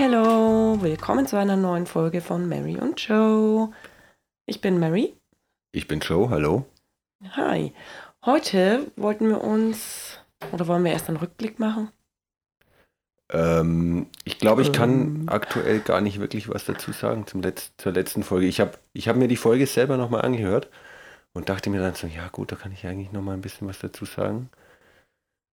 Hello! 0.00 0.80
Willkommen 0.80 1.26
zu 1.26 1.36
einer 1.36 1.56
neuen 1.56 1.84
Folge 1.84 2.20
von 2.20 2.48
Mary 2.48 2.76
und 2.78 3.00
Joe. 3.00 3.72
Ich 4.46 4.60
bin 4.60 4.78
Mary. 4.78 5.16
Ich 5.72 5.88
bin 5.88 5.98
Joe, 5.98 6.30
hallo. 6.30 6.66
Hi. 7.32 7.74
Heute 8.24 8.92
wollten 8.94 9.28
wir 9.28 9.42
uns, 9.42 10.20
oder 10.52 10.68
wollen 10.68 10.84
wir 10.84 10.92
erst 10.92 11.08
einen 11.08 11.16
Rückblick 11.16 11.58
machen? 11.58 11.90
Ähm, 13.32 14.06
ich 14.22 14.38
glaube, 14.38 14.62
ich 14.62 14.72
kann 14.72 15.22
Ähm. 15.22 15.28
aktuell 15.28 15.80
gar 15.80 16.00
nicht 16.00 16.20
wirklich 16.20 16.48
was 16.48 16.64
dazu 16.64 16.92
sagen 16.92 17.26
zum 17.26 17.42
Letz 17.42 17.72
zur 17.76 17.90
letzten 17.90 18.22
Folge. 18.22 18.46
Ich 18.46 18.60
habe 18.60 18.78
ich 18.92 19.08
hab 19.08 19.16
mir 19.16 19.26
die 19.26 19.36
Folge 19.36 19.66
selber 19.66 19.96
nochmal 19.96 20.22
angehört 20.22 20.70
und 21.32 21.48
dachte 21.48 21.70
mir 21.70 21.80
dann 21.80 21.96
so, 21.96 22.06
ja 22.06 22.28
gut, 22.28 22.52
da 22.52 22.56
kann 22.56 22.70
ich 22.70 22.86
eigentlich 22.86 23.10
nochmal 23.10 23.34
ein 23.34 23.40
bisschen 23.42 23.66
was 23.66 23.80
dazu 23.80 24.04
sagen. 24.04 24.48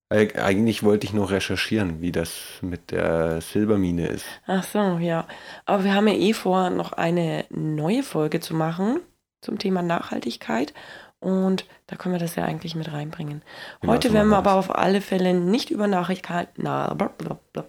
Eig 0.10 0.38
eigentlich 0.38 0.84
wollte 0.84 1.08
ich 1.08 1.14
noch 1.14 1.32
recherchieren, 1.32 2.00
wie 2.00 2.12
das 2.12 2.32
mit 2.62 2.92
der 2.92 3.42
Silbermine 3.42 4.08
ist. 4.08 4.26
Ach 4.46 4.64
so, 4.64 4.98
ja. 5.00 5.28
Aber 5.66 5.84
wir 5.84 5.96
haben 5.96 6.08
ja 6.08 6.14
eh 6.14 6.34
vor, 6.34 6.70
noch 6.70 6.94
eine 6.94 7.46
neue 7.50 8.04
Folge 8.04 8.40
zu 8.40 8.54
machen 8.54 9.00
zum 9.42 9.58
Thema 9.58 9.82
Nachhaltigkeit. 9.82 10.74
Und 11.20 11.66
da 11.88 11.96
können 11.96 12.14
wir 12.14 12.20
das 12.20 12.36
ja 12.36 12.44
eigentlich 12.44 12.76
mit 12.76 12.92
reinbringen. 12.92 13.42
Genau, 13.82 13.94
Heute 13.94 14.14
werden 14.14 14.30
wir 14.30 14.38
aber 14.38 14.54
auf 14.54 14.76
alle 14.76 15.02
Fälle 15.02 15.34
nicht 15.34 15.72
über 15.72 15.88
Nachhaltigkeit, 15.88 16.50
na, 16.58 16.94
blablabla, 16.94 17.66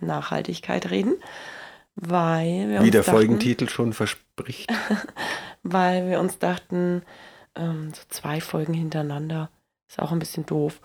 Nachhaltigkeit 0.00 0.90
reden, 0.90 1.14
weil 1.94 2.68
wir 2.68 2.80
Wie 2.80 2.84
uns 2.84 2.90
der 2.90 3.02
dachten, 3.02 3.16
Folgentitel 3.16 3.68
schon 3.68 3.92
verspricht. 3.92 4.72
weil 5.62 6.08
wir 6.08 6.18
uns 6.18 6.40
dachten, 6.40 7.02
ähm, 7.54 7.92
so 7.94 8.02
zwei 8.08 8.40
Folgen 8.40 8.74
hintereinander 8.74 9.50
ist 9.88 9.98
auch 9.98 10.12
ein 10.12 10.18
bisschen 10.18 10.44
doof. 10.46 10.80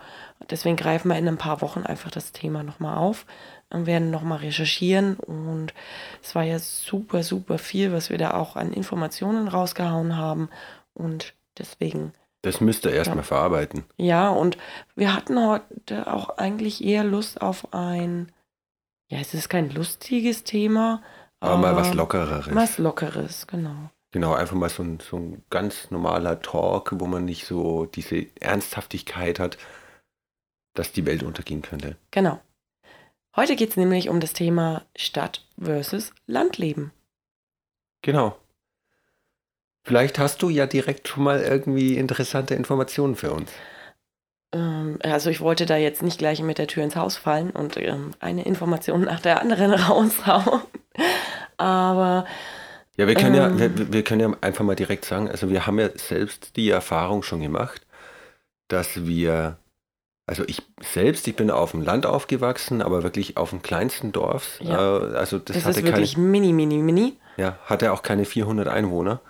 Deswegen 0.50 0.76
greifen 0.76 1.08
wir 1.10 1.18
in 1.18 1.28
ein 1.28 1.36
paar 1.38 1.60
Wochen 1.60 1.82
einfach 1.84 2.10
das 2.10 2.32
Thema 2.32 2.62
nochmal 2.62 2.96
auf 2.96 3.26
und 3.70 3.86
werden 3.86 4.10
nochmal 4.10 4.38
recherchieren. 4.38 5.16
Und 5.16 5.74
es 6.22 6.34
war 6.34 6.42
ja 6.42 6.58
super, 6.58 7.22
super 7.22 7.58
viel, 7.58 7.92
was 7.92 8.08
wir 8.10 8.18
da 8.18 8.32
auch 8.34 8.56
an 8.56 8.72
Informationen 8.72 9.48
rausgehauen 9.48 10.16
haben. 10.16 10.48
Und 10.94 11.34
deswegen, 11.58 12.12
Das 12.42 12.60
müsst 12.60 12.84
ihr 12.86 12.92
erstmal 12.92 13.24
verarbeiten. 13.24 13.84
ja, 13.96 14.28
und 14.30 14.56
wir 14.96 15.14
hatten 15.14 15.38
heute 15.38 16.06
auch 16.12 16.38
eigentlich 16.38 16.82
eher 16.82 17.04
Lust 17.04 17.42
auf 17.42 17.74
ein, 17.74 18.32
ja, 19.08 19.18
es 19.18 19.34
ist 19.34 19.48
kein 19.50 19.70
lustiges 19.70 20.44
Thema, 20.44 21.02
Aber 21.40 21.58
mal 21.58 21.76
was 21.76 21.92
Lockereres. 21.92 22.54
Was 22.54 22.78
Lockeres, 22.78 23.46
genau. 23.46 23.90
Genau, 24.14 24.32
einfach 24.32 24.54
mal 24.54 24.68
so 24.68 24.84
ein, 24.84 25.00
so 25.00 25.16
ein 25.16 25.42
ganz 25.50 25.90
normaler 25.90 26.40
Talk, 26.40 26.92
wo 27.00 27.06
man 27.06 27.24
nicht 27.24 27.46
so 27.46 27.86
diese 27.86 28.26
Ernsthaftigkeit 28.38 29.40
hat, 29.40 29.58
dass 30.72 30.92
die 30.92 31.04
Welt 31.04 31.24
untergehen 31.24 31.62
könnte. 31.62 31.96
Genau. 32.12 32.40
Heute 33.34 33.56
geht 33.56 33.70
es 33.70 33.76
nämlich 33.76 34.08
um 34.08 34.20
das 34.20 34.32
Thema 34.32 34.84
Stadt 34.94 35.44
versus 35.60 36.12
Landleben. 36.28 36.92
Genau. 38.02 38.36
Vielleicht 39.82 40.20
hast 40.20 40.42
du 40.42 40.48
ja 40.48 40.66
direkt 40.66 41.08
schon 41.08 41.24
mal 41.24 41.40
irgendwie 41.40 41.96
interessante 41.96 42.54
Informationen 42.54 43.16
für 43.16 43.32
uns. 43.32 43.50
Ähm, 44.52 45.00
also 45.02 45.28
ich 45.28 45.40
wollte 45.40 45.66
da 45.66 45.76
jetzt 45.76 46.04
nicht 46.04 46.18
gleich 46.18 46.40
mit 46.40 46.58
der 46.58 46.68
Tür 46.68 46.84
ins 46.84 46.94
Haus 46.94 47.16
fallen 47.16 47.50
und 47.50 47.78
ähm, 47.78 48.12
eine 48.20 48.44
Information 48.44 49.00
nach 49.00 49.18
der 49.18 49.40
anderen 49.40 49.72
raushauen. 49.74 50.60
Aber 51.56 52.26
Ja, 52.96 53.06
wir 53.08 53.14
können 53.14 53.34
ja, 53.34 53.48
Ähm. 53.48 53.58
wir, 53.58 53.92
wir 53.92 54.02
können 54.04 54.20
ja 54.20 54.36
einfach 54.40 54.64
mal 54.64 54.76
direkt 54.76 55.04
sagen, 55.04 55.28
also 55.28 55.50
wir 55.50 55.66
haben 55.66 55.78
ja 55.78 55.88
selbst 55.96 56.56
die 56.56 56.70
Erfahrung 56.70 57.22
schon 57.22 57.40
gemacht, 57.40 57.84
dass 58.68 59.06
wir, 59.06 59.58
also 60.26 60.44
ich 60.46 60.62
selbst, 60.80 61.26
ich 61.26 61.36
bin 61.36 61.50
auf 61.50 61.72
dem 61.72 61.82
Land 61.82 62.06
aufgewachsen, 62.06 62.82
aber 62.82 63.02
wirklich 63.02 63.36
auf 63.36 63.50
dem 63.50 63.62
kleinsten 63.62 64.12
Dorf. 64.12 64.60
Ja. 64.60 64.98
Äh, 64.98 65.16
also 65.16 65.38
das, 65.38 65.56
das, 65.56 65.64
hatte 65.64 65.70
ist 65.70 65.84
keine, 65.84 65.96
wirklich 65.96 66.16
mini, 66.16 66.52
mini, 66.52 66.78
mini. 66.78 67.16
Ja, 67.36 67.58
hatte 67.66 67.92
auch 67.92 68.02
keine 68.02 68.24
400 68.24 68.68
Einwohner. 68.68 69.20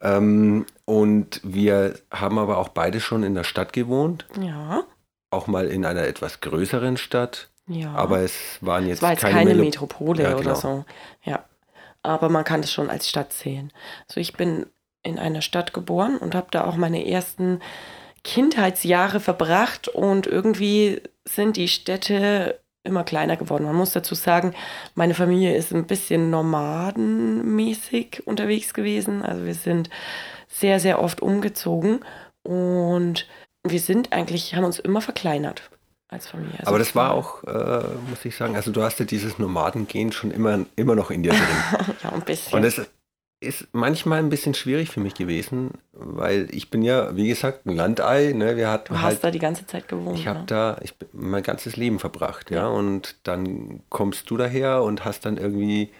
Ähm, 0.00 0.66
und 0.84 1.40
wir 1.42 1.98
haben 2.10 2.38
aber 2.38 2.58
auch 2.58 2.68
beide 2.68 3.00
schon 3.00 3.22
in 3.22 3.34
der 3.34 3.44
Stadt 3.44 3.72
gewohnt, 3.72 4.26
Ja, 4.40 4.84
auch 5.30 5.46
mal 5.46 5.66
in 5.68 5.84
einer 5.84 6.06
etwas 6.06 6.40
größeren 6.40 6.96
Stadt, 6.96 7.48
ja. 7.66 7.92
aber 7.94 8.20
es 8.20 8.58
waren 8.60 8.86
jetzt 8.86 8.98
es 8.98 9.02
war 9.02 9.12
jetzt 9.12 9.20
keine, 9.20 9.50
keine, 9.50 9.54
Metropole 9.54 10.22
Ja, 10.22 10.34
oder 10.34 10.42
genau. 10.42 10.54
so. 10.54 10.84
Ja. 11.24 11.44
Aber 12.06 12.28
man 12.28 12.44
kann 12.44 12.60
es 12.60 12.72
schon 12.72 12.88
als 12.88 13.08
Stadt 13.08 13.32
zählen. 13.32 13.72
Also 14.08 14.20
ich 14.20 14.34
bin 14.34 14.66
in 15.02 15.18
einer 15.18 15.42
Stadt 15.42 15.72
geboren 15.72 16.18
und 16.18 16.34
habe 16.34 16.48
da 16.50 16.64
auch 16.64 16.76
meine 16.76 17.06
ersten 17.06 17.60
Kindheitsjahre 18.22 19.20
verbracht 19.20 19.88
und 19.88 20.26
irgendwie 20.26 21.02
sind 21.24 21.56
die 21.56 21.68
Städte 21.68 22.60
immer 22.84 23.02
kleiner 23.04 23.36
geworden. 23.36 23.64
Man 23.64 23.74
muss 23.74 23.92
dazu 23.92 24.14
sagen, 24.14 24.54
meine 24.94 25.14
Familie 25.14 25.56
ist 25.56 25.72
ein 25.72 25.86
bisschen 25.86 26.30
nomadenmäßig 26.30 28.26
unterwegs 28.26 28.72
gewesen. 28.72 29.22
Also 29.22 29.44
wir 29.44 29.54
sind 29.54 29.90
sehr, 30.48 30.78
sehr 30.78 31.02
oft 31.02 31.20
umgezogen 31.22 32.00
und 32.42 33.26
wir 33.64 33.80
sind 33.80 34.12
eigentlich, 34.12 34.54
haben 34.54 34.64
uns 34.64 34.78
immer 34.78 35.00
verkleinert 35.00 35.70
als 36.08 36.28
Familie. 36.28 36.58
Also 36.58 36.68
Aber 36.68 36.78
das 36.78 36.94
war 36.94 37.12
auch, 37.12 37.44
äh, 37.44 37.84
muss 38.08 38.24
ich 38.24 38.36
sagen, 38.36 38.56
also 38.56 38.70
du 38.70 38.82
hast 38.82 38.98
ja 38.98 39.04
dieses 39.04 39.38
Nomadengen 39.38 40.12
schon 40.12 40.30
immer, 40.30 40.64
immer 40.76 40.94
noch 40.94 41.10
in 41.10 41.22
dir 41.22 41.32
drin. 41.32 41.94
ja, 42.02 42.12
ein 42.12 42.22
bisschen. 42.22 42.58
Und 42.58 42.64
es 42.64 42.80
ist 43.40 43.68
manchmal 43.72 44.20
ein 44.20 44.30
bisschen 44.30 44.54
schwierig 44.54 44.90
für 44.90 45.00
mich 45.00 45.14
gewesen, 45.14 45.72
weil 45.92 46.48
ich 46.52 46.70
bin 46.70 46.82
ja, 46.82 47.14
wie 47.16 47.28
gesagt, 47.28 47.66
ein 47.66 47.76
Landei. 47.76 48.32
Ne? 48.32 48.56
Wir 48.56 48.70
hatten 48.70 48.94
Du 48.94 49.00
hast 49.00 49.04
halt, 49.04 49.24
da 49.24 49.30
die 49.30 49.38
ganze 49.38 49.66
Zeit 49.66 49.88
gewohnt. 49.88 50.18
ich 50.18 50.26
habe 50.26 50.40
ne? 50.40 50.46
da 50.46 50.78
ich, 50.82 50.94
mein 51.12 51.42
ganzes 51.42 51.76
Leben 51.76 51.98
verbracht, 51.98 52.50
ja. 52.50 52.62
Ja. 52.62 52.68
Und 52.68 53.16
dann 53.24 53.82
kommst 53.90 54.30
du 54.30 54.36
daher 54.36 54.82
und 54.82 55.04
hast 55.04 55.26
dann 55.26 55.36
irgendwie 55.36 55.90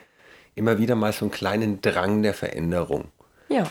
immer 0.55 0.79
wieder 0.79 0.95
mal 0.95 1.13
so 1.13 1.27
einen 1.27 1.33
kleinen 1.33 1.83
Drang 1.83 2.23
der 2.23 2.33
Veränderung. 2.33 3.13
Ja, 3.49 3.71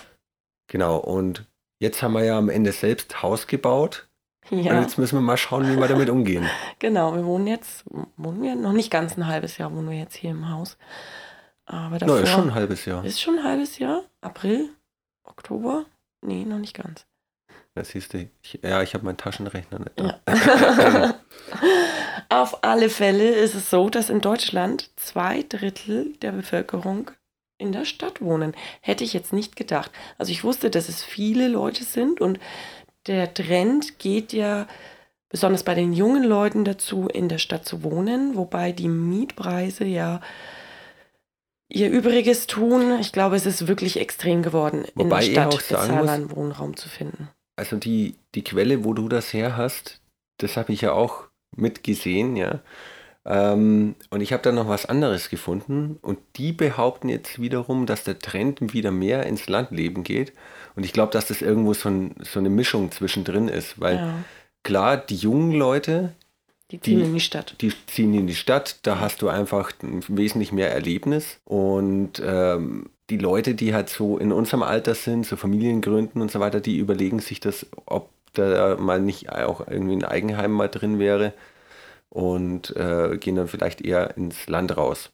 Genau. 0.67 0.97
Und 0.97 1.45
jetzt 1.79 2.01
haben 2.01 2.13
wir 2.13 2.23
ja 2.23 2.37
am 2.37 2.49
Ende 2.49 2.71
selbst 2.71 3.21
Haus 3.21 3.47
gebaut. 3.47 4.07
Und 4.51 4.63
ja, 4.63 4.79
jetzt 4.79 4.97
müssen 4.97 5.17
wir 5.17 5.21
mal 5.21 5.37
schauen, 5.37 5.67
wie 5.67 5.77
wir 5.79 5.87
damit 5.87 6.09
umgehen. 6.09 6.47
genau. 6.79 7.15
Wir 7.15 7.25
wohnen 7.25 7.47
jetzt, 7.47 7.83
wohnen 8.17 8.41
wir 8.41 8.55
noch 8.55 8.73
nicht 8.73 8.91
ganz 8.91 9.17
ein 9.17 9.27
halbes 9.27 9.57
Jahr, 9.57 9.73
wohnen 9.73 9.89
wir 9.89 9.97
jetzt 9.97 10.15
hier 10.15 10.31
im 10.31 10.49
Haus. 10.49 10.77
Aber 11.65 11.97
davor 11.97 12.19
ist 12.19 12.29
schon 12.29 12.49
ein 12.49 12.55
halbes 12.55 12.85
Jahr. 12.85 13.03
ist 13.03 13.21
schon 13.21 13.39
ein 13.39 13.43
halbes 13.43 13.79
Jahr. 13.79 14.03
April, 14.21 14.69
Oktober? 15.23 15.85
Nee, 16.21 16.45
noch 16.45 16.59
nicht 16.59 16.75
ganz. 16.75 17.05
Das 17.73 17.89
siehst 17.89 18.13
du. 18.13 18.29
Ich, 18.41 18.59
ja, 18.63 18.81
ich 18.81 18.93
habe 18.93 19.03
meinen 19.03 19.17
Taschenrechner 19.17 19.79
nicht 19.79 19.99
da. 19.99 20.19
Ja. 20.25 21.15
Auf 22.29 22.63
alle 22.63 22.89
Fälle 22.89 23.29
ist 23.29 23.53
es 23.53 23.69
so, 23.69 23.89
dass 23.89 24.09
in 24.09 24.21
Deutschland 24.21 24.91
zwei 24.95 25.43
Drittel 25.43 26.13
der 26.21 26.31
Bevölkerung 26.31 27.11
in 27.57 27.71
der 27.71 27.85
Stadt 27.85 28.21
wohnen. 28.21 28.55
Hätte 28.81 29.03
ich 29.03 29.13
jetzt 29.13 29.33
nicht 29.33 29.55
gedacht. 29.55 29.91
Also 30.17 30.31
ich 30.31 30.43
wusste, 30.43 30.69
dass 30.69 30.89
es 30.89 31.03
viele 31.03 31.47
Leute 31.47 31.83
sind 31.83 32.21
und 32.21 32.39
der 33.07 33.33
Trend 33.33 33.99
geht 33.99 34.33
ja 34.33 34.67
besonders 35.29 35.63
bei 35.63 35.75
den 35.75 35.93
jungen 35.93 36.23
Leuten 36.23 36.65
dazu, 36.65 37.07
in 37.07 37.29
der 37.29 37.39
Stadt 37.39 37.65
zu 37.65 37.83
wohnen, 37.83 38.35
wobei 38.35 38.71
die 38.71 38.87
Mietpreise 38.87 39.85
ja 39.85 40.21
ihr 41.67 41.89
Übriges 41.89 42.47
tun. 42.47 42.99
Ich 42.99 43.11
glaube, 43.11 43.35
es 43.35 43.45
ist 43.45 43.67
wirklich 43.67 43.99
extrem 43.99 44.43
geworden, 44.43 44.85
Wobei 44.95 45.25
in 45.25 45.33
der 45.33 45.51
Stadt 45.51 45.57
bezahlbaren 45.57 46.31
Wohnraum 46.31 46.77
zu 46.77 46.89
finden. 46.89 47.29
Also 47.55 47.77
die, 47.77 48.15
die 48.33 48.43
Quelle, 48.43 48.83
wo 48.83 48.93
du 48.93 49.09
das 49.09 49.33
her 49.33 49.57
hast, 49.57 50.01
das 50.37 50.57
habe 50.57 50.73
ich 50.73 50.81
ja 50.81 50.91
auch 50.93 51.23
mitgesehen, 51.55 52.35
ja. 52.35 52.61
Ähm, 53.25 53.95
und 54.11 54.21
ich 54.21 54.33
habe 54.33 54.43
da 54.43 54.51
noch 54.51 54.67
was 54.67 54.85
anderes 54.85 55.29
gefunden 55.29 55.97
und 56.01 56.19
die 56.35 56.51
behaupten 56.51 57.09
jetzt 57.09 57.41
wiederum, 57.41 57.87
dass 57.87 58.03
der 58.03 58.19
Trend 58.19 58.73
wieder 58.73 58.91
mehr 58.91 59.25
ins 59.25 59.49
Landleben 59.49 60.03
geht. 60.03 60.33
Und 60.75 60.83
ich 60.85 60.93
glaube, 60.93 61.11
dass 61.11 61.27
das 61.27 61.41
irgendwo 61.41 61.73
so, 61.73 61.89
ein, 61.89 62.15
so 62.21 62.39
eine 62.39 62.49
Mischung 62.49 62.91
zwischendrin 62.91 63.47
ist, 63.47 63.79
weil 63.79 63.97
Ja, 63.97 64.23
klar, 64.63 64.97
die 64.97 65.15
jungen 65.15 65.51
Leute, 65.53 66.13
die 66.71 66.81
ziehen 66.81 66.99
die- 66.99 67.05
in 67.05 67.13
die 67.13 67.19
Stadt. 67.21 67.55
die 67.61 67.73
ziehen 67.87 68.13
in 68.13 68.27
die 68.27 68.35
Stadt, 68.35 68.79
da 68.83 68.99
hast 68.99 69.21
du 69.21 69.29
einfach 69.29 69.71
ein 69.83 70.03
wesentlich 70.07 70.51
mehr 70.51 70.71
Erlebnis. 70.73 71.39
Und 71.45 72.21
ähm, 72.25 72.89
die 73.09 73.17
Leute, 73.17 73.53
die 73.55 73.73
halt 73.73 73.89
so 73.89 74.17
in 74.17 74.31
unserem 74.31 74.63
Alter 74.63 74.95
sind, 74.95 75.25
so 75.25 75.35
Familiengründen 75.35 76.21
und 76.21 76.31
so 76.31 76.39
weiter, 76.39 76.59
die 76.59 76.77
überlegen 76.77 77.19
sich 77.19 77.39
das, 77.39 77.67
ob 77.85 78.09
da 78.33 78.75
mal 78.77 78.99
nicht 78.99 79.31
auch 79.31 79.65
irgendwie 79.67 79.95
ein 79.95 80.03
Eigenheim 80.03 80.51
mal 80.51 80.67
drin 80.67 80.99
wäre 80.99 81.33
und 82.09 82.75
äh, 82.75 83.17
gehen 83.17 83.35
dann 83.35 83.47
vielleicht 83.47 83.81
eher 83.81 84.17
ins 84.17 84.47
Land 84.47 84.75
raus. 84.75 85.11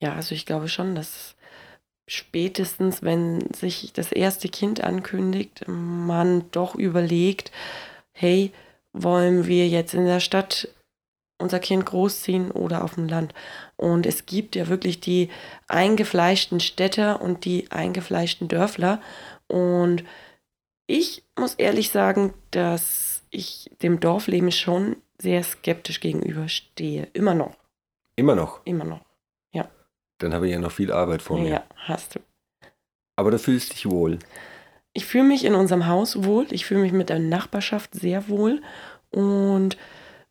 Ja, 0.00 0.14
also 0.14 0.34
ich 0.34 0.46
glaube 0.46 0.68
schon, 0.68 0.94
dass 0.94 1.34
spätestens, 2.08 3.02
wenn 3.02 3.52
sich 3.52 3.92
das 3.92 4.10
erste 4.10 4.48
Kind 4.48 4.82
ankündigt, 4.82 5.64
man 5.66 6.50
doch 6.50 6.74
überlegt, 6.74 7.52
hey, 8.12 8.52
wollen 8.92 9.46
wir 9.46 9.68
jetzt 9.68 9.94
in 9.94 10.06
der 10.06 10.20
Stadt 10.20 10.68
unser 11.40 11.60
Kind 11.60 11.86
großziehen 11.86 12.50
oder 12.50 12.82
auf 12.82 12.94
dem 12.94 13.06
Land? 13.06 13.34
Und 13.76 14.06
es 14.06 14.26
gibt 14.26 14.56
ja 14.56 14.68
wirklich 14.68 15.00
die 15.00 15.28
eingefleischten 15.68 16.60
Städter 16.60 17.22
und 17.22 17.44
die 17.44 17.70
eingefleischten 17.70 18.48
Dörfler. 18.48 19.00
Und 19.46 20.04
ich 20.86 21.22
muss 21.38 21.54
ehrlich 21.54 21.90
sagen, 21.90 22.34
dass 22.50 23.22
ich 23.30 23.70
dem 23.82 24.00
Dorfleben 24.00 24.50
schon 24.50 24.96
sehr 25.18 25.42
skeptisch 25.42 26.00
gegenüberstehe. 26.00 27.08
Immer 27.12 27.34
noch. 27.34 27.56
Immer 28.16 28.34
noch. 28.34 28.60
Immer 28.64 28.84
noch. 28.84 29.07
Dann 30.18 30.34
habe 30.34 30.46
ich 30.46 30.52
ja 30.52 30.58
noch 30.58 30.72
viel 30.72 30.92
Arbeit 30.92 31.22
vor 31.22 31.38
mir. 31.38 31.48
Ja, 31.48 31.64
hast 31.76 32.16
du. 32.16 32.20
Aber 33.16 33.30
du 33.30 33.38
fühlst 33.38 33.72
dich 33.72 33.86
wohl. 33.86 34.18
Ich 34.92 35.06
fühle 35.06 35.24
mich 35.24 35.44
in 35.44 35.54
unserem 35.54 35.86
Haus 35.86 36.24
wohl. 36.24 36.46
Ich 36.50 36.66
fühle 36.66 36.80
mich 36.80 36.92
mit 36.92 37.08
der 37.08 37.18
Nachbarschaft 37.18 37.94
sehr 37.94 38.28
wohl. 38.28 38.62
Und 39.10 39.76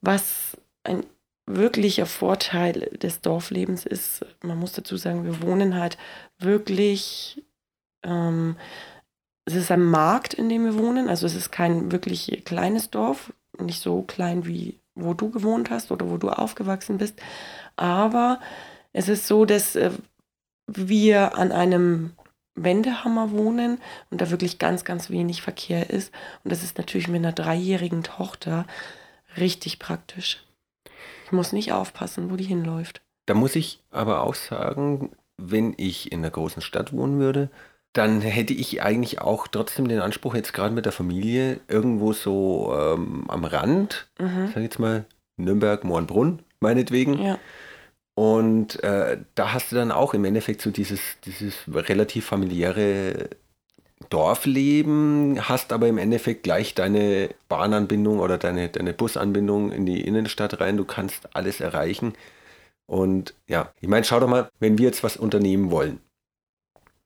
was 0.01 0.57
ein 0.84 1.06
wirklicher 1.45 2.06
Vorteil 2.06 2.89
des 3.01 3.22
Dorflebens 3.22 3.86
ist, 3.86 4.25
man 4.42 4.57
muss 4.57 4.74
dazu 4.74 4.98
sagen, 4.98 5.24
wir 5.24 5.42
wohnen 5.42 5.75
halt 5.75 5.98
wirklich, 6.39 7.44
ähm, 8.04 8.57
es 9.45 9.56
ist 9.56 9.72
ein 9.72 9.84
Markt, 9.84 10.34
in 10.34 10.50
dem 10.50 10.66
wir 10.66 10.78
wohnen. 10.78 11.07
Also 11.07 11.25
es 11.25 11.36
ist 11.36 11.51
kein 11.51 11.92
wirklich 11.92 12.44
kleines 12.44 12.89
Dorf, 12.89 13.34
nicht 13.60 13.81
so 13.81 14.01
klein 14.01 14.45
wie 14.45 14.80
wo 14.98 15.13
du 15.13 15.30
gewohnt 15.30 15.69
hast 15.69 15.92
oder 15.92 16.10
wo 16.10 16.18
du 16.18 16.30
aufgewachsen 16.30 16.98
bist. 16.98 17.22
Aber 17.75 18.39
es 18.94 19.10
ist 19.10 19.28
so, 19.28 19.45
dass 19.45 19.75
äh, 19.75 19.92
wir 20.68 21.38
an 21.38 21.51
einem 21.51 22.12
Wendehammer 22.56 23.31
wohnen 23.31 23.80
und 24.10 24.19
da 24.22 24.30
wirklich 24.31 24.57
ganz, 24.60 24.84
ganz 24.84 25.10
wenig 25.10 25.42
Verkehr 25.42 25.89
ist. 25.89 26.12
Und 26.44 26.51
das 26.51 26.63
ist 26.63 26.78
natürlich 26.78 27.07
mit 27.07 27.19
einer 27.24 27.34
dreijährigen 27.34 28.04
Tochter 28.04 28.66
richtig 29.38 29.80
praktisch. 29.80 30.44
Ich 31.25 31.31
muss 31.31 31.54
nicht 31.54 31.72
aufpassen, 31.72 32.31
wo 32.31 32.36
die 32.36 32.45
hinläuft. 32.45 33.01
Da 33.28 33.34
muss 33.34 33.56
ich 33.56 33.84
aber 33.92 34.24
auch 34.24 34.34
sagen, 34.36 35.12
wenn 35.38 35.75
ich 35.78 36.12
in 36.12 36.19
einer 36.19 36.31
großen 36.31 36.62
Stadt 36.62 36.94
wohnen 36.94 37.19
würde, 37.19 37.50
dann 37.94 38.22
hätte 38.22 38.54
ich 38.54 38.81
eigentlich 38.81 39.22
auch 39.22 39.48
trotzdem 39.48 39.88
den 39.88 40.00
Anspruch, 40.00 40.34
jetzt 40.36 40.54
gerade 40.54 40.74
mit 40.74 40.86
der 40.86 40.92
Familie, 40.92 41.60
irgendwo 41.68 42.13
so 42.13 42.74
ähm, 42.78 43.25
am 43.28 43.44
Rand, 43.45 44.07
Mhm. 44.19 44.48
sag 44.48 44.57
ich 44.57 44.63
jetzt 44.63 44.80
mal, 44.80 45.06
Nürnberg, 45.36 45.84
Moornbrunn, 45.84 46.39
meinetwegen. 46.60 47.22
Ja, 47.22 47.38
Und 48.17 48.83
äh, 48.83 49.19
da 49.35 49.53
hast 49.53 49.71
du 49.71 49.75
dann 49.75 49.91
auch 49.91 50.15
im 50.15 50.25
Endeffekt 50.25 50.63
so 50.63 50.71
dieses, 50.71 50.99
dieses 51.23 51.53
relativ 51.71 52.25
familiäre 52.25 53.29
Dorfleben, 54.09 55.37
hast 55.47 55.71
aber 55.71 55.87
im 55.87 55.99
Endeffekt 55.99 56.41
gleich 56.41 56.73
deine 56.73 57.29
Bahnanbindung 57.47 58.17
oder 58.17 58.39
deine, 58.39 58.69
deine 58.69 58.93
Busanbindung 58.93 59.71
in 59.71 59.85
die 59.85 60.01
Innenstadt 60.01 60.59
rein. 60.59 60.77
Du 60.77 60.83
kannst 60.83 61.35
alles 61.35 61.61
erreichen. 61.61 62.13
Und 62.87 63.35
ja, 63.47 63.71
ich 63.81 63.87
meine, 63.87 64.03
schau 64.03 64.19
doch 64.19 64.27
mal, 64.27 64.49
wenn 64.59 64.79
wir 64.79 64.87
jetzt 64.87 65.03
was 65.03 65.15
unternehmen 65.15 65.69
wollen, 65.69 65.99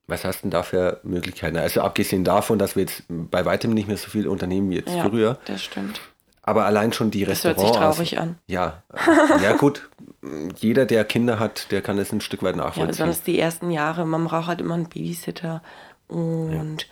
was 0.07 0.23
hast 0.23 0.39
du 0.39 0.41
denn 0.43 0.51
da 0.51 0.63
für 0.63 1.01
Möglichkeiten? 1.03 1.57
Also 1.57 1.81
abgesehen 1.81 2.23
davon, 2.23 2.57
dass 2.57 2.77
wir 2.77 2.83
jetzt 2.83 3.03
bei 3.09 3.43
weitem 3.43 3.73
nicht 3.73 3.89
mehr 3.89 3.97
so 3.97 4.09
viel 4.09 4.29
unternehmen 4.29 4.69
wie 4.69 4.75
jetzt 4.75 4.95
Ja. 4.95 5.09
früher, 5.09 5.37
das 5.43 5.61
stimmt. 5.61 5.99
Aber 6.43 6.65
allein 6.65 6.93
schon 6.93 7.11
die 7.11 7.25
Das 7.25 7.43
hört 7.43 7.59
sich 7.59 7.67
Restaurants. 7.69 7.97
traurig 7.97 8.19
an. 8.19 8.37
Ja, 8.47 8.83
äh, 8.93 9.43
ja 9.43 9.53
gut. 9.55 9.89
Jeder, 10.57 10.85
der 10.85 11.03
Kinder 11.05 11.39
hat, 11.39 11.71
der 11.71 11.81
kann 11.81 11.97
es 11.97 12.11
ein 12.11 12.21
Stück 12.21 12.43
weit 12.43 12.55
Ja, 12.55 12.63
nachvollziehen. 12.63 12.87
besonders 12.87 13.23
die 13.23 13.39
ersten 13.39 13.71
Jahre. 13.71 14.05
Man 14.05 14.25
braucht 14.25 14.47
halt 14.47 14.61
immer 14.61 14.75
einen 14.75 14.89
Babysitter. 14.89 15.61
Und 16.07 16.87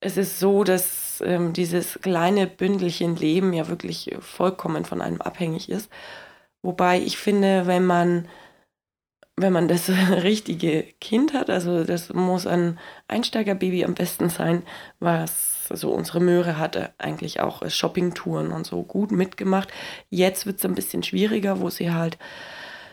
es 0.00 0.16
ist 0.16 0.38
so, 0.38 0.64
dass 0.64 1.22
ähm, 1.24 1.52
dieses 1.52 1.98
kleine 2.02 2.46
Bündelchen 2.46 3.16
Leben 3.16 3.52
ja 3.52 3.68
wirklich 3.68 4.14
vollkommen 4.20 4.84
von 4.84 5.00
einem 5.02 5.20
abhängig 5.20 5.68
ist. 5.70 5.90
Wobei 6.62 6.98
ich 7.00 7.18
finde, 7.18 7.66
wenn 7.66 7.84
man, 7.84 8.28
wenn 9.36 9.52
man 9.52 9.68
das 9.68 9.88
richtige 10.22 10.84
Kind 11.00 11.34
hat, 11.34 11.50
also 11.50 11.84
das 11.84 12.12
muss 12.12 12.46
ein 12.46 12.78
Einsteigerbaby 13.08 13.84
am 13.84 13.94
besten 13.94 14.30
sein, 14.30 14.62
was 15.00 15.53
also 15.70 15.90
unsere 15.90 16.20
Möhre 16.20 16.58
hatte 16.58 16.92
eigentlich 16.98 17.40
auch 17.40 17.62
äh, 17.62 17.70
Shoppingtouren 17.70 18.52
und 18.52 18.66
so 18.66 18.82
gut 18.82 19.10
mitgemacht. 19.10 19.68
Jetzt 20.10 20.46
wird 20.46 20.58
es 20.58 20.64
ein 20.64 20.74
bisschen 20.74 21.02
schwieriger, 21.02 21.60
wo 21.60 21.70
sie 21.70 21.92
halt 21.92 22.18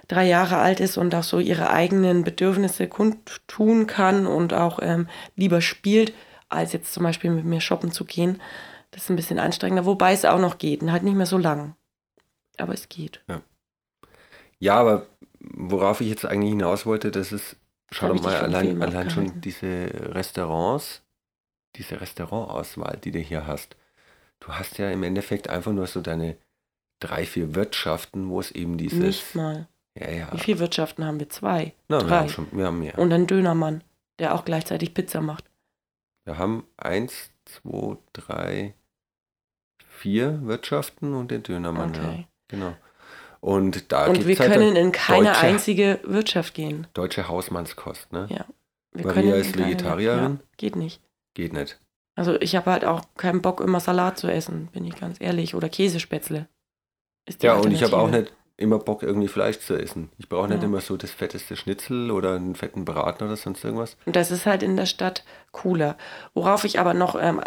drei 0.07 0.27
Jahre 0.27 0.57
alt 0.57 0.79
ist 0.79 0.97
und 0.97 1.15
auch 1.15 1.23
so 1.23 1.39
ihre 1.39 1.69
eigenen 1.69 2.23
Bedürfnisse 2.23 2.87
kundtun 2.87 3.87
kann 3.87 4.27
und 4.27 4.53
auch 4.53 4.79
ähm, 4.81 5.07
lieber 5.35 5.61
spielt, 5.61 6.13
als 6.49 6.73
jetzt 6.73 6.93
zum 6.93 7.03
Beispiel 7.03 7.31
mit 7.31 7.45
mir 7.45 7.61
shoppen 7.61 7.91
zu 7.91 8.03
gehen. 8.05 8.41
Das 8.91 9.03
ist 9.03 9.09
ein 9.09 9.15
bisschen 9.15 9.39
anstrengender, 9.39 9.85
wobei 9.85 10.11
es 10.11 10.25
auch 10.25 10.39
noch 10.39 10.57
geht 10.57 10.81
und 10.81 10.91
halt 10.91 11.03
nicht 11.03 11.15
mehr 11.15 11.25
so 11.25 11.37
lang. 11.37 11.75
Aber 12.57 12.73
es 12.73 12.89
geht. 12.89 13.21
Ja, 14.59 14.75
aber 14.75 15.07
worauf 15.39 16.01
ich 16.01 16.09
jetzt 16.09 16.25
eigentlich 16.25 16.51
hinaus 16.51 16.85
wollte, 16.85 17.09
das 17.09 17.31
ist, 17.31 17.55
schau 17.91 18.09
doch 18.09 18.21
mal, 18.21 18.35
allein, 18.35 18.81
allein 18.81 19.09
schon 19.09 19.41
diese 19.41 19.89
Restaurants, 20.13 21.01
diese 21.75 22.01
Restaurantauswahl, 22.01 22.97
die 23.03 23.11
du 23.11 23.19
hier 23.19 23.47
hast. 23.47 23.75
Du 24.39 24.49
hast 24.53 24.77
ja 24.77 24.89
im 24.91 25.03
Endeffekt 25.03 25.49
einfach 25.49 25.71
nur 25.71 25.87
so 25.87 26.01
deine 26.01 26.37
drei, 26.99 27.25
vier 27.25 27.55
Wirtschaften, 27.55 28.29
wo 28.29 28.39
es 28.39 28.51
eben 28.51 28.77
dieses. 28.77 28.99
Nicht 28.99 29.35
mal. 29.35 29.67
Ja, 29.99 30.09
ja. 30.09 30.29
Wie 30.31 30.39
viele 30.39 30.59
Wirtschaften 30.59 31.03
haben 31.05 31.19
wir? 31.19 31.29
Zwei. 31.29 31.73
Na, 31.87 31.99
wir 31.99 32.07
drei. 32.07 32.17
haben 32.19 32.29
schon, 32.29 32.47
wir 32.51 32.65
haben 32.65 32.79
mehr. 32.79 32.97
Und 32.97 33.11
einen 33.13 33.27
Dönermann, 33.27 33.83
der 34.19 34.33
auch 34.35 34.45
gleichzeitig 34.45 34.93
Pizza 34.93 35.21
macht. 35.21 35.45
Wir 36.25 36.37
haben 36.37 36.65
eins, 36.77 37.31
zwei, 37.45 37.97
drei, 38.13 38.73
vier 39.87 40.41
Wirtschaften 40.45 41.13
und 41.13 41.31
den 41.31 41.43
Dönermann. 41.43 41.93
Ja, 41.93 42.01
Okay. 42.01 42.27
genau. 42.47 42.75
Und 43.39 43.91
da 43.91 44.05
Und 44.07 44.27
wir 44.27 44.37
halt 44.37 44.51
können 44.53 44.75
in 44.75 44.91
keine 44.91 45.25
deutsche- 45.29 45.39
einzige 45.41 45.99
Wirtschaft 46.03 46.53
gehen. 46.53 46.85
deutsche 46.93 47.27
Hausmannskost, 47.27 48.11
ne? 48.13 48.27
Ja. 48.29 48.45
Wir 48.93 49.05
Maria 49.07 49.35
ist 49.35 49.57
Vegetarierin? 49.57 50.33
Ja, 50.39 50.45
geht 50.57 50.75
nicht. 50.75 51.01
Geht 51.33 51.53
nicht. 51.53 51.79
Also 52.15 52.39
ich 52.41 52.55
habe 52.55 52.71
halt 52.71 52.85
auch 52.85 53.01
keinen 53.17 53.41
Bock, 53.41 53.61
immer 53.61 53.79
Salat 53.79 54.17
zu 54.17 54.27
essen, 54.27 54.67
bin 54.67 54.85
ich 54.85 54.95
ganz 54.99 55.19
ehrlich. 55.21 55.55
Oder 55.55 55.69
Käsespätzle. 55.69 56.47
Ja, 57.41 57.55
und 57.55 57.71
ich 57.71 57.83
habe 57.83 57.97
auch 57.97 58.09
nicht 58.09 58.33
immer 58.57 58.79
Bock, 58.79 59.01
irgendwie 59.01 59.27
Fleisch 59.27 59.59
zu 59.59 59.75
essen. 59.75 60.11
Ich 60.17 60.29
brauche 60.29 60.47
nicht 60.49 60.61
Ja. 60.61 60.65
immer 60.67 60.81
so 60.81 60.97
das 60.97 61.11
fetteste 61.11 61.55
Schnitzel 61.55 62.11
oder 62.11 62.35
einen 62.35 62.55
fetten 62.55 62.85
Braten 62.85 63.23
oder 63.23 63.35
sonst 63.37 63.63
irgendwas. 63.63 63.97
Und 64.05 64.15
das 64.15 64.29
ist 64.29 64.45
halt 64.45 64.61
in 64.61 64.75
der 64.75 64.85
Stadt 64.85 65.23
cooler. 65.51 65.97
Worauf 66.33 66.63
ich 66.63 66.79
aber 66.79 66.93
noch 66.93 67.15
ähm, 67.19 67.41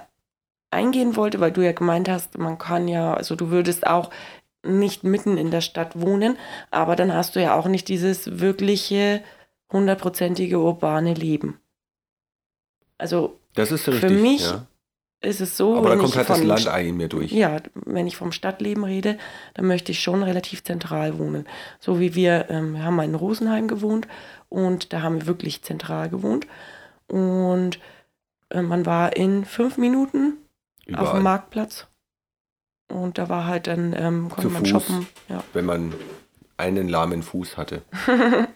eingehen 0.71 1.15
wollte, 1.15 1.41
weil 1.41 1.53
du 1.53 1.65
ja 1.65 1.73
gemeint 1.73 2.09
hast, 2.09 2.39
man 2.39 2.59
kann 2.59 2.89
ja, 2.89 3.15
also 3.15 3.37
du 3.37 3.51
würdest 3.51 3.87
auch 3.87 4.11
nicht 4.67 5.05
mitten 5.05 5.37
in 5.37 5.50
der 5.50 5.61
Stadt 5.61 6.00
wohnen, 6.00 6.37
aber 6.71 6.97
dann 6.97 7.12
hast 7.12 7.37
du 7.37 7.41
ja 7.43 7.55
auch 7.55 7.67
nicht 7.67 7.87
dieses 7.88 8.41
wirkliche 8.41 9.23
hundertprozentige 9.71 10.59
urbane 10.59 11.14
Leben. 11.14 11.61
Also 12.99 13.38
Das 13.54 13.70
ist 13.73 13.84
Für 13.84 13.92
richtig. 13.92 14.20
mich 14.20 14.42
ja. 14.42 14.66
ist 15.20 15.40
es 15.40 15.56
so, 15.56 15.76
Aber 15.76 15.87
da 15.88 15.92
wenn 15.92 15.99
kommt 16.00 16.11
ich 16.11 16.16
halt 16.16 16.28
das 16.30 16.38
von 16.38 16.46
Land 16.46 16.68
ein 16.68 16.87
in 16.87 16.96
mir 16.96 17.08
durch. 17.08 17.32
Ja, 17.32 17.58
wenn 17.75 18.06
ich 18.06 18.16
vom 18.16 18.32
Stadtleben 18.32 18.84
rede, 18.84 19.16
dann 19.54 19.66
möchte 19.66 19.92
ich 19.92 20.00
schon 20.00 20.23
relativ 20.23 20.64
zentral 20.64 21.18
wohnen. 21.18 21.46
So 21.80 22.00
wie 22.00 22.14
wir, 22.14 22.50
ähm, 22.50 22.75
wir 22.75 22.82
haben 22.84 22.96
mal 22.96 23.04
in 23.04 23.14
Rosenheim 23.14 23.68
gewohnt 23.68 24.08
und 24.49 24.92
da 24.92 25.02
haben 25.02 25.16
wir 25.20 25.26
wirklich 25.26 25.62
zentral 25.62 26.08
gewohnt. 26.08 26.46
Und 27.06 27.78
äh, 28.50 28.62
man 28.62 28.87
war 28.87 29.16
in 29.16 29.44
fünf 29.44 29.76
Minuten 29.78 30.38
auf 30.82 30.88
Überall. 30.88 31.14
dem 31.14 31.23
Marktplatz. 31.23 31.87
Und 32.88 33.18
da 33.18 33.28
war 33.28 33.46
halt 33.46 33.66
dann, 33.66 33.94
ähm, 33.96 34.28
konnte 34.28 34.49
Zu 34.49 34.50
man 34.50 34.62
Fuß. 34.66 34.70
shoppen. 34.70 35.06
Ja. 35.28 35.42
Wenn 35.52 35.64
man 35.64 35.94
einen 36.56 36.88
lahmen 36.88 37.23
Fuß 37.23 37.56
hatte. 37.56 37.82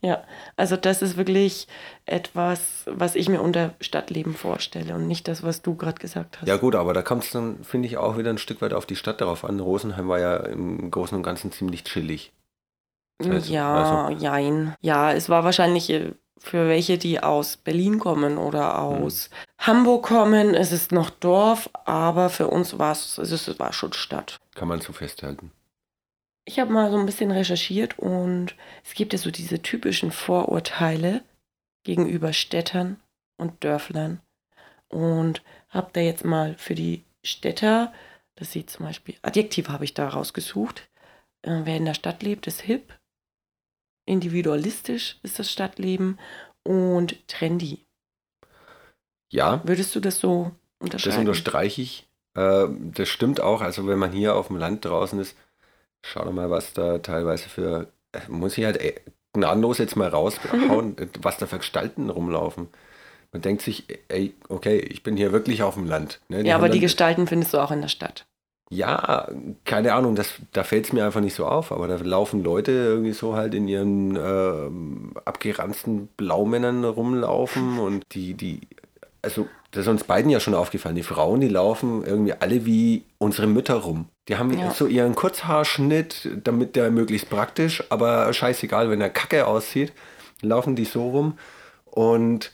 ja, 0.00 0.24
also 0.56 0.76
das 0.76 1.02
ist 1.02 1.16
wirklich 1.16 1.68
etwas, 2.04 2.84
was 2.86 3.14
ich 3.14 3.28
mir 3.28 3.40
unter 3.40 3.74
Stadtleben 3.80 4.34
vorstelle 4.34 4.94
und 4.94 5.06
nicht 5.06 5.28
das, 5.28 5.42
was 5.42 5.62
du 5.62 5.76
gerade 5.76 6.00
gesagt 6.00 6.40
hast. 6.40 6.48
Ja 6.48 6.56
gut, 6.56 6.74
aber 6.74 6.92
da 6.94 7.02
kommt 7.02 7.24
es 7.24 7.30
dann, 7.30 7.62
finde 7.62 7.86
ich, 7.86 7.96
auch 7.96 8.18
wieder 8.18 8.30
ein 8.30 8.38
Stück 8.38 8.60
weit 8.62 8.72
auf 8.72 8.86
die 8.86 8.96
Stadt 8.96 9.20
darauf 9.20 9.44
an. 9.44 9.60
Rosenheim 9.60 10.08
war 10.08 10.18
ja 10.18 10.36
im 10.36 10.90
Großen 10.90 11.16
und 11.16 11.22
Ganzen 11.22 11.52
ziemlich 11.52 11.84
chillig. 11.84 12.32
Also- 13.20 13.52
ja, 13.52 14.10
jein. 14.10 14.74
Ja, 14.80 15.12
es 15.12 15.28
war 15.28 15.44
wahrscheinlich 15.44 15.90
äh, 15.90 16.12
für 16.38 16.68
welche, 16.68 16.98
die 16.98 17.22
aus 17.22 17.56
Berlin 17.56 18.00
kommen 18.00 18.38
oder 18.38 18.80
aus 18.80 19.30
Hamburg 19.58 20.06
kommen, 20.06 20.54
es 20.54 20.72
ist 20.72 20.90
noch 20.90 21.10
Dorf, 21.10 21.70
aber 21.84 22.30
für 22.30 22.48
uns 22.48 22.80
war 22.80 22.90
es, 22.92 23.16
also 23.18 23.36
es 23.36 23.58
war 23.60 23.72
schon 23.72 23.92
Stadt. 23.92 24.38
Kann 24.56 24.66
man 24.66 24.80
so 24.80 24.92
festhalten. 24.92 25.52
Ich 26.44 26.58
habe 26.58 26.72
mal 26.72 26.90
so 26.90 26.98
ein 26.98 27.06
bisschen 27.06 27.30
recherchiert 27.30 27.98
und 27.98 28.56
es 28.84 28.94
gibt 28.94 29.12
ja 29.12 29.18
so 29.18 29.30
diese 29.30 29.62
typischen 29.62 30.10
Vorurteile 30.10 31.22
gegenüber 31.84 32.32
Städtern 32.32 33.00
und 33.36 33.62
Dörflern. 33.62 34.20
Und 34.88 35.42
habe 35.68 35.90
da 35.92 36.00
jetzt 36.00 36.24
mal 36.24 36.54
für 36.58 36.74
die 36.74 37.04
Städter, 37.22 37.92
das 38.34 38.52
sieht 38.52 38.70
zum 38.70 38.86
Beispiel, 38.86 39.14
Adjektive 39.22 39.70
habe 39.72 39.84
ich 39.84 39.94
da 39.94 40.08
rausgesucht. 40.08 40.88
Äh, 41.42 41.60
wer 41.64 41.76
in 41.76 41.84
der 41.84 41.94
Stadt 41.94 42.22
lebt, 42.22 42.46
ist 42.46 42.60
hip. 42.60 42.92
Individualistisch 44.04 45.18
ist 45.22 45.38
das 45.38 45.50
Stadtleben 45.50 46.18
und 46.64 47.26
trendy. 47.28 47.86
Ja, 49.30 49.62
Würdest 49.64 49.94
du 49.94 50.00
das 50.00 50.18
so 50.18 50.50
das 50.80 50.80
unterscheiden? 50.80 51.20
unterstreiche 51.20 51.82
ich. 51.82 52.06
Äh, 52.34 52.66
das 52.92 53.08
stimmt 53.08 53.40
auch. 53.40 53.60
Also 53.60 53.86
wenn 53.86 53.98
man 53.98 54.12
hier 54.12 54.34
auf 54.34 54.48
dem 54.48 54.56
Land 54.56 54.84
draußen 54.84 55.18
ist, 55.20 55.36
schau 56.02 56.24
doch 56.24 56.32
mal, 56.32 56.50
was 56.50 56.72
da 56.72 56.98
teilweise 56.98 57.48
für, 57.48 57.88
äh, 58.12 58.20
muss 58.28 58.58
ich 58.58 58.64
halt 58.64 58.80
äh, 58.80 58.94
gnadenlos 59.32 59.78
jetzt 59.78 59.96
mal 59.96 60.08
raushauen, 60.08 60.98
äh, 60.98 61.06
was 61.20 61.38
da 61.38 61.46
für 61.46 61.58
Gestalten 61.58 62.10
rumlaufen. 62.10 62.68
Man 63.32 63.42
denkt 63.42 63.62
sich, 63.62 63.86
ey, 64.08 64.34
okay, 64.48 64.78
ich 64.78 65.02
bin 65.02 65.16
hier 65.16 65.32
wirklich 65.32 65.62
auf 65.62 65.74
dem 65.74 65.86
Land. 65.86 66.20
Ne? 66.28 66.44
ja, 66.46 66.54
aber 66.54 66.68
die 66.68 66.80
Gestalten 66.80 67.26
findest 67.26 67.54
du 67.54 67.58
auch 67.58 67.70
in 67.70 67.80
der 67.80 67.88
Stadt. 67.88 68.26
Ja, 68.70 69.28
keine 69.64 69.92
Ahnung, 69.92 70.14
das, 70.14 70.34
da 70.52 70.64
fällt 70.64 70.86
es 70.86 70.92
mir 70.94 71.04
einfach 71.04 71.20
nicht 71.20 71.34
so 71.34 71.46
auf, 71.46 71.72
aber 71.72 71.88
da 71.88 71.96
laufen 71.96 72.42
Leute 72.42 72.72
irgendwie 72.72 73.12
so 73.12 73.34
halt 73.34 73.54
in 73.54 73.68
ihren 73.68 74.16
äh, 74.16 75.20
abgeranzten 75.26 76.08
Blaumännern 76.16 76.84
rumlaufen 76.84 77.78
und 77.78 78.04
die, 78.12 78.32
die, 78.32 78.60
also 79.20 79.46
das 79.72 79.82
ist 79.82 79.88
uns 79.88 80.04
beiden 80.04 80.30
ja 80.30 80.38
schon 80.38 80.54
aufgefallen, 80.54 80.96
die 80.96 81.02
Frauen, 81.02 81.40
die 81.40 81.48
laufen 81.48 82.04
irgendwie 82.04 82.34
alle 82.38 82.66
wie 82.66 83.04
unsere 83.18 83.46
Mütter 83.46 83.76
rum. 83.76 84.06
Die 84.28 84.36
haben 84.36 84.56
ja. 84.56 84.70
so 84.70 84.86
ihren 84.86 85.14
Kurzhaarschnitt, 85.14 86.28
damit 86.44 86.76
der 86.76 86.90
möglichst 86.90 87.30
praktisch, 87.30 87.82
aber 87.88 88.32
scheißegal, 88.32 88.90
wenn 88.90 89.00
er 89.00 89.08
kacke 89.08 89.46
aussieht, 89.46 89.92
laufen 90.42 90.76
die 90.76 90.84
so 90.84 91.08
rum 91.08 91.38
und 91.86 92.52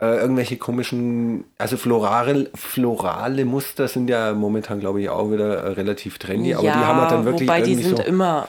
äh, 0.00 0.16
irgendwelche 0.16 0.56
komischen, 0.56 1.44
also 1.58 1.76
florale, 1.76 2.50
florale 2.54 3.44
Muster 3.44 3.86
sind 3.86 4.08
ja 4.08 4.32
momentan, 4.32 4.80
glaube 4.80 5.02
ich, 5.02 5.10
auch 5.10 5.30
wieder 5.30 5.58
äh, 5.58 5.68
relativ 5.72 6.18
trendy, 6.18 6.50
ja, 6.50 6.58
aber 6.58 6.66
die 6.66 6.72
haben 6.72 7.00
halt 7.00 7.10
dann 7.12 7.24
wirklich 7.26 7.48
wobei 7.48 7.60
die 7.60 7.74
sind 7.74 7.98
so, 7.98 8.02
immer, 8.02 8.48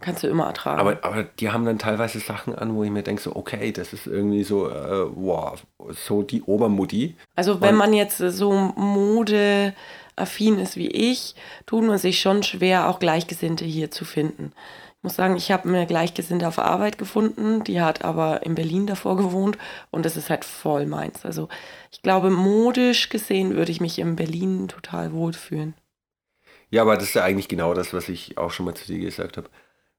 kannst 0.00 0.22
du 0.22 0.28
immer 0.28 0.46
ertragen. 0.46 0.80
Aber, 0.80 0.98
aber 1.02 1.22
die 1.24 1.50
haben 1.50 1.64
dann 1.64 1.78
teilweise 1.78 2.18
Sachen 2.20 2.54
an, 2.54 2.74
wo 2.74 2.84
ich 2.84 2.90
mir 2.90 3.02
denke, 3.02 3.22
so, 3.22 3.34
okay, 3.36 3.72
das 3.72 3.92
ist 3.92 4.06
irgendwie 4.06 4.44
so, 4.44 4.68
äh, 4.68 5.06
wow, 5.14 5.62
so 5.90 6.22
die 6.22 6.42
Obermutti. 6.42 7.16
Also 7.36 7.60
wenn 7.60 7.70
Und, 7.70 7.78
man 7.78 7.92
jetzt 7.92 8.18
so 8.18 8.52
Mode 8.52 9.74
affin 10.16 10.58
ist 10.58 10.76
wie 10.76 10.88
ich, 10.88 11.34
tut 11.66 11.84
man 11.84 11.98
sich 11.98 12.20
schon 12.20 12.42
schwer, 12.42 12.88
auch 12.88 12.98
Gleichgesinnte 12.98 13.64
hier 13.64 13.90
zu 13.90 14.04
finden 14.04 14.52
muss 15.04 15.16
sagen, 15.16 15.36
ich 15.36 15.52
habe 15.52 15.68
mir 15.68 15.86
Gleichgesinnte 15.86 16.48
auf 16.48 16.58
Arbeit 16.58 16.96
gefunden, 16.96 17.62
die 17.62 17.80
hat 17.80 18.04
aber 18.04 18.44
in 18.44 18.54
Berlin 18.54 18.86
davor 18.86 19.16
gewohnt 19.16 19.58
und 19.90 20.06
das 20.06 20.16
ist 20.16 20.30
halt 20.30 20.44
voll 20.46 20.86
meins. 20.86 21.24
Also 21.24 21.48
ich 21.92 22.00
glaube, 22.02 22.30
modisch 22.30 23.10
gesehen 23.10 23.54
würde 23.54 23.70
ich 23.70 23.82
mich 23.82 23.98
in 23.98 24.16
Berlin 24.16 24.66
total 24.66 25.12
wohlfühlen. 25.12 25.74
Ja, 26.70 26.82
aber 26.82 26.94
das 26.94 27.04
ist 27.04 27.14
ja 27.14 27.22
eigentlich 27.22 27.48
genau 27.48 27.74
das, 27.74 27.92
was 27.92 28.08
ich 28.08 28.38
auch 28.38 28.50
schon 28.50 28.64
mal 28.66 28.74
zu 28.74 28.86
dir 28.86 28.98
gesagt 28.98 29.36
habe. 29.36 29.48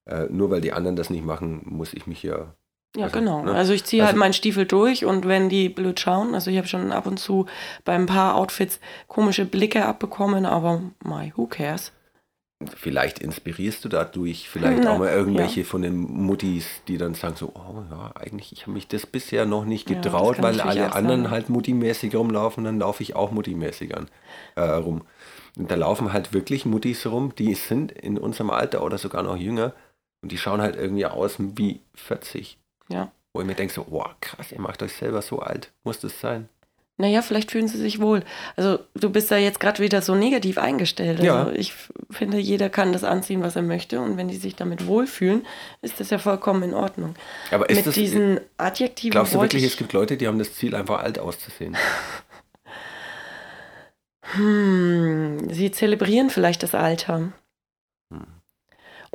Äh, 0.05 0.25
nur 0.29 0.51
weil 0.51 0.61
die 0.61 0.73
anderen 0.73 0.95
das 0.95 1.09
nicht 1.09 1.25
machen, 1.25 1.61
muss 1.65 1.93
ich 1.93 2.07
mich 2.07 2.23
ja. 2.23 2.53
Ja, 2.95 3.05
also, 3.05 3.19
genau. 3.19 3.43
Ne? 3.43 3.53
Also 3.53 3.73
ich 3.73 3.83
ziehe 3.83 4.01
halt 4.01 4.09
also, 4.09 4.13
halt 4.13 4.19
meinen 4.19 4.33
Stiefel 4.33 4.65
durch 4.65 5.03
und 5.03 5.27
wenn 5.27 5.49
die 5.49 5.67
blöd 5.69 5.99
schauen, 5.99 6.33
also 6.33 6.49
ich 6.49 6.57
habe 6.57 6.67
schon 6.67 6.91
ab 6.91 7.05
und 7.07 7.19
zu 7.19 7.45
bei 7.83 7.93
ein 7.93 8.05
paar 8.05 8.35
Outfits 8.35 8.79
komische 9.07 9.45
Blicke 9.45 9.85
abbekommen, 9.85 10.45
aber 10.45 10.81
my, 11.03 11.33
who 11.35 11.47
cares? 11.47 11.91
vielleicht 12.75 13.19
inspirierst 13.19 13.83
du 13.83 13.89
dadurch 13.89 14.49
vielleicht 14.49 14.87
auch 14.87 14.97
mal 14.97 15.09
irgendwelche 15.09 15.61
ja. 15.61 15.65
von 15.65 15.81
den 15.81 15.97
Muttis, 15.97 16.65
die 16.87 16.97
dann 16.97 17.13
sagen 17.13 17.35
so, 17.35 17.51
oh 17.53 17.83
ja, 17.91 18.11
eigentlich, 18.15 18.53
ich 18.53 18.61
habe 18.61 18.71
mich 18.71 18.87
das 18.87 19.05
bisher 19.05 19.45
noch 19.45 19.65
nicht 19.65 19.87
getraut, 19.87 20.37
ja, 20.37 20.43
weil 20.43 20.61
alle 20.61 20.93
anderen 20.93 21.23
sein. 21.23 21.31
halt 21.31 21.49
muttimäßig 21.49 22.15
rumlaufen, 22.15 22.63
dann 22.63 22.79
laufe 22.79 23.03
ich 23.03 23.15
auch 23.15 23.31
muttimäßig 23.31 23.95
an, 23.95 24.07
äh, 24.55 24.61
rum. 24.61 25.01
Und 25.57 25.69
da 25.69 25.75
laufen 25.75 26.11
halt 26.11 26.33
wirklich 26.33 26.65
Muttis 26.65 27.05
rum, 27.05 27.33
die 27.37 27.53
sind 27.55 27.91
in 27.91 28.17
unserem 28.17 28.49
Alter 28.49 28.83
oder 28.83 28.97
sogar 28.97 29.23
noch 29.23 29.37
jünger 29.37 29.73
und 30.25 30.31
die 30.31 30.37
schauen 30.37 30.61
halt 30.61 30.75
irgendwie 30.75 31.05
aus 31.05 31.35
wie 31.37 31.81
40. 31.93 32.57
Ja. 32.89 33.11
Wo 33.31 33.41
ich 33.41 33.47
mir 33.47 33.55
denke 33.55 33.73
so, 33.73 33.85
oh 33.89 34.05
krass, 34.21 34.51
ihr 34.51 34.59
macht 34.59 34.81
euch 34.81 34.93
selber 34.93 35.21
so 35.21 35.39
alt, 35.39 35.71
muss 35.83 35.99
das 35.99 36.19
sein? 36.19 36.49
naja, 36.97 37.21
vielleicht 37.21 37.51
fühlen 37.51 37.67
sie 37.67 37.77
sich 37.77 37.99
wohl. 37.99 38.23
Also 38.55 38.79
du 38.93 39.09
bist 39.09 39.29
da 39.29 39.35
jetzt 39.35 39.59
gerade 39.59 39.83
wieder 39.83 40.01
so 40.01 40.15
negativ 40.15 40.57
eingestellt. 40.57 41.19
Also 41.19 41.25
ja. 41.25 41.51
ich 41.51 41.73
finde, 42.09 42.37
jeder 42.37 42.69
kann 42.69 42.93
das 42.93 43.03
anziehen, 43.03 43.43
was 43.43 43.57
er 43.57 43.63
möchte. 43.63 43.99
Und 43.99 44.15
wenn 44.15 44.29
die 44.29 44.37
sich 44.37 44.55
damit 44.55 44.87
wohlfühlen, 44.87 45.45
ist 45.81 45.99
das 45.99 46.09
ja 46.09 46.19
vollkommen 46.19 46.63
in 46.63 46.73
Ordnung. 46.73 47.15
Aber 47.51 47.69
ist 47.69 47.77
Mit 47.77 47.87
das, 47.87 47.95
diesen 47.95 48.39
Adjektiven. 48.57 49.11
Glaubst 49.11 49.33
du 49.33 49.41
wirklich, 49.41 49.65
es 49.65 49.75
gibt 49.75 49.91
Leute, 49.91 50.15
die 50.15 50.27
haben 50.27 50.39
das 50.39 50.53
Ziel, 50.53 50.73
einfach 50.73 51.01
alt 51.01 51.19
auszusehen? 51.19 51.75
hm, 54.21 55.49
sie 55.51 55.71
zelebrieren 55.71 56.29
vielleicht 56.29 56.63
das 56.63 56.73
Alter. 56.73 57.33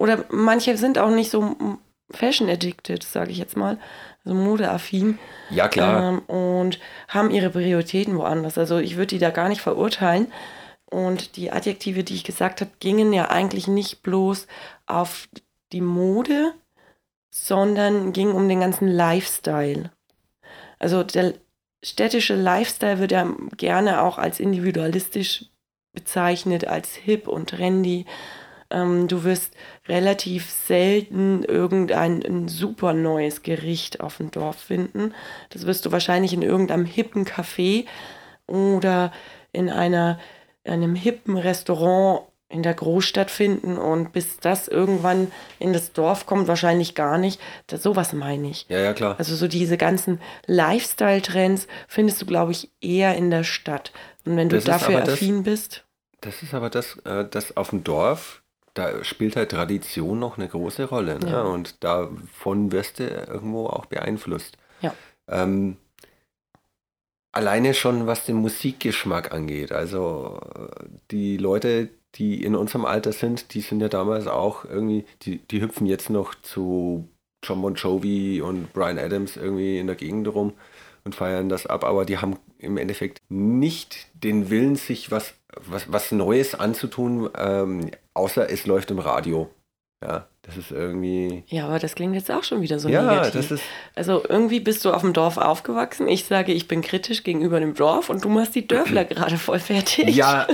Oder 0.01 0.25
manche 0.31 0.79
sind 0.79 0.99
auch 0.99 1.11
nicht 1.11 1.31
so 1.31 1.57
fashion 2.11 2.49
addicted, 2.49 3.03
sage 3.03 3.33
ich 3.33 3.39
jetzt 3.39 3.55
mal 3.55 3.79
also 4.25 4.35
modeaffin. 4.35 5.19
Ja, 5.51 5.69
klar. 5.69 6.09
Ähm, 6.09 6.19
und 6.21 6.79
haben 7.09 7.31
ihre 7.31 7.51
Prioritäten 7.51 8.17
woanders. 8.17 8.57
Also 8.57 8.79
ich 8.79 8.97
würde 8.97 9.09
die 9.09 9.19
da 9.19 9.29
gar 9.29 9.51
nicht 9.51 9.61
verurteilen. 9.61 10.33
Und 10.87 11.37
die 11.37 11.53
Adjektive, 11.53 12.03
die 12.03 12.15
ich 12.15 12.25
gesagt 12.25 12.63
habe, 12.63 12.71
gingen 12.81 13.13
ja 13.13 13.31
eigentlich 13.31 13.69
nicht 13.69 14.03
bloß 14.03 14.47
auf 14.87 15.29
die 15.71 15.83
Mode, 15.83 16.55
sondern 17.31 18.15
ging 18.15 18.33
um 18.33 18.49
den 18.49 18.61
ganzen 18.61 18.89
Lifestyle. 18.89 19.91
Also 20.79 21.03
der 21.03 21.35
städtische 21.85 22.37
Lifestyle 22.37 23.01
wird 23.01 23.13
ja 23.13 23.31
gerne 23.59 24.01
auch 24.01 24.17
als 24.17 24.41
individualistisch 24.41 25.45
bezeichnet, 25.93 26.67
als 26.67 26.95
hip 26.95 27.29
und 27.29 27.51
trendy. 27.51 28.07
Ähm, 28.71 29.09
du 29.09 29.25
wirst 29.25 29.55
relativ 29.89 30.51
selten 30.51 31.45
irgendein 31.45 32.49
super 32.49 32.93
neues 32.93 33.43
Gericht 33.43 34.01
auf 34.01 34.19
dem 34.19 34.31
Dorf 34.31 34.57
finden. 34.57 35.15
Das 35.51 35.67
wirst 35.67 35.87
du 35.87 35.93
wahrscheinlich 35.93 36.33
in 36.33 36.43
irgendeinem 36.43 36.85
hippen 36.85 37.25
Café 37.25 37.87
oder 38.47 39.13
in 39.53 39.71
einer, 39.71 40.19
einem 40.65 40.95
hippen 40.95 41.37
Restaurant 41.37 42.23
in 42.51 42.65
der 42.65 42.75
Großstadt 42.75 43.31
finden 43.31 43.79
und 43.79 44.13
bis 44.13 44.39
das 44.39 44.67
irgendwann 44.67 45.31
in 45.61 45.73
das 45.73 45.93
Dorf 45.93 46.27
kommt, 46.27 46.49
wahrscheinlich 46.49 46.97
gar 46.97 47.17
nicht. 47.17 47.41
Das, 47.69 47.83
sowas 47.83 48.13
meine 48.13 48.51
ich. 48.51 48.67
Ja, 48.69 48.81
ja, 48.81 48.93
klar. 48.93 49.15
Also 49.19 49.37
so 49.37 49.47
diese 49.47 49.77
ganzen 49.77 50.21
Lifestyle-Trends 50.47 51.69
findest 51.87 52.21
du, 52.21 52.27
glaube 52.27 52.51
ich, 52.51 52.71
eher 52.81 53.15
in 53.15 53.31
der 53.31 53.45
Stadt. 53.45 53.93
Und 54.27 54.37
wenn 54.37 54.49
das 54.49 54.65
du 54.65 54.71
dafür 54.73 55.03
affin 55.03 55.37
das, 55.37 55.45
bist. 55.45 55.85
Das 56.21 56.43
ist 56.43 56.53
aber 56.53 56.71
das, 56.71 56.99
äh, 57.05 57.25
das 57.31 57.57
auf 57.57 57.71
dem 57.71 57.85
Dorf 57.85 58.40
da 58.75 59.03
spielt 59.05 59.37
halt 59.37 59.51
Tradition 59.51 60.19
noch 60.19 60.39
eine 60.39 60.49
große 60.49 60.85
Rolle. 60.85 61.19
Ne? 61.19 61.31
Ja. 61.31 61.43
Und 61.43 61.83
davon 61.83 62.73
wirst 62.73 62.99
du 62.99 63.05
irgendwo 63.05 63.67
auch 63.67 63.87
beeinflusst. 63.87 64.57
Ja. 64.81 64.95
Ähm, 65.29 65.77
alleine 67.33 67.75
schon, 67.75 68.07
was 68.07 68.27
den 68.27 68.37
Musikgeschmack 68.37 69.33
angeht. 69.33 69.73
Also 69.73 70.41
die 71.11 71.37
Leute, 71.37 71.91
die 72.17 72.43
in 72.43 72.57
unserem 72.57 72.85
Alter 72.85 73.13
sind, 73.13 73.55
die 73.55 73.61
sind 73.61 73.81
ja 73.81 73.89
damals 73.89 74.27
auch 74.27 74.65
irgendwie, 74.65 75.05
die, 75.23 75.39
die 75.39 75.61
hüpfen 75.61 75.87
jetzt 75.87 76.11
noch 76.11 76.35
zu 76.35 77.09
John 77.43 77.63
Bon 77.63 77.75
Jovi 77.75 78.43
und 78.43 78.73
Brian 78.73 78.99
Adams 78.99 79.37
irgendwie 79.37 79.79
in 79.79 79.87
der 79.87 79.97
Gegend 79.97 80.29
rum 80.29 80.53
und 81.05 81.15
feiern 81.15 81.49
das 81.49 81.67
ab, 81.67 81.85
aber 81.85 82.05
die 82.05 82.19
haben 82.19 82.37
im 82.59 82.77
Endeffekt 82.77 83.19
nicht 83.29 84.09
den 84.13 84.51
Willen, 84.51 84.77
sich 84.77 85.11
was, 85.11 85.35
was, 85.67 85.91
was 85.93 86.13
Neues 86.13 86.55
anzutun, 86.55 87.31
ähm, 87.37 87.91
außer 88.15 88.51
es 88.51 88.67
läuft 88.67 88.91
im 88.91 88.99
Radio. 88.99 89.51
Ja, 90.03 90.29
das 90.43 90.57
ist 90.57 90.71
irgendwie. 90.71 91.45
Ja, 91.49 91.67
aber 91.67 91.79
das 91.79 91.95
klingt 91.95 92.15
jetzt 92.15 92.31
auch 92.31 92.43
schon 92.43 92.63
wieder 92.63 92.79
so 92.79 92.89
ja, 92.89 93.03
negativ. 93.03 93.33
Das 93.35 93.51
ist 93.51 93.65
also 93.95 94.23
irgendwie 94.27 94.61
bist 94.61 94.85
du 94.85 94.93
auf 94.93 95.03
dem 95.03 95.13
Dorf 95.13 95.37
aufgewachsen. 95.37 96.09
Ich 96.09 96.25
sage, 96.25 96.53
ich 96.53 96.69
bin 96.69 96.81
kritisch 96.81 97.23
gegenüber 97.23 97.61
dem 97.61 97.75
Dorf 97.75 98.09
und 98.09 98.25
du 98.25 98.31
machst 98.31 98.55
die 98.55 98.67
Dörfler 98.67 99.05
gerade 99.07 99.37
voll 99.37 99.59
fertig. 99.59 100.17
Ja, 100.17 100.47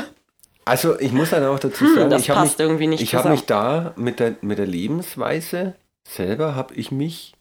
also 0.64 0.98
ich 0.98 1.12
muss 1.12 1.30
dann 1.30 1.44
auch 1.44 1.60
dazu 1.60 1.84
hm, 1.84 1.94
sagen, 1.94 2.10
hm, 2.10 2.18
ich 2.18 2.30
habe 2.30 2.72
mich, 2.74 3.00
ich 3.00 3.14
habe 3.14 3.28
mich 3.28 3.44
da 3.44 3.94
mit 3.96 4.18
der, 4.18 4.34
mit 4.40 4.58
der 4.58 4.66
Lebensweise 4.66 5.74
selber 6.08 6.56
habe 6.56 6.74
ich 6.74 6.90
mich 6.90 7.35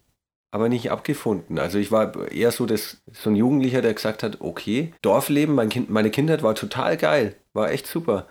aber 0.56 0.70
nicht 0.70 0.90
abgefunden. 0.90 1.60
Also 1.60 1.78
ich 1.78 1.92
war 1.92 2.32
eher 2.32 2.50
so, 2.50 2.66
das, 2.66 3.02
so 3.12 3.30
ein 3.30 3.36
Jugendlicher, 3.36 3.82
der 3.82 3.94
gesagt 3.94 4.24
hat, 4.24 4.40
okay, 4.40 4.94
Dorfleben, 5.02 5.54
mein 5.54 5.68
kind, 5.68 5.90
meine 5.90 6.10
Kindheit 6.10 6.44
war 6.44 6.56
total 6.56 6.96
geil, 6.96 7.36
war 7.52 7.72
echt 7.72 7.88
super. 7.88 8.26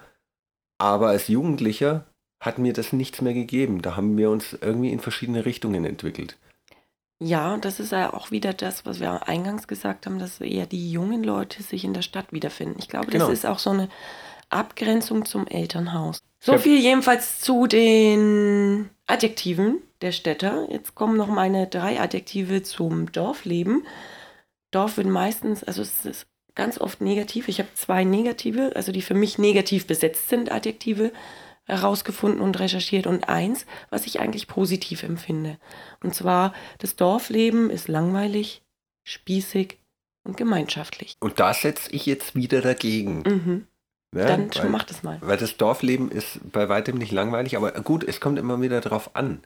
Aber 0.78 1.08
als 1.08 1.28
Jugendlicher 1.28 2.06
hat 2.40 2.56
mir 2.56 2.72
das 2.72 2.94
nichts 2.94 3.20
mehr 3.20 3.34
gegeben. 3.34 3.82
Da 3.82 3.96
haben 3.96 4.16
wir 4.16 4.30
uns 4.30 4.56
irgendwie 4.58 4.90
in 4.90 5.00
verschiedene 5.00 5.44
Richtungen 5.44 5.84
entwickelt. 5.84 6.38
Ja, 7.22 7.58
das 7.58 7.78
ist 7.78 7.92
ja 7.92 8.14
auch 8.14 8.30
wieder 8.30 8.54
das, 8.54 8.86
was 8.86 9.00
wir 9.00 9.28
eingangs 9.28 9.68
gesagt 9.68 10.06
haben, 10.06 10.18
dass 10.18 10.40
eher 10.40 10.64
die 10.64 10.90
jungen 10.90 11.24
Leute 11.24 11.62
sich 11.62 11.84
in 11.84 11.92
der 11.92 12.00
Stadt 12.00 12.32
wiederfinden. 12.32 12.76
Ich 12.78 12.88
glaube, 12.88 13.08
genau. 13.10 13.26
das 13.26 13.34
ist 13.34 13.44
auch 13.44 13.58
so 13.58 13.68
eine 13.68 13.90
Abgrenzung 14.54 15.24
zum 15.24 15.46
Elternhaus. 15.46 16.20
So 16.40 16.58
viel 16.58 16.78
jedenfalls 16.78 17.40
zu 17.40 17.66
den 17.66 18.90
Adjektiven 19.06 19.78
der 20.02 20.12
Städter. 20.12 20.66
Jetzt 20.70 20.94
kommen 20.94 21.16
noch 21.16 21.28
meine 21.28 21.66
drei 21.66 22.00
Adjektive 22.00 22.62
zum 22.62 23.10
Dorfleben. 23.12 23.86
Dorf 24.70 24.96
wird 24.96 25.06
meistens, 25.06 25.64
also 25.64 25.82
es 25.82 26.04
ist 26.04 26.26
ganz 26.54 26.78
oft 26.78 27.00
negativ. 27.00 27.48
Ich 27.48 27.58
habe 27.58 27.68
zwei 27.74 28.04
negative, 28.04 28.72
also 28.76 28.92
die 28.92 29.02
für 29.02 29.14
mich 29.14 29.38
negativ 29.38 29.86
besetzt 29.86 30.28
sind, 30.28 30.52
Adjektive 30.52 31.12
herausgefunden 31.64 32.40
und 32.40 32.58
recherchiert 32.60 33.06
und 33.06 33.28
eins, 33.28 33.64
was 33.88 34.06
ich 34.06 34.20
eigentlich 34.20 34.46
positiv 34.46 35.02
empfinde. 35.02 35.58
Und 36.02 36.14
zwar, 36.14 36.52
das 36.78 36.96
Dorfleben 36.96 37.70
ist 37.70 37.88
langweilig, 37.88 38.62
spießig 39.02 39.78
und 40.24 40.36
gemeinschaftlich. 40.36 41.16
Und 41.20 41.40
da 41.40 41.54
setze 41.54 41.90
ich 41.92 42.04
jetzt 42.04 42.34
wieder 42.34 42.60
dagegen. 42.60 43.22
Mhm. 43.26 43.66
Ja, 44.14 44.26
Dann 44.26 44.50
weil, 44.54 44.68
mach 44.70 44.84
das 44.84 45.02
mal. 45.02 45.18
Weil 45.20 45.36
das 45.36 45.56
Dorfleben 45.56 46.10
ist 46.10 46.40
bei 46.52 46.68
weitem 46.68 46.98
nicht 46.98 47.12
langweilig, 47.12 47.56
aber 47.56 47.72
gut, 47.82 48.04
es 48.04 48.20
kommt 48.20 48.38
immer 48.38 48.60
wieder 48.60 48.80
darauf 48.80 49.14
an, 49.16 49.42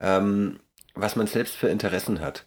ähm, 0.00 0.60
was 0.94 1.16
man 1.16 1.26
selbst 1.26 1.54
für 1.56 1.68
Interessen 1.68 2.20
hat. 2.20 2.46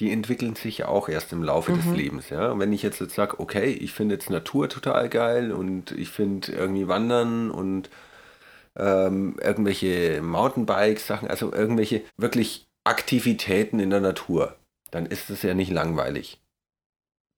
die 0.00 0.12
entwickeln 0.12 0.56
sich 0.56 0.78
ja 0.78 0.88
auch 0.88 1.08
erst 1.08 1.32
im 1.32 1.42
Laufe 1.44 1.72
des 1.72 1.86
Mhm. 1.86 1.94
Lebens. 1.94 2.28
Ja? 2.30 2.50
Und 2.52 2.60
wenn 2.60 2.72
ich 2.72 2.82
jetzt, 2.82 3.00
jetzt 3.00 3.14
sage, 3.14 3.38
okay, 3.40 3.66
ich 3.72 3.92
finde 3.92 4.16
jetzt 4.16 4.30
Natur 4.30 4.68
total 4.68 5.08
geil 5.08 5.52
und 5.52 5.92
ich 5.92 6.10
finde 6.10 6.52
irgendwie 6.52 6.88
Wandern 6.88 7.50
und 7.52 7.90
ähm, 8.76 9.36
irgendwelche 9.42 10.20
Mountainbikes-Sachen, 10.22 11.28
also 11.28 11.52
irgendwelche 11.52 12.02
wirklich 12.16 12.66
Aktivitäten 12.84 13.80
in 13.80 13.90
der 13.90 14.00
Natur, 14.00 14.56
dann 14.90 15.06
ist 15.06 15.30
es 15.30 15.42
ja 15.42 15.54
nicht 15.54 15.70
langweilig. 15.72 16.40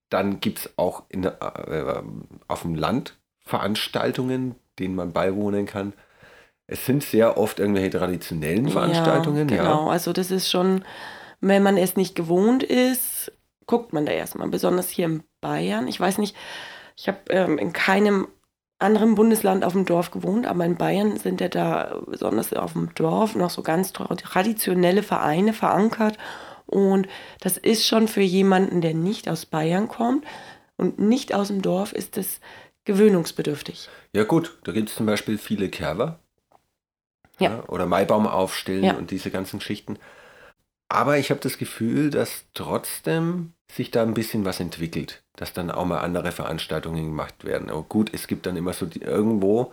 Dann 0.09 0.39
gibt 0.39 0.59
es 0.59 0.73
auch 0.77 1.03
in 1.09 1.25
äh, 1.25 2.01
auf 2.47 2.61
dem 2.61 2.75
Land 2.75 3.16
Veranstaltungen, 3.47 4.55
denen 4.77 4.95
man 4.95 5.13
beiwohnen 5.13 5.65
kann. 5.65 5.93
Es 6.67 6.85
sind 6.85 7.01
sehr 7.01 7.37
oft 7.37 7.59
irgendwelche 7.59 7.97
traditionellen 7.97 8.69
Veranstaltungen, 8.69 9.49
ja. 9.49 9.55
ja. 9.55 9.63
Genau, 9.63 9.89
also 9.89 10.13
das 10.13 10.31
ist 10.31 10.49
schon, 10.49 10.83
wenn 11.39 11.63
man 11.63 11.77
es 11.77 11.95
nicht 11.95 12.13
gewohnt 12.13 12.61
ist, 12.61 13.31
guckt 13.65 13.93
man 13.93 14.05
da 14.05 14.11
erstmal, 14.11 14.49
besonders 14.49 14.89
hier 14.89 15.05
in 15.05 15.23
Bayern. 15.41 15.87
Ich 15.87 15.99
weiß 15.99 16.17
nicht, 16.17 16.35
ich 16.95 17.07
habe 17.07 17.19
ähm, 17.29 17.57
in 17.57 17.73
keinem 17.73 18.27
anderen 18.79 19.15
Bundesland 19.15 19.63
auf 19.63 19.73
dem 19.73 19.85
Dorf 19.85 20.11
gewohnt, 20.11 20.45
aber 20.45 20.65
in 20.65 20.75
Bayern 20.75 21.17
sind 21.17 21.41
ja 21.41 21.47
da 21.47 21.99
besonders 22.05 22.53
auf 22.53 22.73
dem 22.73 22.93
Dorf 22.95 23.35
noch 23.35 23.49
so 23.49 23.63
ganz 23.63 23.91
tra- 23.91 24.15
traditionelle 24.15 25.03
Vereine 25.03 25.53
verankert. 25.53 26.17
Und 26.65 27.07
das 27.39 27.57
ist 27.57 27.87
schon 27.87 28.07
für 28.07 28.21
jemanden, 28.21 28.81
der 28.81 28.93
nicht 28.93 29.29
aus 29.29 29.45
Bayern 29.45 29.87
kommt 29.87 30.25
und 30.75 30.99
nicht 30.99 31.33
aus 31.33 31.47
dem 31.47 31.61
Dorf, 31.61 31.93
ist 31.93 32.17
das 32.17 32.39
gewöhnungsbedürftig. 32.87 33.87
Ja 34.13 34.23
gut, 34.23 34.57
da 34.63 34.71
gibt 34.71 34.89
es 34.89 34.95
zum 34.95 35.05
Beispiel 35.05 35.37
viele 35.37 35.69
Kerber. 35.69 36.19
Ja. 37.39 37.63
Oder 37.67 37.85
Maibaum 37.85 38.25
aufstellen 38.25 38.83
Ja. 38.83 38.93
und 38.95 39.11
diese 39.11 39.29
ganzen 39.29 39.59
Geschichten. 39.59 39.99
Aber 40.89 41.17
ich 41.17 41.29
habe 41.29 41.39
das 41.41 41.57
Gefühl, 41.59 42.09
dass 42.09 42.45
trotzdem 42.55 43.53
sich 43.71 43.91
da 43.91 44.01
ein 44.01 44.13
bisschen 44.15 44.45
was 44.45 44.59
entwickelt, 44.59 45.21
dass 45.35 45.53
dann 45.53 45.69
auch 45.69 45.85
mal 45.85 45.99
andere 45.99 46.31
Veranstaltungen 46.31 47.05
gemacht 47.05 47.43
werden. 47.45 47.69
Aber 47.69 47.83
gut, 47.83 48.11
es 48.13 48.25
gibt 48.27 48.45
dann 48.47 48.55
immer 48.57 48.73
so 48.73 48.85
die, 48.87 49.01
irgendwo 49.01 49.71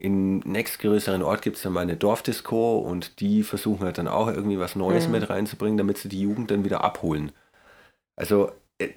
im 0.00 0.40
nächstgrößeren 0.40 1.22
Ort 1.22 1.42
gibt 1.42 1.56
es 1.56 1.62
dann 1.62 1.72
mal 1.72 1.80
eine 1.80 1.96
Dorfdisco 1.96 2.78
und 2.78 3.20
die 3.20 3.42
versuchen 3.42 3.84
halt 3.84 3.98
dann 3.98 4.06
auch 4.08 4.28
irgendwie 4.28 4.58
was 4.58 4.76
Neues 4.76 5.06
Mhm. 5.06 5.12
mit 5.12 5.30
reinzubringen, 5.30 5.78
damit 5.78 5.98
sie 5.98 6.08
die 6.08 6.20
Jugend 6.20 6.50
dann 6.50 6.64
wieder 6.64 6.84
abholen. 6.84 7.32
Also 8.16 8.52
äh, 8.78 8.90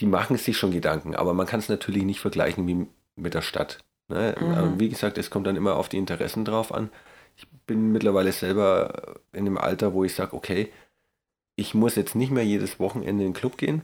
die 0.00 0.06
machen 0.06 0.36
sich 0.36 0.56
schon 0.56 0.70
Gedanken, 0.70 1.14
aber 1.14 1.34
man 1.34 1.46
kann 1.46 1.60
es 1.60 1.68
natürlich 1.68 2.04
nicht 2.04 2.20
vergleichen 2.20 2.66
wie 2.66 2.86
mit 3.16 3.34
der 3.34 3.42
Stadt. 3.42 3.78
Ne? 4.08 4.34
Mhm. 4.40 4.80
Wie 4.80 4.88
gesagt, 4.88 5.18
es 5.18 5.30
kommt 5.30 5.46
dann 5.46 5.56
immer 5.56 5.76
auf 5.76 5.88
die 5.88 5.98
Interessen 5.98 6.44
drauf 6.44 6.72
an. 6.72 6.90
Ich 7.36 7.46
bin 7.66 7.92
mittlerweile 7.92 8.32
selber 8.32 9.20
in 9.32 9.44
dem 9.44 9.58
Alter, 9.58 9.92
wo 9.94 10.04
ich 10.04 10.14
sage, 10.14 10.34
okay, 10.34 10.72
ich 11.56 11.74
muss 11.74 11.94
jetzt 11.94 12.14
nicht 12.14 12.32
mehr 12.32 12.44
jedes 12.44 12.80
Wochenende 12.80 13.24
in 13.24 13.30
den 13.30 13.34
Club 13.34 13.58
gehen 13.58 13.82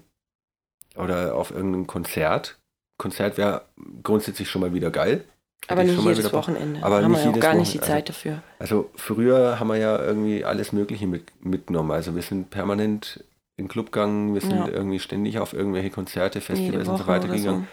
oder 0.96 1.35
auf 1.35 1.50
irgendein 1.50 1.87
Konzert. 1.87 2.58
Konzert 2.99 3.37
wäre 3.37 3.66
grundsätzlich 4.02 4.49
schon 4.49 4.62
mal 4.62 4.73
wieder 4.73 4.90
geil. 4.90 5.25
Aber 5.68 5.85
nicht 5.85 6.02
jedes. 6.02 6.32
Wochenende. 6.32 6.82
Aber 6.82 7.02
haben 7.02 7.12
nicht 7.12 7.25
wir 7.25 7.30
ja 7.30 7.37
auch 7.37 7.40
gar 7.40 7.54
nicht 7.54 7.75
die 7.75 7.78
Wochenende. 7.78 7.99
Zeit 7.99 8.08
dafür. 8.08 8.42
Also 8.58 8.90
früher 8.94 9.61
haben 9.61 9.68
wir 9.68 9.76
ja 9.76 10.02
irgendwie 10.02 10.44
alles 10.44 10.73
Mögliche 10.73 11.06
mit, 11.06 11.25
mitgenommen. 11.44 11.90
Also 11.90 12.14
wir 12.14 12.23
sind 12.23 12.50
permanent 12.50 13.25
in 13.57 13.69
Club 13.69 13.93
gegangen, 13.93 14.35
wir 14.35 14.41
sind 14.41 14.53
Ja. 14.53 14.69
irgendwie 14.69 14.99
ständig 14.99 15.39
auf 15.39 15.53
irgendwelche 15.53 15.91
Konzerte, 15.91 16.41
Festivals 16.41 16.89
und 16.89 16.99
so 16.99 17.07
weiter 17.07 17.29
gegangen. 17.29 17.43
so. 17.63 17.67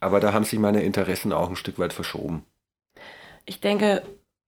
Aber 0.00 0.20
da 0.20 0.32
haben 0.32 0.44
sich 0.44 0.58
meine 0.58 0.82
Interessen 0.82 1.32
auch 1.32 1.48
ein 1.50 1.56
Stück 1.56 1.78
weit 1.78 1.92
verschoben. 1.92 2.44
Ich 3.44 3.60
denke, 3.60 4.02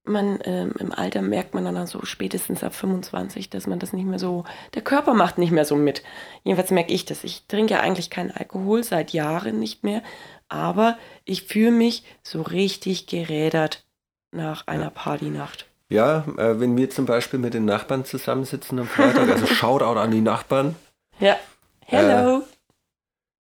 man 0.05 0.41
ähm, 0.45 0.73
im 0.79 0.93
Alter 0.93 1.23
merkt 1.23 1.55
man 1.55 1.65
dann 1.65 1.87
so 1.87 2.05
spätestens 2.05 2.65
ab 2.65 2.75
25, 2.75 3.51
dass 3.51 3.67
man 3.67 3.79
das 3.79 3.93
nicht 3.93 4.07
mehr 4.07 4.19
so, 4.19 4.45
der 4.75 4.83
Körper 4.83 5.15
macht 5.15 5.39
nicht 5.39 5.53
mehr 5.53 5.65
so 5.65 5.77
mit. 5.77 6.03
Jedenfalls 6.43 6.71
merke 6.71 6.93
ich 6.93 7.05
das. 7.05 7.23
Ich 7.25 7.47
trinke 7.47 7.75
ja 7.75 7.81
eigentlich 7.81 8.11
keinen 8.11 8.31
Alkohol 8.31 8.83
seit 8.83 9.13
Jahren 9.13 9.59
nicht 9.59 9.85
mehr, 9.85 10.03
aber 10.49 10.99
ich 11.25 11.45
fühle 11.45 11.71
mich 11.71 12.05
so 12.23 12.43
richtig 12.43 13.07
gerädert 13.07 13.85
nach 14.33 14.67
einer 14.67 14.91
Partynacht. 14.91 15.67
Ja, 15.93 16.25
äh, 16.39 16.59
wenn 16.59 16.75
wir 16.75 16.89
zum 16.89 17.05
Beispiel 17.05 17.39
mit 17.39 17.53
den 17.53 17.67
Nachbarn 17.67 18.07
zusammensitzen 18.07 18.79
am 18.79 18.87
Freitag, 18.87 19.29
also 19.29 19.45
Shoutout 19.55 20.01
an 20.01 20.11
die 20.11 20.23
Nachbarn. 20.23 20.75
Ja. 21.21 21.37
Hello, 21.85 22.43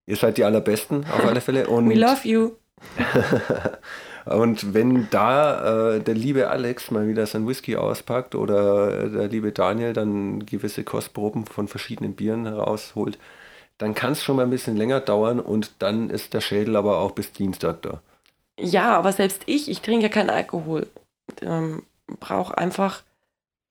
Ihr 0.05 0.17
seid 0.17 0.37
die 0.37 0.45
allerbesten 0.45 1.07
auf 1.07 1.25
alle 1.25 1.41
Fälle. 1.41 1.67
Und, 1.69 1.88
we 1.88 1.95
love 1.95 2.29
you. 2.29 2.51
und 4.27 4.75
wenn 4.75 5.09
da 5.11 5.95
äh, 5.95 6.01
der 6.01 6.15
liebe 6.15 6.51
Alex 6.51 6.91
mal 6.91 7.07
wieder 7.07 7.25
sein 7.27 7.47
Whisky 7.47 7.77
auspackt 7.77 8.35
oder 8.35 9.09
der 9.09 9.29
liebe 9.29 9.53
Daniel 9.53 9.93
dann 9.93 10.45
gewisse 10.45 10.83
Kostproben 10.83 11.47
von 11.47 11.69
verschiedenen 11.69 12.15
Bieren 12.15 12.45
herausholt, 12.45 13.19
dann 13.79 13.95
kann 13.95 14.12
es 14.12 14.23
schon 14.23 14.37
mal 14.37 14.43
ein 14.43 14.51
bisschen 14.51 14.77
länger 14.77 15.01
dauern 15.01 15.38
und 15.38 15.71
dann 15.79 16.11
ist 16.11 16.35
der 16.35 16.41
Schädel 16.41 16.75
aber 16.77 16.99
auch 16.99 17.12
bis 17.12 17.33
Dienstag 17.33 17.83
da. 17.83 18.03
Ja, 18.59 18.99
aber 18.99 19.12
selbst 19.12 19.43
ich, 19.47 19.71
ich 19.71 19.81
trinke 19.81 20.07
ja 20.07 20.09
keinen 20.09 20.31
Alkohol. 20.31 20.88
Ähm, 21.41 21.85
Brauche 22.18 22.57
einfach 22.57 23.03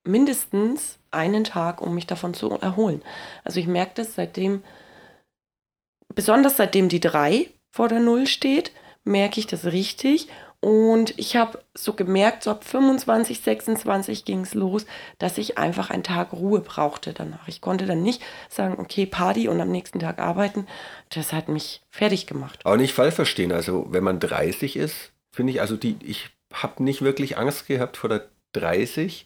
mindestens 0.03 0.97
einen 1.11 1.43
Tag, 1.43 1.81
um 1.81 1.93
mich 1.95 2.07
davon 2.07 2.33
zu 2.33 2.49
erholen. 2.51 3.01
Also 3.43 3.59
ich 3.59 3.67
merke 3.67 3.93
das 3.95 4.15
seitdem, 4.15 4.63
besonders 6.13 6.57
seitdem 6.57 6.89
die 6.89 6.99
3 6.99 7.49
vor 7.71 7.87
der 7.87 7.99
Null 7.99 8.27
steht, 8.27 8.71
merke 9.03 9.39
ich 9.39 9.47
das 9.47 9.65
richtig. 9.65 10.27
Und 10.63 11.17
ich 11.17 11.35
habe 11.35 11.59
so 11.73 11.93
gemerkt, 11.93 12.43
so 12.43 12.51
ab 12.51 12.63
25, 12.63 13.41
26 13.41 14.25
ging 14.25 14.41
es 14.41 14.53
los, 14.53 14.85
dass 15.17 15.39
ich 15.39 15.57
einfach 15.57 15.89
einen 15.89 16.03
Tag 16.03 16.33
Ruhe 16.33 16.59
brauchte 16.59 17.13
danach. 17.13 17.47
Ich 17.47 17.61
konnte 17.61 17.87
dann 17.87 18.03
nicht 18.03 18.21
sagen, 18.47 18.75
okay, 18.77 19.07
Party 19.07 19.47
und 19.47 19.59
am 19.59 19.71
nächsten 19.71 19.97
Tag 19.99 20.19
arbeiten. 20.19 20.67
Das 21.09 21.33
hat 21.33 21.49
mich 21.49 21.81
fertig 21.89 22.27
gemacht. 22.27 22.59
Aber 22.63 22.77
nicht 22.77 22.93
falsch 22.93 23.15
verstehen, 23.15 23.51
also 23.51 23.87
wenn 23.89 24.03
man 24.03 24.19
30 24.19 24.75
ist, 24.75 25.11
finde 25.31 25.51
ich, 25.53 25.61
also 25.61 25.77
die, 25.77 25.97
ich 26.03 26.29
habe 26.53 26.83
nicht 26.83 27.01
wirklich 27.01 27.39
Angst 27.39 27.65
gehabt 27.65 27.97
vor 27.97 28.09
der 28.09 28.29
30 28.53 29.25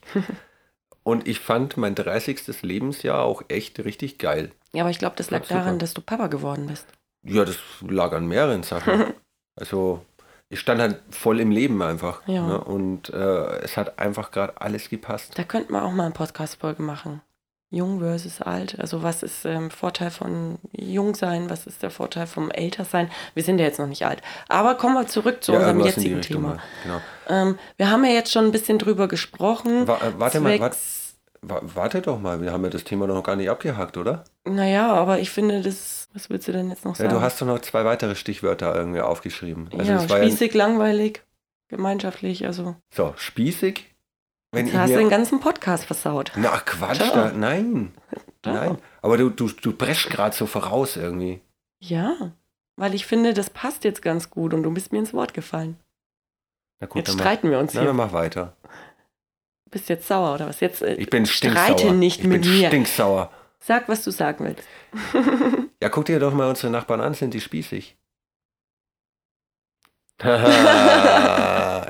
und 1.02 1.26
ich 1.28 1.40
fand 1.40 1.76
mein 1.76 1.94
30. 1.94 2.62
Lebensjahr 2.62 3.22
auch 3.22 3.42
echt 3.48 3.78
richtig 3.80 4.18
geil. 4.18 4.52
Ja, 4.72 4.82
aber 4.82 4.90
ich 4.90 4.98
glaube, 4.98 5.16
das 5.16 5.30
lag 5.30 5.40
Absolut. 5.40 5.62
daran, 5.62 5.78
dass 5.78 5.94
du 5.94 6.00
Papa 6.00 6.26
geworden 6.26 6.66
bist. 6.66 6.86
Ja, 7.22 7.44
das 7.44 7.58
lag 7.80 8.12
an 8.12 8.26
mehreren 8.26 8.62
Sachen. 8.62 9.14
Also 9.58 10.04
ich 10.50 10.60
stand 10.60 10.82
halt 10.82 11.00
voll 11.08 11.40
im 11.40 11.50
Leben 11.50 11.80
einfach. 11.80 12.20
Ja. 12.28 12.46
Ne? 12.46 12.62
Und 12.62 13.08
äh, 13.08 13.58
es 13.60 13.78
hat 13.78 13.98
einfach 13.98 14.30
gerade 14.30 14.60
alles 14.60 14.90
gepasst. 14.90 15.32
Da 15.38 15.44
könnten 15.44 15.72
wir 15.72 15.82
auch 15.82 15.92
mal 15.92 16.04
eine 16.04 16.12
Podcast-Folge 16.12 16.82
machen. 16.82 17.22
Jung 17.70 17.98
versus 18.00 18.40
alt. 18.40 18.78
Also 18.78 19.02
was 19.02 19.22
ist 19.22 19.44
ähm, 19.44 19.70
Vorteil 19.70 20.10
von 20.10 20.58
jung 20.72 21.14
sein? 21.14 21.50
Was 21.50 21.66
ist 21.66 21.82
der 21.82 21.90
Vorteil 21.90 22.26
vom 22.26 22.50
älter 22.50 22.84
sein? 22.84 23.10
Wir 23.34 23.42
sind 23.42 23.58
ja 23.58 23.64
jetzt 23.64 23.78
noch 23.78 23.88
nicht 23.88 24.06
alt. 24.06 24.22
Aber 24.48 24.76
kommen 24.76 24.94
wir 24.94 25.06
zurück 25.08 25.42
zu 25.42 25.52
unserem 25.52 25.78
in 25.78 25.82
die 25.82 25.88
jetzigen 25.88 26.22
Thema. 26.22 26.58
Genau. 26.84 27.00
Ähm, 27.28 27.58
wir 27.76 27.90
haben 27.90 28.04
ja 28.04 28.12
jetzt 28.12 28.30
schon 28.32 28.44
ein 28.44 28.52
bisschen 28.52 28.78
drüber 28.78 29.08
gesprochen. 29.08 29.88
Wa 29.88 29.96
äh, 29.96 30.12
warte 30.16 30.40
mal, 30.40 30.60
warte, 30.60 30.76
warte 31.42 32.02
doch 32.02 32.20
mal, 32.20 32.40
wir 32.40 32.52
haben 32.52 32.62
ja 32.64 32.70
das 32.70 32.84
Thema 32.84 33.06
noch 33.08 33.22
gar 33.22 33.36
nicht 33.36 33.50
abgehakt, 33.50 33.96
oder? 33.96 34.24
Naja, 34.44 34.92
aber 34.92 35.18
ich 35.18 35.30
finde, 35.30 35.60
das. 35.62 36.08
Was 36.12 36.30
willst 36.30 36.48
du 36.48 36.52
denn 36.52 36.70
jetzt 36.70 36.84
noch 36.84 36.92
Ja, 36.92 37.04
sagen? 37.04 37.14
du 37.14 37.20
hast 37.20 37.42
doch 37.42 37.46
noch 37.46 37.58
zwei 37.58 37.84
weitere 37.84 38.14
Stichwörter 38.14 38.74
irgendwie 38.74 39.00
aufgeschrieben. 39.02 39.68
Also 39.76 39.92
ja, 39.92 40.08
war 40.08 40.18
ja 40.18 40.24
spießig, 40.24 40.54
langweilig, 40.54 41.22
gemeinschaftlich. 41.68 42.46
Also, 42.46 42.76
so, 42.90 43.12
spießig. 43.16 43.95
Wenn 44.56 44.66
jetzt 44.66 44.76
hast 44.76 44.92
du 44.94 44.98
den 44.98 45.08
ganzen 45.10 45.40
Podcast 45.40 45.84
versaut. 45.84 46.32
Na 46.36 46.58
Quatsch, 46.58 46.98
da, 47.00 47.32
nein. 47.32 47.92
Doch. 48.42 48.52
Nein. 48.52 48.78
Aber 49.02 49.16
du, 49.16 49.30
du, 49.30 49.48
du 49.48 49.72
preschst 49.72 50.10
gerade 50.10 50.34
so 50.34 50.46
voraus 50.46 50.96
irgendwie. 50.96 51.40
Ja, 51.80 52.32
weil 52.76 52.94
ich 52.94 53.06
finde, 53.06 53.34
das 53.34 53.50
passt 53.50 53.84
jetzt 53.84 54.02
ganz 54.02 54.30
gut 54.30 54.52
und 54.54 54.62
du 54.62 54.70
bist 54.72 54.92
mir 54.92 54.98
ins 54.98 55.12
Wort 55.14 55.34
gefallen. 55.34 55.76
Na 56.80 56.86
gut, 56.86 56.96
Jetzt 56.96 57.08
dann 57.08 57.16
mach, 57.16 57.22
streiten 57.24 57.50
wir 57.50 57.58
uns 57.58 57.74
na, 57.74 57.80
hier. 57.80 57.88
dann 57.88 57.96
mach 57.96 58.12
weiter. 58.12 58.56
Bist 59.70 59.88
jetzt 59.88 60.06
sauer 60.06 60.34
oder 60.34 60.46
was? 60.48 60.60
Jetzt 60.60 60.82
äh, 60.82 60.94
Ich 60.94 61.10
bin 61.10 61.26
streite 61.26 61.56
stinksauer. 61.78 61.92
nicht 61.92 62.20
ich 62.20 62.26
mit 62.26 62.42
bin 62.42 62.58
mir. 62.58 62.68
stinksauer. 62.68 63.30
Sag, 63.58 63.88
was 63.88 64.02
du 64.04 64.10
sagen 64.10 64.44
willst. 64.44 64.66
Ja, 65.82 65.90
guck 65.90 66.06
dir 66.06 66.18
doch 66.18 66.32
mal 66.32 66.48
unsere 66.48 66.72
Nachbarn 66.72 67.02
an, 67.02 67.12
sind 67.12 67.34
die 67.34 67.40
spießig. 67.40 67.96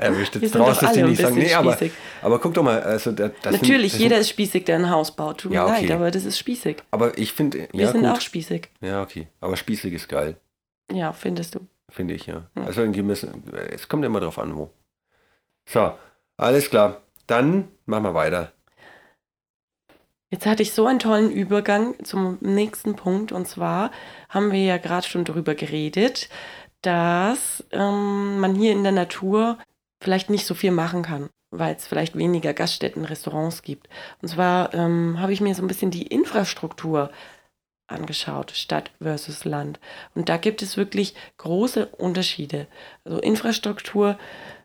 Erwischt 0.01 0.35
jetzt 0.35 0.53
die 0.53 0.59
alle 0.59 0.65
ein 0.81 1.09
nicht 1.09 1.21
sagen. 1.21 1.35
Nee, 1.35 1.53
aber, 1.53 1.77
aber 2.21 2.39
guck 2.39 2.53
doch 2.53 2.63
mal, 2.63 2.81
also 2.81 3.11
da- 3.11 3.29
das 3.41 3.53
Natürlich, 3.61 3.93
sind, 3.93 4.01
jeder 4.01 4.15
Sind, 4.15 4.21
ist 4.21 4.29
spießig, 4.29 4.65
der 4.65 4.75
ein 4.77 4.89
Haus 4.89 5.15
baut. 5.15 5.39
Tut 5.41 5.51
mir 5.51 5.57
Ja, 5.57 5.65
okay. 5.65 5.81
leid, 5.87 5.91
aber 5.91 6.11
das 6.11 6.25
ist 6.25 6.37
spießig. 6.37 6.77
aber 6.91 7.17
ich 7.17 7.33
finde, 7.33 7.67
Wir 7.71 7.85
ja 7.85 7.91
sind 7.91 8.01
gut. 8.01 8.09
auch 8.11 8.21
spießig. 8.21 8.69
Ja, 8.81 9.01
okay. 9.01 9.27
Aber 9.41 9.55
spießig 9.57 9.93
ist 9.93 10.07
geil, 10.09 10.35
Ja, 10.91 11.13
findest 11.13 11.55
du. 11.55 11.59
finde 11.89 12.13
ich, 12.13 12.25
ja. 12.27 12.43
Ja. 12.55 12.63
Also 12.63 12.81
irgendwie 12.81 13.01
müssen, 13.01 13.43
es 13.71 13.87
kommt 13.87 14.03
immer 14.05 14.19
drauf 14.19 14.39
an, 14.39 14.55
wo. 14.55 14.69
So, 15.69 15.91
alles 16.37 16.69
klar. 16.69 17.01
Dann 17.27 17.67
machen 17.85 18.03
wir 18.03 18.13
weiter. 18.13 18.51
Jetzt 20.29 20.45
hatte 20.45 20.61
ich 20.61 20.73
so 20.73 20.85
einen 20.87 20.99
tollen 20.99 21.31
Übergang 21.31 21.95
zum 22.03 22.37
nächsten 22.41 22.95
Punkt. 22.95 23.31
Und 23.31 23.47
zwar 23.47 23.91
haben 24.29 24.51
wir 24.51 24.63
ja 24.63 24.77
gerade 24.77 25.07
schon 25.07 25.23
darüber 25.23 25.55
geredet, 25.55 26.29
dass 26.81 27.63
ähm, 27.71 28.39
man 28.39 28.55
hier 28.55 28.71
in 28.73 28.83
der 28.83 28.91
Natur 28.91 29.57
vielleicht 29.99 30.29
nicht 30.29 30.45
so 30.45 30.53
viel 30.53 30.71
machen 30.71 31.03
kann, 31.03 31.29
weil 31.51 31.75
es 31.75 31.87
vielleicht 31.87 32.17
weniger 32.17 32.53
Gaststätten, 32.53 33.05
Restaurants 33.05 33.61
gibt. 33.61 33.89
Und 34.21 34.27
zwar 34.29 34.73
ähm, 34.73 35.19
habe 35.19 35.33
ich 35.33 35.41
mir 35.41 35.55
so 35.55 35.61
ein 35.61 35.67
bisschen 35.67 35.91
die 35.91 36.07
Infrastruktur 36.07 37.11
angeschaut, 37.87 38.51
Stadt 38.51 38.91
versus 39.01 39.45
Land. 39.45 39.79
Und 40.13 40.29
da 40.29 40.37
gibt 40.37 40.61
es 40.61 40.77
wirklich 40.77 41.15
große 41.37 41.87
Unterschiede. 41.87 42.67
Also 43.05 43.19
Infrastruktur, 43.19 44.17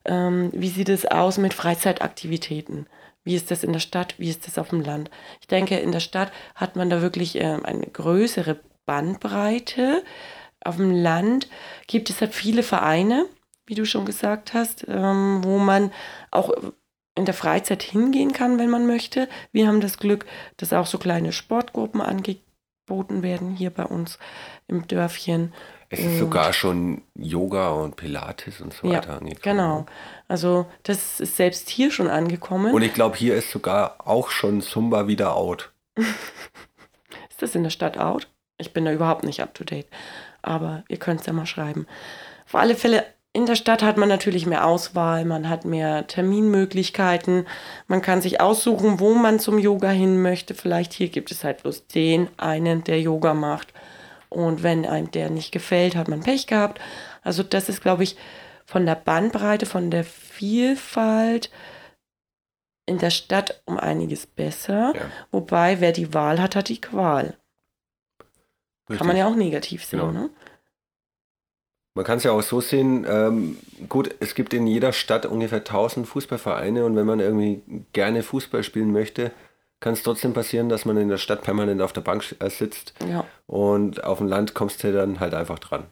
ähm, 0.05 0.51
wie 0.53 0.69
sieht 0.69 0.89
es 0.89 1.07
aus 1.07 1.39
mit 1.39 1.55
Freizeitaktivitäten? 1.55 2.87
Wie 3.25 3.37
ist 3.37 3.51
das 3.53 3.63
in 3.63 3.73
der 3.73 3.81
Stadt? 3.81 4.17
Wie 4.19 4.29
ist 4.29 4.47
das 4.47 4.59
auf 4.59 4.71
dem 4.71 4.81
Land? 4.81 5.11
Ich 5.41 5.47
denke, 5.47 5.79
in 5.79 5.93
der 5.93 6.01
Stadt 6.01 6.33
hat 6.57 6.75
man 6.75 6.91
da 6.91 7.01
wirklich 7.01 7.37
äh, 7.37 7.59
eine 7.63 7.87
größere 7.87 8.61
Bandbreite. 8.85 10.03
Auf 10.65 10.77
dem 10.77 10.91
Land 10.91 11.49
gibt 11.87 12.11
es 12.11 12.21
halt 12.21 12.35
viele 12.35 12.65
Vereine, 12.65 13.27
wie 13.73 13.75
du 13.75 13.87
schon 13.87 14.05
gesagt 14.05 14.53
hast, 14.53 14.85
ähm, 14.87 15.41
wo 15.43 15.57
man 15.57 15.93
auch 16.31 16.53
in 17.15 17.25
der 17.25 17.33
Freizeit 17.33 17.83
hingehen 17.83 18.35
kann, 18.35 18.59
wenn 18.59 18.69
man 18.69 18.87
möchte. 18.87 19.31
Wir 19.51 19.67
haben 19.67 19.81
das 19.81 19.97
Glück, 19.97 20.27
dass 20.59 20.75
auch 20.75 20.85
so 20.85 20.99
kleine 20.99 21.33
Sportgruppen 21.33 22.03
angeboten 22.03 23.23
werden 23.23 23.57
hier 23.57 23.71
bei 23.71 23.85
uns 23.87 24.19
im 24.67 24.87
Dörfchen. 24.87 25.55
Es 25.89 26.01
ist 26.01 26.05
und 26.05 26.19
sogar 26.19 26.53
schon 26.53 27.01
Yoga 27.15 27.71
und 27.71 27.97
Pilates 27.97 28.61
und 28.61 28.75
so 28.75 28.87
weiter 28.91 29.13
ja, 29.13 29.17
angekommen. 29.17 29.41
Genau. 29.41 29.87
Also 30.29 30.67
das 30.83 31.19
ist 31.19 31.39
selbst 31.39 31.71
hier 31.71 31.91
schon 31.91 32.09
angekommen. 32.09 32.75
Und 32.75 32.83
ich 32.83 32.93
glaube, 32.93 33.17
hier 33.17 33.35
ist 33.37 33.51
sogar 33.51 34.07
auch 34.07 34.29
schon 34.29 34.61
Zumba 34.61 35.07
wieder 35.07 35.35
out. 35.35 35.73
ist 35.97 37.41
das 37.41 37.55
in 37.55 37.63
der 37.63 37.71
Stadt 37.71 37.97
out? 37.97 38.29
Ich 38.59 38.75
bin 38.75 38.85
da 38.85 38.93
überhaupt 38.93 39.25
nicht 39.25 39.41
up 39.41 39.55
to 39.55 39.65
date. 39.65 39.87
Aber 40.43 40.85
ihr 40.89 40.99
könnt 40.99 41.21
es 41.21 41.27
ja 41.27 41.33
mal 41.33 41.47
schreiben. 41.47 41.87
Auf 42.45 42.57
alle 42.57 42.77
Fälle 42.77 43.07
in 43.35 43.47
der 43.47 43.57
Stadt 43.57 43.83
hat 43.83 43.97
man 43.97 44.09
natürlich 44.09 44.45
mehr 44.45 44.67
Auswahl, 44.67 45.25
man 45.25 45.49
hat 45.49 45.65
mehr 45.65 46.07
Terminmöglichkeiten, 46.07 47.47
man 47.87 48.03
kann 48.03 48.21
sich 48.21 48.41
aussuchen, 48.41 49.01
wo 49.01 49.15
man 49.15 49.41
zum 49.41 49.59
Yoga 49.59 49.89
hin 49.89 50.21
möchte. 50.21 50.55
Vielleicht 50.55 50.93
hier 50.93 51.09
gibt 51.09 51.31
es 51.31 51.43
halt 51.43 51.63
bloß 51.63 51.87
den 51.87 52.29
einen, 52.37 52.85
der 52.85 53.01
Yoga 53.01 53.33
macht. 53.33 53.73
Und 54.29 54.63
wenn 54.63 54.85
einem 54.85 55.11
der 55.11 55.31
nicht 55.31 55.51
gefällt, 55.51 55.97
hat 55.97 56.09
man 56.09 56.21
Pech 56.21 56.47
gehabt. 56.47 56.81
Also 57.23 57.43
das 57.43 57.69
ist, 57.69 57.83
glaube 57.83 58.03
ich, 58.03 58.17
von 58.67 58.85
der 58.85 58.95
Bandbreite, 58.97 59.67
von 59.67 59.91
der 59.91 60.05
Vielfalt 60.05 61.51
in 62.87 62.99
der 62.99 63.11
Stadt 63.11 63.63
um 63.65 63.79
einiges 63.79 64.27
besser. 64.27 64.93
Ja. 64.95 65.03
Wobei, 65.31 65.81
wer 65.81 65.93
die 65.93 66.13
Wahl 66.13 66.41
hat, 66.41 66.57
hat 66.57 66.69
die 66.69 66.81
Qual. 66.81 67.37
Richtig. 68.89 68.99
Kann 68.99 69.07
man 69.07 69.17
ja 69.17 69.27
auch 69.27 69.37
negativ 69.37 69.85
sehen, 69.85 70.01
genau. 70.01 70.13
ne? 70.13 70.31
Man 71.95 72.05
kann 72.05 72.19
es 72.19 72.25
ja 72.25 72.33
auch 72.33 72.43
so 72.43 72.61
sehen, 72.61 73.05
ähm, 73.09 73.59
gut, 73.89 74.15
es 74.21 74.35
gibt 74.35 74.55
in 74.55 74.67
jeder 74.67 74.93
Stadt 74.93 75.27
ungefähr 75.27 75.59
1000 75.59 76.07
Fußballvereine 76.07 76.85
und 76.87 76.97
wenn 76.97 77.07
man 77.07 77.21
irgendwie 77.21 77.63
gerne 77.93 78.23
Fußball 78.23 78.63
spielen 78.63 78.93
möchte, 78.93 79.31
kann 79.81 79.93
es 79.93 80.03
trotzdem 80.03 80.33
passieren, 80.33 80.69
dass 80.69 80.85
man 80.85 80.97
in 80.97 81.09
der 81.09 81.19
Stadt 81.19 81.43
permanent 81.43 81.83
auf 81.83 81.93
der 81.93 82.01
Bank 82.01 82.37
äh, 82.39 82.49
sitzt 82.49 82.95
ja. 83.07 83.27
und 83.47 84.05
auf 84.05 84.19
dem 84.19 84.29
Land 84.29 84.55
kommst 84.55 84.83
du 84.85 84.93
dann 84.93 85.21
halt 85.21 85.35
einfach 85.35 85.59
dran. 85.59 85.85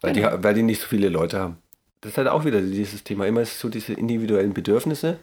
Weil, 0.00 0.14
genau. 0.14 0.36
die, 0.36 0.44
weil 0.44 0.54
die 0.54 0.62
nicht 0.62 0.80
so 0.80 0.86
viele 0.86 1.08
Leute 1.08 1.40
haben. 1.40 1.58
Das 2.00 2.12
ist 2.12 2.18
halt 2.18 2.28
auch 2.28 2.44
wieder 2.44 2.60
dieses 2.60 3.02
Thema, 3.02 3.26
immer 3.26 3.44
so 3.44 3.68
diese 3.68 3.92
individuellen 3.92 4.54
Bedürfnisse. 4.54 5.18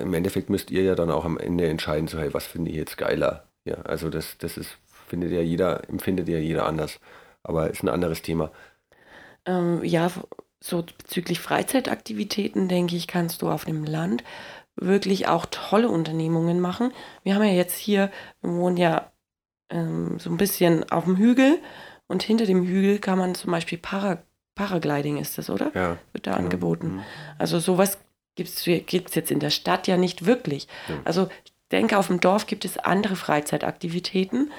Im 0.00 0.14
Endeffekt 0.14 0.48
müsst 0.48 0.70
ihr 0.70 0.82
ja 0.82 0.94
dann 0.94 1.10
auch 1.10 1.26
am 1.26 1.36
Ende 1.36 1.68
entscheiden, 1.68 2.08
so 2.08 2.18
hey, 2.18 2.32
was 2.32 2.46
finde 2.46 2.70
ich 2.70 2.76
jetzt 2.78 2.96
geiler? 2.96 3.44
Ja, 3.66 3.76
also 3.82 4.08
das, 4.08 4.38
das 4.38 4.56
ist, 4.56 4.78
findet 5.06 5.30
ja 5.30 5.42
jeder, 5.42 5.86
empfindet 5.90 6.28
ja 6.28 6.38
jeder 6.38 6.64
anders. 6.66 6.98
Aber 7.42 7.68
ist 7.68 7.82
ein 7.82 7.90
anderes 7.90 8.22
Thema. 8.22 8.50
Ähm, 9.46 9.84
ja, 9.84 10.10
so 10.60 10.82
bezüglich 10.82 11.40
Freizeitaktivitäten, 11.40 12.68
denke 12.68 12.96
ich, 12.96 13.06
kannst 13.06 13.42
du 13.42 13.50
auf 13.50 13.64
dem 13.66 13.84
Land 13.84 14.24
wirklich 14.76 15.28
auch 15.28 15.46
tolle 15.50 15.88
Unternehmungen 15.88 16.60
machen. 16.60 16.92
Wir 17.22 17.34
haben 17.34 17.44
ja 17.44 17.52
jetzt 17.52 17.76
hier, 17.76 18.10
wir 18.40 18.50
wohnen 18.50 18.76
ja 18.76 19.12
ähm, 19.70 20.18
so 20.18 20.30
ein 20.30 20.36
bisschen 20.36 20.90
auf 20.90 21.04
dem 21.04 21.16
Hügel 21.16 21.58
und 22.06 22.22
hinter 22.22 22.46
dem 22.46 22.64
Hügel 22.64 22.98
kann 22.98 23.18
man 23.18 23.34
zum 23.34 23.50
Beispiel 23.50 23.78
Para, 23.78 24.22
Paragliding 24.54 25.18
ist 25.18 25.38
das, 25.38 25.50
oder? 25.50 25.70
Ja. 25.74 25.98
Wird 26.12 26.26
da 26.26 26.32
ja. 26.32 26.36
angeboten. 26.38 26.96
Mhm. 26.96 27.02
Also 27.38 27.58
sowas 27.58 27.98
gibt 28.36 28.48
es 28.50 28.64
jetzt 29.14 29.30
in 29.30 29.40
der 29.40 29.50
Stadt 29.50 29.86
ja 29.86 29.96
nicht 29.96 30.26
wirklich. 30.26 30.66
Ja. 30.88 30.96
Also 31.04 31.28
ich 31.44 31.52
denke, 31.70 31.98
auf 31.98 32.08
dem 32.08 32.20
Dorf 32.20 32.46
gibt 32.46 32.64
es 32.64 32.78
andere 32.78 33.16
Freizeitaktivitäten 33.16 34.50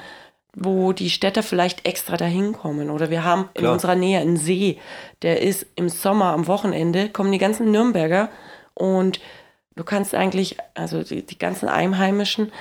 wo 0.55 0.93
die 0.93 1.09
Städter 1.09 1.43
vielleicht 1.43 1.85
extra 1.85 2.17
dahin 2.17 2.53
kommen. 2.53 2.89
Oder 2.89 3.09
wir 3.09 3.23
haben 3.23 3.49
Klar. 3.53 3.65
in 3.65 3.73
unserer 3.73 3.95
Nähe 3.95 4.19
einen 4.19 4.37
See, 4.37 4.79
der 5.21 5.41
ist 5.41 5.67
im 5.75 5.89
Sommer 5.89 6.27
am 6.27 6.47
Wochenende, 6.47 7.09
kommen 7.09 7.31
die 7.31 7.37
ganzen 7.37 7.71
Nürnberger 7.71 8.29
und 8.73 9.19
du 9.75 9.83
kannst 9.83 10.15
eigentlich, 10.15 10.57
also 10.73 11.03
die, 11.03 11.25
die 11.25 11.37
ganzen 11.37 11.67
Einheimischen 11.67 12.51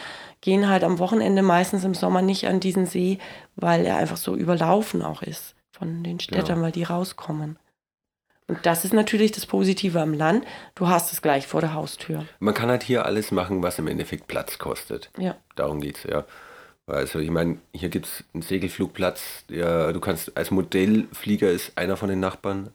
gehen 0.40 0.68
halt 0.68 0.84
am 0.84 0.98
Wochenende 0.98 1.42
meistens 1.42 1.84
im 1.84 1.94
Sommer 1.94 2.20
nicht 2.20 2.46
an 2.48 2.60
diesen 2.60 2.86
See, 2.86 3.18
weil 3.56 3.86
er 3.86 3.96
einfach 3.96 4.18
so 4.18 4.34
überlaufen 4.34 5.00
auch 5.02 5.22
ist 5.22 5.54
von 5.70 6.02
den 6.02 6.20
Städtern, 6.20 6.58
ja. 6.58 6.62
weil 6.62 6.72
die 6.72 6.82
rauskommen. 6.82 7.58
Und 8.46 8.66
das 8.66 8.84
ist 8.84 8.92
natürlich 8.92 9.32
das 9.32 9.46
Positive 9.46 10.00
am 10.00 10.12
Land. 10.12 10.44
Du 10.74 10.88
hast 10.88 11.12
es 11.12 11.22
gleich 11.22 11.46
vor 11.46 11.62
der 11.62 11.72
Haustür. 11.72 12.26
Man 12.40 12.52
kann 12.52 12.68
halt 12.68 12.82
hier 12.82 13.06
alles 13.06 13.30
machen, 13.30 13.62
was 13.62 13.78
im 13.78 13.86
Endeffekt 13.86 14.26
Platz 14.26 14.58
kostet. 14.58 15.10
Ja. 15.16 15.36
Darum 15.56 15.80
geht 15.80 15.96
es, 15.96 16.04
ja. 16.04 16.24
Also 16.86 17.18
ich 17.18 17.30
meine, 17.30 17.58
hier 17.72 17.88
gibt 17.88 18.06
es 18.06 18.24
einen 18.34 18.42
Segelflugplatz, 18.42 19.44
ja, 19.48 19.92
du 19.92 20.00
kannst 20.00 20.36
als 20.36 20.50
Modellflieger 20.50 21.50
ist 21.50 21.78
einer 21.78 21.96
von 21.96 22.10
den 22.10 22.20
Nachbarn 22.20 22.72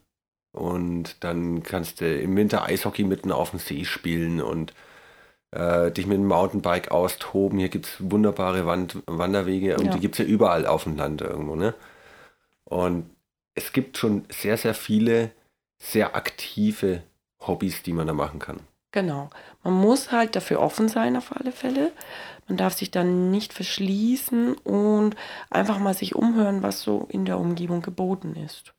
und 0.51 1.23
dann 1.23 1.61
kannst 1.61 2.01
du 2.01 2.19
im 2.19 2.35
Winter 2.35 2.63
Eishockey 2.63 3.03
mitten 3.03 3.31
auf 3.31 3.51
dem 3.51 3.59
See 3.59 3.85
spielen 3.85 4.41
und 4.41 4.73
äh, 5.51 5.91
dich 5.91 6.07
mit 6.07 6.17
dem 6.17 6.25
Mountainbike 6.25 6.91
austoben. 6.91 7.59
Hier 7.59 7.69
gibt 7.69 7.85
es 7.85 7.95
wunderbare 7.99 8.65
Wand 8.65 8.97
Wanderwege 9.05 9.77
und 9.77 9.85
ja. 9.85 9.91
die 9.93 9.99
gibt 9.99 10.15
es 10.15 10.19
ja 10.19 10.25
überall 10.25 10.65
auf 10.65 10.83
dem 10.83 10.95
Land 10.95 11.21
irgendwo. 11.21 11.55
Ne? 11.55 11.75
Und 12.63 13.09
es 13.55 13.73
gibt 13.73 13.97
schon 13.97 14.25
sehr, 14.29 14.57
sehr 14.57 14.73
viele 14.73 15.31
sehr 15.81 16.15
aktive 16.15 17.03
Hobbys, 17.39 17.83
die 17.83 17.93
man 17.93 18.07
da 18.07 18.13
machen 18.13 18.39
kann. 18.39 18.59
Genau. 18.91 19.29
Man 19.63 19.73
muss 19.73 20.11
halt 20.11 20.35
dafür 20.35 20.59
offen 20.61 20.87
sein 20.87 21.15
auf 21.15 21.35
alle 21.35 21.51
Fälle. 21.51 21.91
Man 22.47 22.57
darf 22.57 22.73
sich 22.73 22.89
dann 22.89 23.29
nicht 23.29 23.53
verschließen 23.53 24.55
und 24.55 25.15
einfach 25.51 25.77
mal 25.77 25.93
sich 25.93 26.15
umhören, 26.15 26.63
was 26.63 26.81
so 26.81 27.05
in 27.09 27.25
der 27.25 27.37
Umgebung 27.37 27.81
geboten 27.81 28.35
ist. 28.35 28.73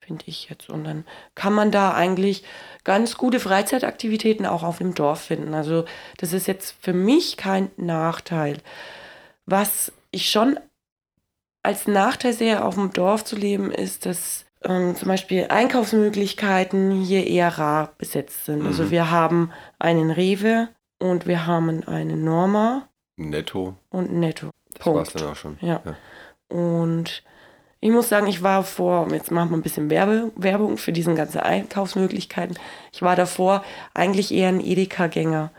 Finde 0.00 0.24
ich 0.26 0.50
jetzt. 0.50 0.68
Und 0.68 0.84
dann 0.84 1.04
kann 1.36 1.52
man 1.52 1.70
da 1.70 1.94
eigentlich 1.94 2.44
ganz 2.82 3.16
gute 3.16 3.38
Freizeitaktivitäten 3.38 4.44
auch 4.44 4.64
auf 4.64 4.78
dem 4.78 4.94
Dorf 4.94 5.20
finden. 5.22 5.54
Also 5.54 5.84
das 6.18 6.32
ist 6.32 6.48
jetzt 6.48 6.74
für 6.80 6.92
mich 6.92 7.36
kein 7.36 7.70
Nachteil. 7.76 8.58
Was 9.46 9.92
ich 10.10 10.30
schon 10.30 10.58
als 11.62 11.86
Nachteil 11.86 12.32
sehe, 12.32 12.64
auf 12.64 12.74
dem 12.74 12.92
Dorf 12.92 13.24
zu 13.24 13.36
leben, 13.36 13.70
ist, 13.70 14.04
dass 14.04 14.44
ähm, 14.64 14.96
zum 14.96 15.08
Beispiel 15.08 15.46
Einkaufsmöglichkeiten 15.48 17.02
hier 17.02 17.26
eher 17.26 17.58
rar 17.58 17.92
besetzt 17.98 18.46
sind. 18.46 18.60
Also 18.60 18.64
mhm. 18.64 18.68
Also 18.68 18.90
wir 18.90 19.10
haben 19.10 19.52
einen 19.78 20.10
Rewe 20.10 20.68
und 20.98 21.26
wir 21.26 21.46
haben 21.46 21.86
einen 21.86 22.24
Norma. 22.24 22.88
Netto. 23.16 23.76
Und 23.90 24.12
Netto. 24.12 24.50
Das 24.76 24.86
war 24.86 25.02
es 25.02 25.12
dann 25.12 25.28
auch 25.28 25.36
schon. 25.36 25.58
Ja. 25.60 25.80
ja. 25.84 25.96
Und 26.48 27.22
ich 27.80 27.90
muss 27.90 28.08
sagen, 28.08 28.26
ich 28.26 28.42
war 28.42 28.64
vor, 28.64 29.12
jetzt 29.12 29.30
machen 29.30 29.50
wir 29.50 29.58
ein 29.58 29.62
bisschen 29.62 29.90
Werbe, 29.90 30.32
Werbung 30.36 30.78
für 30.78 30.92
diese 30.92 31.14
ganzen 31.14 31.40
Einkaufsmöglichkeiten. 31.40 32.58
Ich 32.92 33.02
war 33.02 33.14
davor 33.14 33.62
eigentlich 33.92 34.32
eher 34.32 34.48
ein 34.48 34.60
Edeka-Gänger 34.60 35.50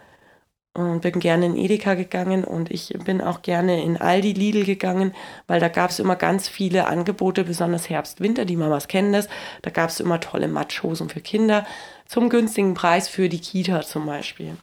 und 0.75 1.01
bin 1.01 1.21
gerne 1.21 1.45
in 1.45 1.55
Edeka 1.55 1.93
gegangen 1.93 2.43
und 2.43 2.69
ich 2.69 2.93
bin 3.05 3.21
auch 3.21 3.41
gerne 3.41 3.81
in 3.81 3.95
Aldi 3.95 4.33
Lidl 4.33 4.65
gegangen, 4.65 5.13
weil 5.47 5.61
da 5.61 5.69
gab 5.69 5.89
es 5.89 5.99
immer 5.99 6.17
ganz 6.17 6.49
viele 6.49 6.87
Angebote, 6.87 7.45
besonders 7.45 7.89
Herbst, 7.89 8.19
Winter, 8.19 8.43
die 8.43 8.57
Mamas 8.57 8.89
kennen 8.89 9.13
das. 9.13 9.29
Da 9.61 9.69
gab 9.69 9.89
es 9.89 10.01
immer 10.01 10.19
tolle 10.19 10.49
Matschhosen 10.49 11.07
für 11.07 11.21
Kinder 11.21 11.65
zum 12.05 12.29
günstigen 12.29 12.73
Preis 12.73 13.07
für 13.07 13.29
die 13.29 13.39
Kita 13.39 13.83
zum 13.83 14.05
Beispiel. 14.05 14.57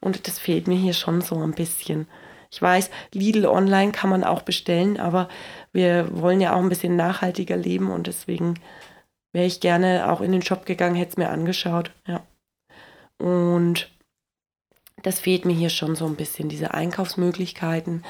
Und 0.00 0.28
das 0.28 0.38
fehlt 0.38 0.68
mir 0.68 0.78
hier 0.78 0.94
schon 0.94 1.20
so 1.20 1.36
ein 1.42 1.52
bisschen. 1.52 2.06
Ich 2.52 2.62
weiß, 2.62 2.88
Lidl 3.12 3.46
online 3.46 3.90
kann 3.90 4.08
man 4.08 4.22
auch 4.22 4.42
bestellen, 4.42 5.00
aber 5.00 5.28
wir 5.72 6.08
wollen 6.12 6.40
ja 6.40 6.54
auch 6.54 6.60
ein 6.60 6.68
bisschen 6.68 6.94
nachhaltiger 6.94 7.56
leben 7.56 7.90
und 7.90 8.06
deswegen 8.06 8.54
wäre 9.32 9.46
ich 9.46 9.58
gerne 9.58 10.12
auch 10.12 10.20
in 10.20 10.30
den 10.30 10.42
Shop 10.42 10.64
gegangen, 10.64 10.94
hätte 10.94 11.10
es 11.10 11.16
mir 11.16 11.30
angeschaut. 11.30 11.90
Ja. 12.06 12.22
Und 13.18 13.90
das 15.02 15.20
fehlt 15.20 15.44
mir 15.44 15.52
hier 15.54 15.70
schon 15.70 15.96
so 15.96 16.06
ein 16.06 16.16
bisschen, 16.16 16.48
diese 16.48 16.74
Einkaufsmöglichkeiten. 16.74 18.04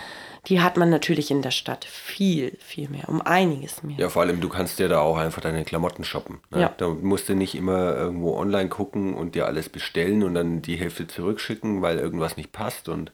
Die 0.46 0.60
hat 0.60 0.76
man 0.76 0.88
natürlich 0.88 1.30
in 1.30 1.42
der 1.42 1.50
Stadt 1.50 1.84
viel, 1.84 2.56
viel 2.60 2.88
mehr, 2.88 3.08
um 3.08 3.20
einiges 3.20 3.82
mehr. 3.82 3.96
Ja, 3.98 4.08
vor 4.08 4.22
allem, 4.22 4.40
du 4.40 4.48
kannst 4.48 4.78
dir 4.78 4.88
da 4.88 5.00
auch 5.00 5.18
einfach 5.18 5.42
deine 5.42 5.64
Klamotten 5.64 6.04
shoppen. 6.04 6.40
Ne? 6.50 6.62
Ja. 6.62 6.74
Da 6.76 6.88
musst 6.88 7.28
du 7.28 7.34
nicht 7.34 7.54
immer 7.54 7.94
irgendwo 7.94 8.36
online 8.36 8.70
gucken 8.70 9.14
und 9.14 9.34
dir 9.34 9.46
alles 9.46 9.68
bestellen 9.68 10.22
und 10.22 10.34
dann 10.34 10.62
die 10.62 10.76
Hälfte 10.76 11.06
zurückschicken, 11.06 11.82
weil 11.82 11.98
irgendwas 11.98 12.36
nicht 12.36 12.52
passt. 12.52 12.88
Und 12.88 13.12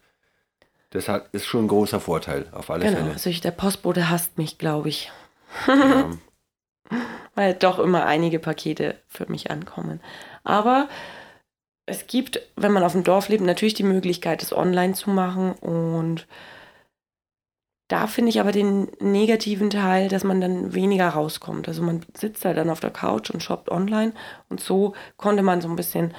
das 0.91 1.09
hat, 1.09 1.29
ist 1.33 1.47
schon 1.47 1.65
ein 1.65 1.69
großer 1.69 2.01
Vorteil, 2.01 2.47
auf 2.53 2.71
alle 2.71 2.85
genau, 2.85 2.99
Fälle. 2.99 3.13
Also 3.13 3.29
ich, 3.29 3.41
der 3.41 3.51
Postbote 3.51 4.09
hasst 4.09 4.39
mich, 4.39 4.59
glaube 4.59 4.89
ich. 4.89 5.11
Ja. 5.67 6.11
weil 7.37 7.55
doch 7.55 7.79
immer 7.79 8.07
einige 8.07 8.39
Pakete 8.39 8.97
für 9.07 9.31
mich 9.31 9.51
ankommen. 9.51 10.01
Aber 10.43 10.89
es 11.87 12.07
gibt, 12.09 12.41
wenn 12.57 12.73
man 12.73 12.83
auf 12.83 12.93
dem 12.93 13.05
Dorf 13.05 13.29
lebt, 13.29 13.43
natürlich 13.43 13.75
die 13.75 13.85
Möglichkeit, 13.85 14.43
es 14.43 14.53
online 14.53 14.95
zu 14.95 15.11
machen 15.11 15.53
und 15.53 16.27
da 17.89 18.09
finde 18.09 18.31
ich 18.31 18.41
aber 18.41 18.51
den 18.51 18.89
negativen 18.99 19.71
Teil, 19.71 20.09
dass 20.09 20.25
man 20.25 20.41
dann 20.41 20.75
weniger 20.75 21.09
rauskommt. 21.09 21.69
Also 21.69 21.83
man 21.83 22.05
sitzt 22.19 22.45
halt 22.45 22.57
dann 22.57 22.69
auf 22.69 22.81
der 22.81 22.91
Couch 22.91 23.31
und 23.31 23.43
shoppt 23.43 23.71
online 23.71 24.13
und 24.49 24.61
so 24.61 24.95
konnte 25.17 25.45
man 25.45 25.61
so 25.61 25.69
ein 25.69 25.77
bisschen 25.77 26.13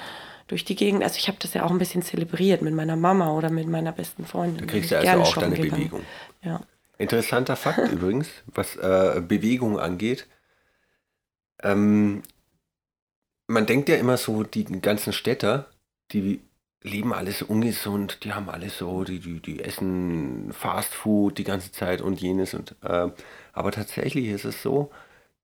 durch 0.46 0.64
die 0.64 0.76
Gegend. 0.76 1.02
Also 1.02 1.18
ich 1.18 1.28
habe 1.28 1.36
das 1.40 1.52
ja 1.52 1.64
auch 1.64 1.70
ein 1.70 1.78
bisschen 1.78 2.00
zelebriert 2.02 2.62
mit 2.62 2.72
meiner 2.72 2.96
Mama 2.96 3.32
oder 3.32 3.50
mit 3.50 3.68
meiner 3.68 3.92
besten 3.92 4.24
Freundin. 4.24 4.66
Da 4.66 4.72
kriegst 4.72 4.90
du 4.90 4.98
also 4.98 5.20
auch 5.20 5.36
deine 5.36 5.56
gegangen. 5.56 5.82
Bewegung. 5.82 6.02
Ja. 6.42 6.60
Interessanter 6.96 7.54
Fakt 7.54 7.86
übrigens, 7.92 8.28
was 8.46 8.76
äh, 8.76 9.20
Bewegung 9.20 9.78
angeht. 9.78 10.26
Ähm, 11.62 12.22
man 13.48 13.66
denkt 13.66 13.88
ja 13.88 13.96
immer 13.96 14.16
so, 14.16 14.44
die 14.44 14.64
ganzen 14.64 15.12
Städter, 15.12 15.66
die 16.12 16.40
leben 16.82 17.12
alles 17.12 17.42
ungesund, 17.42 18.22
die 18.22 18.32
haben 18.32 18.48
alles 18.48 18.78
so, 18.78 19.02
die, 19.02 19.18
die, 19.18 19.40
die 19.40 19.60
essen 19.64 20.52
Fast 20.52 20.94
Food 20.94 21.38
die 21.38 21.44
ganze 21.44 21.72
Zeit 21.72 22.00
und 22.00 22.20
jenes 22.20 22.54
und 22.54 22.76
äh, 22.82 23.08
aber 23.52 23.72
tatsächlich 23.72 24.26
ist 24.26 24.44
es 24.44 24.62
so, 24.62 24.90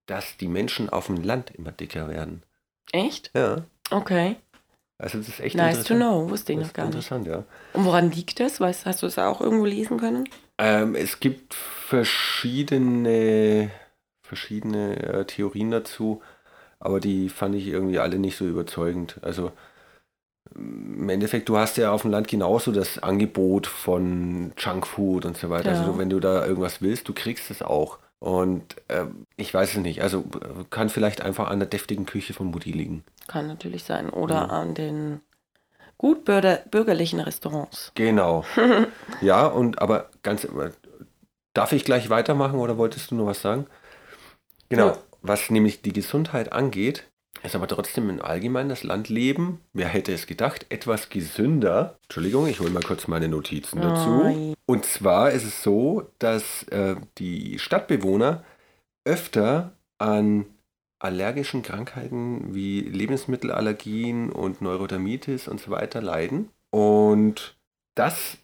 dass 0.06 0.36
die 0.36 0.46
Menschen 0.48 0.88
auf 0.88 1.06
dem 1.06 1.22
Land 1.22 1.50
immer 1.50 1.72
dicker 1.72 2.08
werden. 2.08 2.44
Echt? 2.92 3.32
Ja. 3.34 3.64
Okay. 3.90 4.36
Also 4.98 5.18
das 5.18 5.28
ist 5.28 5.40
echt 5.40 5.56
nice 5.56 5.82
to 5.82 5.96
know, 5.96 6.30
wusste 6.30 6.52
ich 6.52 6.58
noch 6.58 6.72
gar 6.72 6.84
nicht. 6.84 6.94
Interessant, 6.94 7.26
ja. 7.26 7.42
Und 7.72 7.84
woran 7.84 8.12
liegt 8.12 8.38
das? 8.38 8.60
Weißt, 8.60 8.86
hast 8.86 9.02
du 9.02 9.06
es 9.06 9.18
auch 9.18 9.40
irgendwo 9.40 9.64
lesen 9.64 9.98
können? 9.98 10.28
Ähm, 10.58 10.94
es 10.94 11.18
gibt 11.18 11.52
verschiedene, 11.54 12.12
verschiedene 14.22 15.02
äh, 15.02 15.24
Theorien 15.24 15.72
dazu, 15.72 16.22
aber 16.84 17.00
die 17.00 17.28
fand 17.28 17.54
ich 17.54 17.66
irgendwie 17.66 17.98
alle 17.98 18.18
nicht 18.18 18.36
so 18.36 18.46
überzeugend. 18.46 19.16
Also 19.22 19.52
im 20.54 21.08
Endeffekt, 21.08 21.48
du 21.48 21.56
hast 21.56 21.78
ja 21.78 21.90
auf 21.90 22.02
dem 22.02 22.10
Land 22.10 22.28
genauso 22.28 22.70
das 22.70 23.02
Angebot 23.02 23.66
von 23.66 24.52
Junkfood 24.58 25.24
und 25.24 25.36
so 25.36 25.50
weiter. 25.50 25.70
Also 25.70 25.82
ja. 25.82 25.88
Also 25.88 25.98
wenn 25.98 26.10
du 26.10 26.20
da 26.20 26.46
irgendwas 26.46 26.82
willst, 26.82 27.08
du 27.08 27.14
kriegst 27.14 27.50
es 27.50 27.62
auch. 27.62 27.98
Und 28.18 28.76
äh, 28.88 29.06
ich 29.36 29.52
weiß 29.52 29.72
es 29.74 29.76
nicht. 29.78 30.02
Also 30.02 30.24
kann 30.70 30.90
vielleicht 30.90 31.22
einfach 31.22 31.48
an 31.48 31.58
der 31.58 31.68
deftigen 31.68 32.06
Küche 32.06 32.34
von 32.34 32.48
Mutti 32.48 32.72
liegen. 32.72 33.02
Kann 33.26 33.46
natürlich 33.46 33.84
sein. 33.84 34.10
Oder 34.10 34.34
ja. 34.34 34.44
an 34.46 34.74
den 34.74 35.20
gut 35.96 36.24
bürgerlichen 36.24 37.20
Restaurants. 37.20 37.92
Genau. 37.94 38.44
ja, 39.22 39.46
und 39.46 39.80
aber 39.80 40.10
ganz. 40.22 40.46
Darf 41.54 41.72
ich 41.72 41.84
gleich 41.84 42.10
weitermachen 42.10 42.58
oder 42.58 42.78
wolltest 42.78 43.10
du 43.10 43.14
nur 43.14 43.26
was 43.26 43.40
sagen? 43.40 43.66
Genau. 44.68 44.96
Was 45.26 45.48
nämlich 45.48 45.80
die 45.80 45.94
Gesundheit 45.94 46.52
angeht, 46.52 47.04
ist 47.42 47.54
aber 47.54 47.66
trotzdem 47.66 48.10
im 48.10 48.20
Allgemeinen 48.20 48.68
das 48.68 48.82
Landleben, 48.84 49.60
wer 49.72 49.88
hätte 49.88 50.12
es 50.12 50.26
gedacht, 50.26 50.66
etwas 50.68 51.08
gesünder. 51.08 51.98
Entschuldigung, 52.02 52.46
ich 52.46 52.60
hole 52.60 52.68
mal 52.68 52.82
kurz 52.82 53.08
meine 53.08 53.28
Notizen 53.28 53.80
dazu. 53.80 54.54
Und 54.66 54.84
zwar 54.84 55.30
ist 55.30 55.44
es 55.44 55.62
so, 55.62 56.10
dass 56.18 56.64
äh, 56.64 56.96
die 57.16 57.58
Stadtbewohner 57.58 58.44
öfter 59.06 59.72
an 59.96 60.44
allergischen 60.98 61.62
Krankheiten 61.62 62.54
wie 62.54 62.80
Lebensmittelallergien 62.80 64.30
und 64.30 64.60
Neurodermitis 64.60 65.48
und 65.48 65.58
so 65.58 65.70
weiter 65.70 66.02
leiden. 66.02 66.50
Und 66.68 67.56
das 67.94 68.36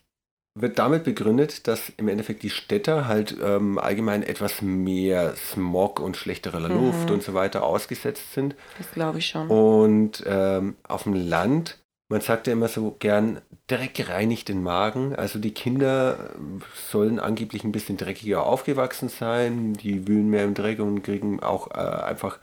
wird 0.60 0.78
damit 0.78 1.04
begründet, 1.04 1.66
dass 1.66 1.92
im 1.96 2.08
Endeffekt 2.08 2.42
die 2.42 2.50
Städter 2.50 3.06
halt 3.08 3.36
ähm, 3.42 3.78
allgemein 3.78 4.22
etwas 4.22 4.62
mehr 4.62 5.34
Smog 5.36 6.00
und 6.00 6.16
schlechterer 6.16 6.68
mhm. 6.68 6.86
Luft 6.86 7.10
und 7.10 7.22
so 7.22 7.34
weiter 7.34 7.62
ausgesetzt 7.64 8.32
sind. 8.34 8.54
Das 8.78 8.90
glaube 8.92 9.18
ich 9.18 9.26
schon. 9.28 9.48
Und 9.48 10.22
ähm, 10.26 10.76
auf 10.86 11.04
dem 11.04 11.14
Land, 11.14 11.78
man 12.08 12.20
sagt 12.20 12.46
ja 12.46 12.52
immer 12.52 12.68
so 12.68 12.96
gern, 12.98 13.40
Dreck 13.66 14.08
reinigt 14.08 14.48
den 14.48 14.62
Magen. 14.62 15.14
Also 15.14 15.38
die 15.38 15.54
Kinder 15.54 16.30
äh, 16.34 16.64
sollen 16.90 17.20
angeblich 17.20 17.64
ein 17.64 17.72
bisschen 17.72 17.96
dreckiger 17.96 18.44
aufgewachsen 18.44 19.08
sein. 19.08 19.74
Die 19.74 20.08
wühlen 20.08 20.28
mehr 20.28 20.44
im 20.44 20.54
Dreck 20.54 20.80
und 20.80 21.02
kriegen 21.02 21.40
auch 21.40 21.70
äh, 21.70 21.78
einfach, 21.78 22.38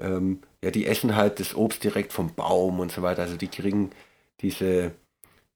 ähm, 0.00 0.40
ja, 0.62 0.70
die 0.70 0.86
essen 0.86 1.16
halt 1.16 1.40
das 1.40 1.54
Obst 1.54 1.84
direkt 1.84 2.12
vom 2.12 2.34
Baum 2.34 2.80
und 2.80 2.92
so 2.92 3.02
weiter. 3.02 3.22
Also 3.22 3.36
die 3.36 3.48
kriegen 3.48 3.90
diese 4.40 4.92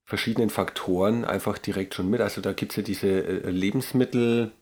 verschiedenen 0.09 0.49
Faktoren 0.49 1.27
einfach 1.27 1.59
direkt 1.59 1.95
schon 1.95 2.09
mit. 2.09 2.23
Also 2.23 2.41
da 2.41 2.55
gibt 2.55 2.73
es 2.73 2.77
ja 2.77 2.83
diese 2.83 3.09
äh, 3.09 3.51
Lebensmittel, 3.51 4.53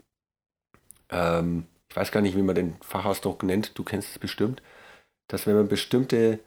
ähm, 1.08 1.66
ich 1.88 1.94
weiß 1.94 2.10
gar 2.10 2.20
nicht, 2.20 2.36
wie 2.36 2.42
man 2.42 2.56
den 2.56 2.74
Fachausdruck 2.80 3.44
nennt, 3.44 3.78
du 3.78 3.84
kennst 3.84 4.10
es 4.10 4.18
bestimmt, 4.18 4.60
dass 5.28 5.46
wenn 5.46 5.54
man 5.54 5.68
bestimmte 5.68 6.40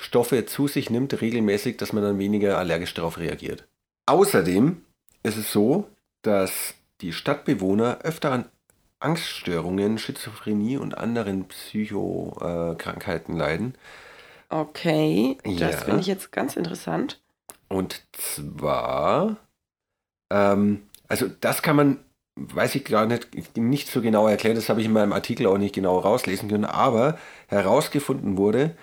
Stoffe 0.00 0.46
zu 0.46 0.68
sich 0.68 0.88
nimmt, 0.88 1.20
regelmäßig, 1.20 1.76
dass 1.76 1.92
man 1.92 2.02
dann 2.02 2.18
weniger 2.18 2.56
allergisch 2.56 2.94
darauf 2.94 3.18
reagiert. 3.18 3.68
Außerdem 4.06 4.82
ist 5.22 5.36
es 5.36 5.52
so, 5.52 5.90
dass 6.22 6.72
die 7.02 7.12
Stadtbewohner 7.12 7.98
öfter 8.04 8.32
an 8.32 8.46
Angststörungen, 9.00 9.98
Schizophrenie 9.98 10.78
und 10.78 10.96
anderen 10.96 11.46
Psychokrankheiten 11.48 13.36
leiden. 13.36 13.74
Okay, 14.48 15.36
das 15.44 15.58
ja. 15.58 15.76
finde 15.76 16.00
ich 16.00 16.06
jetzt 16.06 16.32
ganz 16.32 16.56
interessant. 16.56 17.20
Und 17.68 18.02
zwar, 18.12 19.36
ähm, 20.30 20.82
also 21.08 21.26
das 21.40 21.62
kann 21.62 21.76
man, 21.76 21.98
weiß 22.36 22.74
ich 22.74 22.84
gar 22.84 23.06
nicht, 23.06 23.56
nicht 23.56 23.88
so 23.88 24.00
genau 24.00 24.28
erklären, 24.28 24.56
das 24.56 24.68
habe 24.68 24.80
ich 24.80 24.86
in 24.86 24.92
meinem 24.92 25.12
Artikel 25.12 25.46
auch 25.46 25.58
nicht 25.58 25.74
genau 25.74 25.98
rauslesen 25.98 26.48
können, 26.48 26.64
aber 26.64 27.18
herausgefunden 27.48 28.36
wurde, 28.36 28.76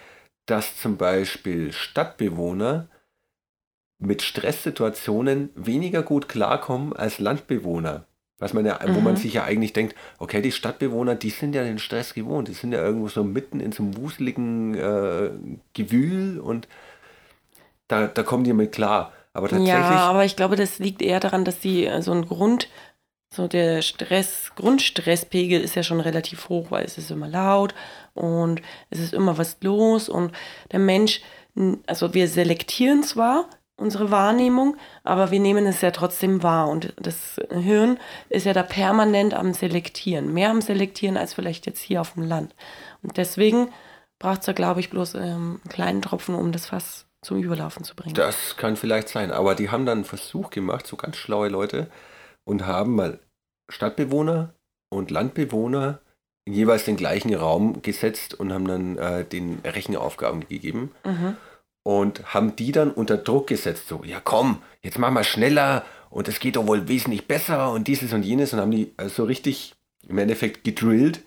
dass 0.45 0.77
zum 0.77 0.97
Beispiel 0.97 1.71
Stadtbewohner 1.71 2.89
mit 3.99 4.21
Stresssituationen 4.21 5.49
weniger 5.55 6.03
gut 6.03 6.27
klarkommen 6.27 6.93
als 6.93 7.19
Landbewohner. 7.19 8.05
Was 8.39 8.53
man 8.53 8.65
ja, 8.65 8.79
mhm. 8.85 8.95
wo 8.95 8.99
man 8.99 9.13
mhm. 9.13 9.17
sich 9.17 9.35
ja 9.35 9.45
eigentlich 9.45 9.71
denkt, 9.71 9.95
okay, 10.17 10.41
die 10.41 10.51
Stadtbewohner, 10.51 11.15
die 11.15 11.29
sind 11.29 11.55
ja 11.55 11.63
den 11.63 11.79
Stress 11.79 12.13
gewohnt, 12.13 12.49
die 12.49 12.53
sind 12.53 12.73
ja 12.73 12.83
irgendwo 12.83 13.07
so 13.07 13.23
mitten 13.23 13.59
in 13.59 13.71
so 13.71 13.83
einem 13.83 13.95
wuseligen 13.95 14.75
äh, 14.75 15.29
Gewühl 15.73 16.39
und 16.39 16.67
da, 18.01 18.07
da 18.07 18.23
kommen 18.23 18.43
die 18.43 18.53
mit 18.53 18.71
klar. 18.71 19.11
Aber 19.33 19.47
tatsächlich. 19.47 19.73
Ja, 19.73 20.09
aber 20.09 20.25
ich 20.25 20.35
glaube, 20.35 20.55
das 20.55 20.79
liegt 20.79 21.01
eher 21.01 21.19
daran, 21.19 21.43
dass 21.43 21.59
die 21.59 21.87
äh, 21.87 22.01
so 22.01 22.11
ein 22.11 22.27
Grund, 22.27 22.69
so 23.33 23.47
der 23.47 23.81
Stress, 23.81 24.51
Grundstresspegel 24.55 25.59
ist 25.59 25.75
ja 25.75 25.83
schon 25.83 25.99
relativ 25.99 26.49
hoch, 26.49 26.69
weil 26.69 26.85
es 26.85 26.99
ist 26.99 27.09
immer 27.09 27.27
laut 27.27 27.73
und 28.13 28.61
es 28.91 28.99
ist 28.99 29.13
immer 29.13 29.39
was 29.39 29.57
los 29.61 30.07
und 30.07 30.31
der 30.71 30.79
Mensch, 30.79 31.21
also 31.87 32.13
wir 32.13 32.27
selektieren 32.27 33.01
zwar 33.01 33.49
unsere 33.75 34.11
Wahrnehmung, 34.11 34.77
aber 35.03 35.31
wir 35.31 35.39
nehmen 35.39 35.65
es 35.65 35.81
ja 35.81 35.89
trotzdem 35.89 36.43
wahr 36.43 36.69
und 36.69 36.93
das 36.97 37.41
Hirn 37.49 37.97
ist 38.29 38.45
ja 38.45 38.53
da 38.53 38.61
permanent 38.61 39.33
am 39.33 39.53
Selektieren, 39.53 40.31
mehr 40.31 40.51
am 40.51 40.61
Selektieren 40.61 41.17
als 41.17 41.33
vielleicht 41.33 41.65
jetzt 41.65 41.81
hier 41.81 42.01
auf 42.01 42.13
dem 42.13 42.23
Land. 42.23 42.53
Und 43.01 43.17
deswegen 43.17 43.69
braucht 44.19 44.41
es 44.41 44.45
da, 44.45 44.53
glaube 44.53 44.79
ich, 44.79 44.91
bloß 44.91 45.15
ähm, 45.15 45.59
einen 45.63 45.69
kleinen 45.69 46.01
Tropfen, 46.03 46.35
um 46.35 46.51
das 46.51 46.67
Fass 46.67 47.07
zum 47.23 47.41
Überlaufen 47.41 47.83
zu 47.83 47.95
bringen. 47.95 48.15
Das 48.15 48.57
kann 48.57 48.75
vielleicht 48.75 49.09
sein, 49.09 49.31
aber 49.31 49.55
die 49.55 49.69
haben 49.69 49.85
dann 49.85 49.99
einen 49.99 50.05
Versuch 50.05 50.49
gemacht, 50.49 50.87
so 50.87 50.95
ganz 50.95 51.17
schlaue 51.17 51.49
Leute, 51.49 51.89
und 52.45 52.65
haben 52.65 52.95
mal 52.95 53.19
Stadtbewohner 53.69 54.53
und 54.89 55.11
Landbewohner 55.11 55.99
in 56.45 56.53
jeweils 56.53 56.85
den 56.85 56.97
gleichen 56.97 57.33
Raum 57.33 57.81
gesetzt 57.81 58.33
und 58.33 58.51
haben 58.51 58.67
dann 58.67 58.97
äh, 58.97 59.25
den 59.25 59.59
Rechenaufgaben 59.63 60.47
gegeben. 60.47 60.91
Mhm. 61.05 61.37
Und 61.85 62.33
haben 62.33 62.55
die 62.55 62.71
dann 62.71 62.91
unter 62.91 63.17
Druck 63.17 63.47
gesetzt, 63.47 63.87
so, 63.89 64.03
ja 64.05 64.21
komm, 64.23 64.61
jetzt 64.81 64.99
mach 64.99 65.11
mal 65.11 65.25
schneller 65.25 65.83
und 66.09 66.29
es 66.29 66.39
geht 66.39 66.55
doch 66.55 66.65
wohl 66.65 66.87
wesentlich 66.87 67.27
besser 67.27 67.71
und 67.71 67.87
dieses 67.87 68.13
und 68.13 68.23
jenes 68.23 68.53
und 68.53 68.59
haben 68.59 68.71
die 68.71 68.93
äh, 68.97 69.09
so 69.09 69.23
richtig 69.23 69.75
im 70.07 70.17
Endeffekt 70.17 70.63
gedrillt. 70.63 71.23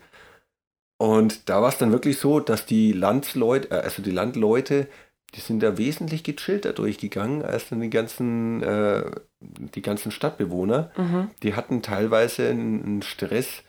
Und 0.99 1.49
da 1.49 1.61
war 1.61 1.69
es 1.69 1.77
dann 1.77 1.91
wirklich 1.91 2.17
so, 2.17 2.39
dass 2.39 2.65
die 2.65 2.91
Landsleute, 2.91 3.69
äh, 3.69 3.81
also 3.81 4.01
die 4.01 4.11
Landleute 4.11 4.87
die 5.35 5.41
sind 5.41 5.61
da 5.61 5.77
wesentlich 5.77 6.23
gechillter 6.23 6.73
durchgegangen 6.73 7.43
als 7.43 7.69
dann 7.69 7.81
die 7.81 7.89
ganzen, 7.89 8.63
äh, 8.63 9.03
die 9.39 9.81
ganzen 9.81 10.11
Stadtbewohner. 10.11 10.91
Mhm. 10.97 11.29
Die 11.43 11.53
hatten 11.53 11.81
teilweise 11.81 12.49
einen 12.49 13.01
Stress 13.01 13.63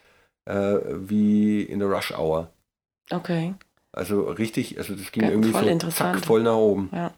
äh, 0.44 0.78
wie 0.92 1.62
in 1.62 1.80
der 1.80 1.88
Rush 1.88 2.12
Hour. 2.12 2.50
Okay. 3.10 3.54
Also 3.92 4.22
richtig, 4.22 4.78
also 4.78 4.94
das 4.94 5.12
ging 5.12 5.24
ja, 5.24 5.30
irgendwie 5.30 5.52
so 5.52 5.90
zack, 5.90 6.24
voll 6.24 6.42
nach 6.42 6.54
oben. 6.54 6.90
Ja. 6.92 7.12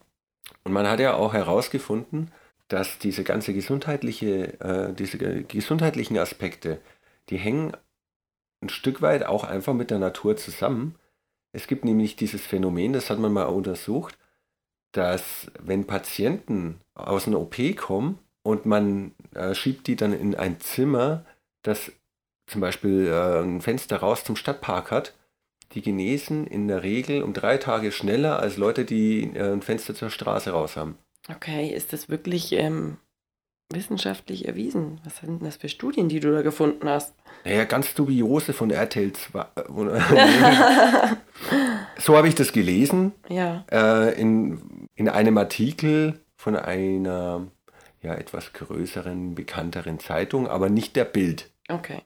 Und 0.65 0.73
man 0.73 0.89
hat 0.89 1.01
ja 1.01 1.15
auch 1.15 1.35
herausgefunden, 1.35 2.31
dass 2.69 2.99
diese 2.99 3.25
ganze 3.25 3.53
gesundheitliche, 3.53 4.61
äh, 4.61 4.95
diese 4.95 5.19
gesundheitlichen 5.45 6.19
Aspekte, 6.19 6.81
die 7.29 7.37
hängen 7.37 7.73
ein 8.63 8.69
Stück 8.69 9.03
weit 9.03 9.27
auch 9.27 9.45
einfach 9.45 9.75
mit 9.75 9.91
der 9.91 9.99
Natur 9.99 10.37
zusammen. 10.37 10.95
Es 11.53 11.67
gibt 11.67 11.85
nämlich 11.85 12.17
dieses 12.17 12.47
Phänomen, 12.47 12.93
das 12.93 13.11
hat 13.11 13.19
man 13.19 13.33
mal 13.33 13.45
untersucht, 13.45 14.17
dass 14.93 15.51
wenn 15.61 15.87
Patienten 15.87 16.81
aus 16.95 17.27
einer 17.27 17.41
OP 17.41 17.57
kommen 17.77 18.19
und 18.43 18.67
man 18.67 19.13
äh, 19.35 19.55
schiebt 19.55 19.87
die 19.87 19.97
dann 19.97 20.13
in 20.13 20.35
ein 20.35 20.61
Zimmer, 20.61 21.25
das 21.63 21.93
zum 22.47 22.61
Beispiel 22.61 23.07
äh, 23.07 23.43
ein 23.43 23.61
Fenster 23.61 23.99
raus 23.99 24.25
zum 24.25 24.37
Stadtpark 24.37 24.91
hat, 24.91 25.15
die 25.73 25.83
genesen 25.83 26.47
in 26.47 26.67
der 26.67 26.83
Regel 26.83 27.23
um 27.23 27.33
drei 27.33 27.57
Tage 27.59 27.93
schneller 27.93 28.41
als 28.41 28.57
Leute, 28.57 28.85
die 28.85 29.31
äh, 29.35 29.53
ein 29.53 29.63
Fenster 29.63 29.95
zur 29.95 30.11
Straße 30.11 30.51
raus 30.51 30.77
haben. 30.77 30.99
Okay, 31.29 31.69
ist 31.69 31.93
das 31.93 32.09
wirklich 32.09 32.53
ähm, 32.53 32.97
wissenschaftlich 33.73 34.47
erwiesen. 34.49 35.01
Was 35.05 35.19
sind 35.19 35.41
denn 35.41 35.47
das 35.47 35.57
für 35.57 35.69
Studien, 35.69 36.09
die 36.09 36.21
du 36.21 36.33
da 36.33 36.43
gefunden 36.43 36.89
hast? 36.89 37.15
Naja, 37.45 37.65
ganz 37.65 37.95
dubiose 37.95 38.53
von 38.53 38.71
RTL 38.71 39.13
2. 39.13 39.47
so 41.99 42.17
habe 42.17 42.29
ich 42.29 42.35
das 42.35 42.53
gelesen. 42.53 43.13
Ja. 43.29 43.65
Äh, 43.71 44.21
in, 44.21 44.89
in 44.95 45.09
einem 45.09 45.39
Artikel 45.39 46.21
von 46.37 46.57
einer 46.57 47.47
ja, 48.03 48.15
etwas 48.15 48.53
größeren, 48.53 49.35
bekannteren 49.35 49.99
Zeitung, 50.01 50.49
aber 50.49 50.69
nicht 50.69 50.97
der 50.97 51.05
Bild. 51.05 51.51
Okay. 51.69 52.03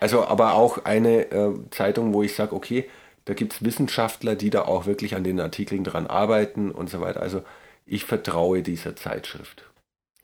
Also 0.00 0.24
aber 0.24 0.54
auch 0.54 0.84
eine 0.84 1.30
äh, 1.30 1.54
Zeitung, 1.70 2.14
wo 2.14 2.22
ich 2.22 2.34
sage, 2.34 2.54
okay, 2.54 2.88
da 3.26 3.34
gibt 3.34 3.52
es 3.52 3.62
Wissenschaftler, 3.62 4.34
die 4.34 4.50
da 4.50 4.62
auch 4.62 4.86
wirklich 4.86 5.14
an 5.14 5.24
den 5.24 5.38
Artikeln 5.40 5.84
dran 5.84 6.06
arbeiten 6.06 6.70
und 6.70 6.88
so 6.88 7.00
weiter. 7.00 7.20
Also 7.20 7.42
ich 7.84 8.04
vertraue 8.04 8.62
dieser 8.62 8.96
Zeitschrift. 8.96 9.64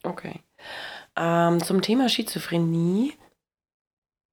Okay. 0.02 0.40
Ähm, 1.16 1.62
zum 1.62 1.82
Thema 1.82 2.08
Schizophrenie. 2.08 3.14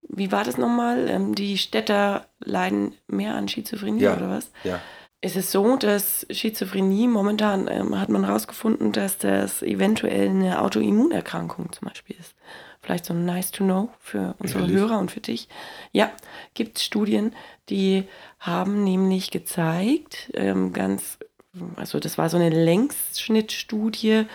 Wie 0.09 0.31
war 0.31 0.43
das 0.43 0.57
nochmal? 0.57 1.07
Ähm, 1.09 1.33
die 1.35 1.57
Städter 1.57 2.27
leiden 2.39 2.95
mehr 3.07 3.35
an 3.35 3.47
Schizophrenie 3.47 4.01
Ja. 4.01 4.17
oder 4.17 4.29
was? 4.29 4.51
Ja. 4.63 4.79
Es 5.21 5.37
ist 5.37 5.51
so, 5.51 5.77
dass 5.77 6.27
Schizophrenie 6.29 7.07
momentan 7.07 7.69
ähm, 7.69 7.97
hat 7.97 8.09
man 8.09 8.25
herausgefunden, 8.25 8.91
dass 8.91 9.17
das 9.17 9.61
eventuell 9.61 10.27
eine 10.29 10.61
Autoimmunerkrankung 10.61 11.71
zum 11.71 11.87
Beispiel 11.87 12.17
ist. 12.19 12.35
Vielleicht 12.81 13.05
so 13.05 13.13
nice 13.13 13.51
to 13.51 13.63
know 13.63 13.89
für 14.01 14.35
unsere 14.39 14.63
Ehrlich? 14.63 14.75
Hörer 14.75 14.99
und 14.99 15.11
für 15.11 15.21
dich. 15.21 15.47
Ja, 15.93 16.11
gibt 16.53 16.79
Studien, 16.79 17.33
die 17.69 18.03
haben 18.39 18.83
nämlich 18.83 19.31
gezeigt, 19.31 20.29
ähm, 20.33 20.73
ganz, 20.73 21.17
also 21.77 22.01
das 22.01 22.17
war 22.17 22.27
so 22.29 22.35
eine 22.35 22.49
Längsschnittstudie, 22.49 24.25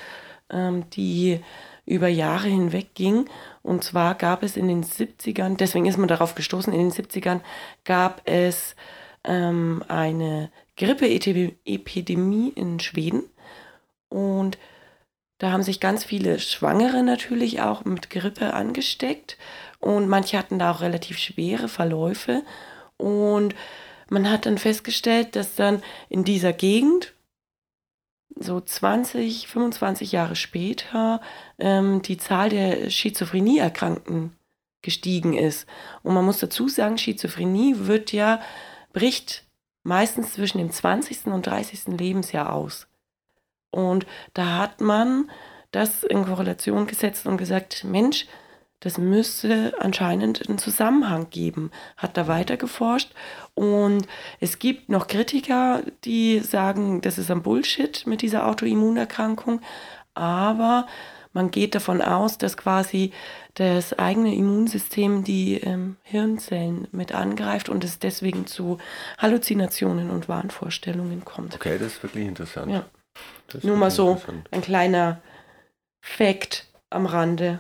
ähm, 0.49 0.89
die 0.91 1.41
über 1.89 2.09
Jahre 2.09 2.49
hinweg 2.49 2.95
ging. 2.95 3.29
Und 3.63 3.83
zwar 3.83 4.15
gab 4.15 4.43
es 4.43 4.57
in 4.57 4.69
den 4.69 4.85
70ern, 4.85 5.57
deswegen 5.57 5.87
ist 5.87 5.99
man 5.99 6.09
darauf 6.09 6.35
gestoßen, 6.35 6.73
in 6.73 6.91
den 6.91 6.93
70ern 6.93 7.41
gab 7.85 8.23
es 8.25 8.77
ähm, 9.25 9.83
eine 9.89 10.51
Grippeepidemie 10.77 12.53
in 12.55 12.81
Schweden. 12.81 13.25
Und 14.09 14.59
da 15.39 15.53
haben 15.53 15.63
sich 15.63 15.81
ganz 15.81 16.05
viele 16.05 16.39
Schwangere 16.39 17.03
natürlich 17.03 17.61
auch 17.61 17.85
mit 17.85 18.11
Grippe 18.11 18.55
angesteckt. 18.55 19.39
Und 19.79 20.09
manche 20.09 20.37
hatten 20.37 20.59
da 20.59 20.73
auch 20.73 20.81
relativ 20.81 21.19
schwere 21.19 21.69
Verläufe. 21.69 22.43
Und 22.97 23.55
man 24.09 24.31
hat 24.31 24.47
dann 24.47 24.59
festgestellt, 24.59 25.37
dass 25.37 25.55
dann 25.55 25.83
in 26.09 26.25
dieser 26.25 26.53
Gegend, 26.53 27.15
so 28.41 28.61
20, 28.61 29.49
25 29.49 30.13
Jahre 30.13 30.37
später, 30.37 31.21
ähm, 31.59 32.03
die 32.03 32.17
Zahl 32.17 32.49
der 32.51 32.91
Schizophrenie-Erkrankten 32.91 34.33
gestiegen 34.83 35.35
ist. 35.35 35.67
Und 36.03 36.15
man 36.15 36.25
muss 36.25 36.39
dazu 36.39 36.69
sagen, 36.69 36.99
Schizophrenie 36.99 37.75
wird 37.79 38.13
ja, 38.13 38.41
bricht 38.93 39.45
meistens 39.83 40.35
zwischen 40.35 40.59
dem 40.59 40.71
20. 40.71 41.27
und 41.27 41.47
30. 41.47 41.99
Lebensjahr 41.99 42.53
aus. 42.53 42.87
Und 43.71 44.07
da 44.35 44.59
hat 44.59 44.81
man 44.81 45.31
das 45.71 46.03
in 46.03 46.25
Korrelation 46.25 46.87
gesetzt 46.87 47.27
und 47.27 47.37
gesagt, 47.37 47.85
Mensch, 47.85 48.27
das 48.81 48.99
müsste 48.99 49.75
anscheinend 49.81 50.49
einen 50.49 50.59
Zusammenhang 50.59 51.31
geben. 51.31 51.71
Hat 51.97 52.17
da 52.17 52.29
weiter 52.29 52.57
geforscht 52.57 53.13
und 53.55 54.07
es 54.41 54.59
gibt 54.59 54.89
noch 54.89 55.07
Kritiker, 55.07 55.83
die 56.05 56.41
sagen, 56.41 57.01
das 57.01 57.19
ist 57.19 57.31
ein 57.31 57.43
Bullshit 57.43 58.07
mit 58.07 58.23
dieser 58.23 58.47
Autoimmunerkrankung, 58.47 59.61
aber 60.15 60.87
man 61.33 61.51
geht 61.51 61.75
davon 61.75 62.01
aus, 62.01 62.39
dass 62.39 62.57
quasi 62.57 63.13
das 63.55 63.99
eigene 63.99 64.35
Immunsystem 64.35 65.25
die 65.25 65.55
ähm, 65.55 65.97
Hirnzellen 66.03 66.89
mit 66.93 67.13
angreift 67.13 67.69
und 67.69 67.85
es 67.85 67.99
deswegen 67.99 68.47
zu 68.47 68.79
Halluzinationen 69.19 70.11
und 70.11 70.29
Wahnvorstellungen 70.29 71.25
kommt. 71.25 71.55
Okay, 71.55 71.79
das 71.79 71.95
ist 71.95 72.03
wirklich 72.03 72.27
interessant. 72.27 72.73
Ja. 72.73 72.87
Nur 73.63 73.77
mal 73.77 73.91
so 73.91 74.21
ein 74.51 74.63
kleiner 74.63 75.21
Fact 76.01 76.67
am 76.91 77.07
Rande. 77.07 77.59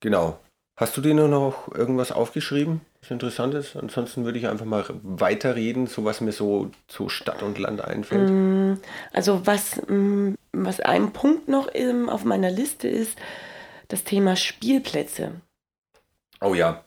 Genau. 0.00 0.38
Hast 0.76 0.96
du 0.96 1.00
dir 1.00 1.14
nur 1.14 1.28
noch 1.28 1.74
irgendwas 1.74 2.12
aufgeschrieben, 2.12 2.82
was 3.00 3.10
interessant 3.10 3.54
ist? 3.54 3.76
Ansonsten 3.76 4.24
würde 4.26 4.38
ich 4.38 4.46
einfach 4.46 4.66
mal 4.66 4.84
weiterreden, 5.02 5.86
so 5.86 6.04
was 6.04 6.20
mir 6.20 6.32
so 6.32 6.70
zu 6.86 7.08
Stadt 7.08 7.42
und 7.42 7.58
Land 7.58 7.80
einfällt. 7.80 8.30
Mm, 8.30 8.74
Also 9.12 9.46
was, 9.46 9.80
mm, 9.88 10.34
was 10.52 10.80
ein 10.80 11.12
Punkt 11.12 11.48
noch 11.48 11.68
auf 12.08 12.24
meiner 12.24 12.50
Liste 12.50 12.88
ist, 12.88 13.16
das 13.88 14.04
Thema 14.04 14.36
Spielplätze. 14.36 15.40
Oh 16.42 16.54
ja. 16.54 16.84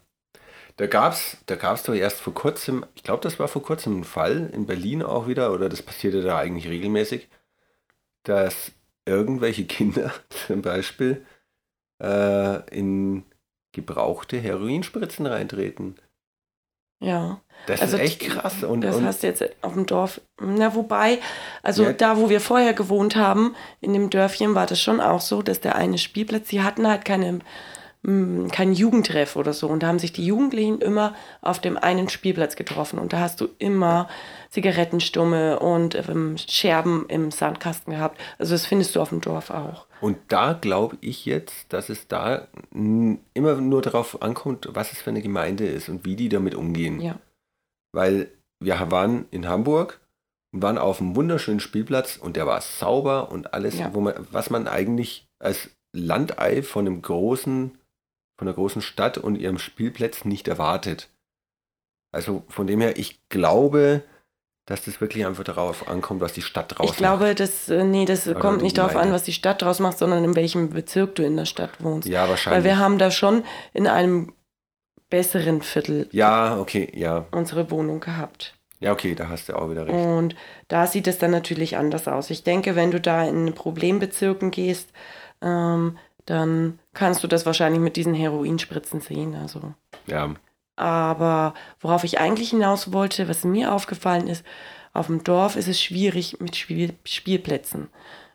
Da 0.77 0.87
gab 0.87 1.13
es 1.13 1.37
da 1.47 1.55
gab's 1.55 1.83
doch 1.83 1.93
erst 1.93 2.21
vor 2.21 2.33
kurzem, 2.33 2.85
ich 2.95 3.03
glaube, 3.03 3.21
das 3.21 3.39
war 3.39 3.47
vor 3.47 3.63
kurzem 3.63 3.99
ein 3.99 4.03
Fall, 4.03 4.49
in 4.53 4.65
Berlin 4.65 5.03
auch 5.03 5.27
wieder, 5.27 5.51
oder 5.51 5.67
das 5.67 5.81
passierte 5.81 6.21
da 6.21 6.37
eigentlich 6.37 6.69
regelmäßig, 6.69 7.27
dass 8.23 8.71
irgendwelche 9.05 9.65
Kinder 9.67 10.13
zum 10.47 10.61
Beispiel 10.61 11.25
äh, 12.01 12.69
in 12.75 13.23
gebrauchte 13.73 14.37
Heroinspritzen 14.37 15.25
reintreten. 15.25 15.95
Ja. 17.01 17.39
Das 17.65 17.81
Also 17.81 17.97
ist 17.97 18.03
echt 18.03 18.19
krass. 18.21 18.63
Und, 18.63 18.81
das 18.81 18.95
und 18.97 19.05
hast 19.05 19.23
du 19.23 19.27
jetzt 19.27 19.43
auf 19.61 19.73
dem 19.73 19.85
Dorf. 19.85 20.21
Na, 20.41 20.75
wobei, 20.75 21.19
also 21.63 21.83
Ja. 21.83 21.93
da, 21.93 22.17
wo 22.17 22.29
wir 22.29 22.41
vorher 22.41 22.73
gewohnt 22.73 23.15
haben, 23.15 23.55
in 23.81 23.93
dem 23.93 24.09
Dörfchen, 24.09 24.55
war 24.55 24.65
das 24.65 24.81
schon 24.81 24.99
auch 24.99 25.21
so, 25.21 25.41
dass 25.41 25.59
der 25.61 25.75
eine 25.75 25.97
Spielplatz, 25.97 26.47
die 26.49 26.61
hatten 26.61 26.87
halt 26.87 27.05
keine, 27.05 27.39
mm, 28.03 28.47
keinen 28.47 28.73
Jugendtreff 28.73 29.35
oder 29.35 29.53
so. 29.53 29.67
Und 29.67 29.83
da 29.83 29.87
haben 29.87 29.99
sich 29.99 30.13
die 30.13 30.25
Jugendlichen 30.25 30.79
immer 30.81 31.15
auf 31.41 31.59
dem 31.59 31.77
einen 31.77 32.09
Spielplatz 32.09 32.55
getroffen. 32.55 32.99
Und 32.99 33.13
da 33.13 33.19
hast 33.19 33.41
du 33.41 33.49
immer 33.57 34.07
Zigarettenstumme 34.49 35.59
und 35.59 35.95
ähm, 35.95 36.37
Scherben 36.37 37.05
im 37.07 37.31
Sandkasten 37.31 37.93
gehabt. 37.93 38.19
Also 38.37 38.53
das 38.53 38.65
findest 38.65 38.95
du 38.95 39.01
auf 39.01 39.09
dem 39.09 39.21
Dorf 39.21 39.49
auch. 39.49 39.85
Und 40.01 40.17
da 40.29 40.53
glaube 40.53 40.97
ich 41.01 41.25
jetzt, 41.25 41.71
dass 41.73 41.89
es 41.89 42.07
da 42.07 42.47
mm, 42.71 43.15
immer 43.33 43.55
nur 43.55 43.81
darauf 43.81 44.21
ankommt, 44.21 44.69
was 44.71 44.91
es 44.91 45.01
für 45.01 45.09
eine 45.09 45.21
Gemeinde 45.21 45.65
ist 45.65 45.89
und 45.89 46.05
wie 46.05 46.15
die 46.15 46.29
damit 46.29 46.55
umgehen. 46.55 46.99
Ja. 47.01 47.15
Weil 47.91 48.29
wir 48.59 48.79
waren 48.91 49.25
in 49.31 49.47
Hamburg 49.47 49.99
und 50.51 50.61
waren 50.61 50.77
auf 50.77 50.99
einem 51.01 51.15
wunderschönen 51.15 51.59
Spielplatz 51.59 52.17
und 52.17 52.35
der 52.35 52.45
war 52.47 52.61
sauber 52.61 53.31
und 53.31 53.53
alles, 53.53 53.77
Ja. 53.79 53.93
wo 53.93 54.01
man, 54.01 54.13
was 54.31 54.49
man 54.49 54.67
eigentlich 54.67 55.27
als 55.39 55.69
Landei 55.93 56.61
von 56.61 56.85
einem 56.85 57.01
großen, 57.01 57.71
von 58.39 58.47
einer 58.47 58.55
großen 58.55 58.81
Stadt 58.81 59.17
und 59.17 59.35
ihrem 59.35 59.59
Spielplatz 59.59 60.23
nicht 60.23 60.47
erwartet. 60.47 61.09
Also 62.13 62.43
von 62.47 62.67
dem 62.67 62.79
her, 62.79 62.97
ich 62.97 63.19
glaube, 63.27 64.01
dass 64.65 64.85
das 64.85 65.01
wirklich 65.01 65.25
einfach 65.25 65.43
darauf 65.43 65.89
ankommt, 65.89 66.21
was 66.21 66.31
die 66.31 66.41
Stadt 66.41 66.77
draus 66.77 66.89
Ich 66.89 66.95
glaube, 66.95 67.35
das, 67.35 67.67
äh, 67.67 67.83
nee, 67.83 68.05
das 68.05 68.27
Oder 68.27 68.39
kommt 68.39 68.61
nicht 68.61 68.77
darauf 68.77 68.95
an, 68.95 69.11
was 69.11 69.23
die 69.23 69.33
Stadt 69.33 69.61
draus 69.61 69.79
macht, 69.79 69.97
sondern 69.97 70.23
in 70.23 70.37
welchem 70.37 70.69
Bezirk 70.69 71.15
du 71.15 71.23
in 71.23 71.35
der 71.35 71.45
Stadt 71.45 71.83
wohnst. 71.83 72.07
macht. 72.07 72.13
Ja, 72.13 72.21
Weil 72.23 72.29
wahrscheinlich. 72.29 72.63
wir 72.63 72.77
haben 72.77 72.97
da 72.97 73.11
schon 73.11 73.43
in 73.73 73.87
einem 73.87 74.31
besseren 75.09 75.61
Viertel 75.61 76.07
ja, 76.11 76.57
okay, 76.59 76.89
ja. 76.95 77.25
unsere 77.31 77.69
Wohnung 77.71 77.99
gehabt. 77.99 78.55
Ja, 78.79 78.93
okay, 78.93 79.15
da 79.15 79.27
hast 79.27 79.49
du 79.49 79.57
auch 79.57 79.69
wieder 79.69 79.85
recht. 79.85 79.93
Und 79.93 80.35
da 80.69 80.87
sieht 80.87 81.07
es 81.07 81.17
dann 81.17 81.31
natürlich 81.31 81.75
anders 81.75 82.07
aus. 82.07 82.29
Ich 82.29 82.43
denke, 82.43 82.77
wenn 82.77 82.91
du 82.91 83.01
da 83.01 83.27
in 83.27 83.53
Problembezirken 83.53 84.51
gehst, 84.51 84.93
ähm, 85.41 85.97
dann 86.29 86.79
kannst 86.93 87.23
du 87.23 87.27
das 87.27 87.45
wahrscheinlich 87.45 87.81
mit 87.81 87.95
diesen 87.95 88.13
Heroinspritzen 88.13 89.01
sehen. 89.01 89.35
Also. 89.35 89.73
Ja, 90.05 90.35
Aber 90.75 91.53
worauf 91.79 92.03
ich 92.03 92.19
eigentlich 92.19 92.51
hinaus 92.51 92.93
wollte, 92.93 93.27
was 93.27 93.43
mir 93.43 93.73
aufgefallen 93.73 94.27
ist, 94.27 94.45
auf 94.93 95.07
dem 95.07 95.23
Dorf 95.23 95.55
ist 95.55 95.67
es 95.67 95.81
schwierig 95.81 96.39
mit 96.39 96.55
Spiel 96.55 96.93
Spielplätzen. 97.05 97.89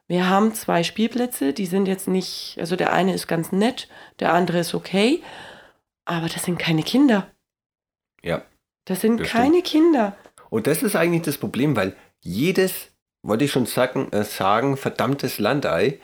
Wir 0.06 0.28
haben 0.28 0.54
zwei 0.54 0.82
Spielplätze, 0.82 1.52
die 1.52 1.66
sind 1.66 1.86
jetzt 1.86 2.08
nicht, 2.08 2.56
also 2.58 2.76
der 2.76 2.92
eine 2.92 3.14
ist 3.14 3.26
ganz 3.26 3.52
nett, 3.52 3.88
der 4.20 4.32
andere 4.34 4.58
ist 4.58 4.74
okay, 4.74 5.22
aber 6.04 6.28
das 6.28 6.44
sind 6.44 6.58
keine 6.58 6.82
Kinder. 6.82 7.28
ja. 8.22 8.42
Das 8.86 9.00
sind 9.00 9.18
Das 9.20 9.28
keine 9.30 9.62
Kinder. 9.62 10.14
Und 10.50 10.66
das 10.66 10.82
ist 10.82 10.94
eigentlich 10.94 11.22
das 11.22 11.38
Problem, 11.38 11.74
weil 11.74 11.96
jedes, 12.20 12.90
wollte 13.22 13.46
ich 13.46 13.50
schon 13.50 13.64
sagen, 13.64 14.12
äh, 14.12 14.24
sagen 14.24 14.76
verdammtes 14.76 15.38
Landei 15.38 16.00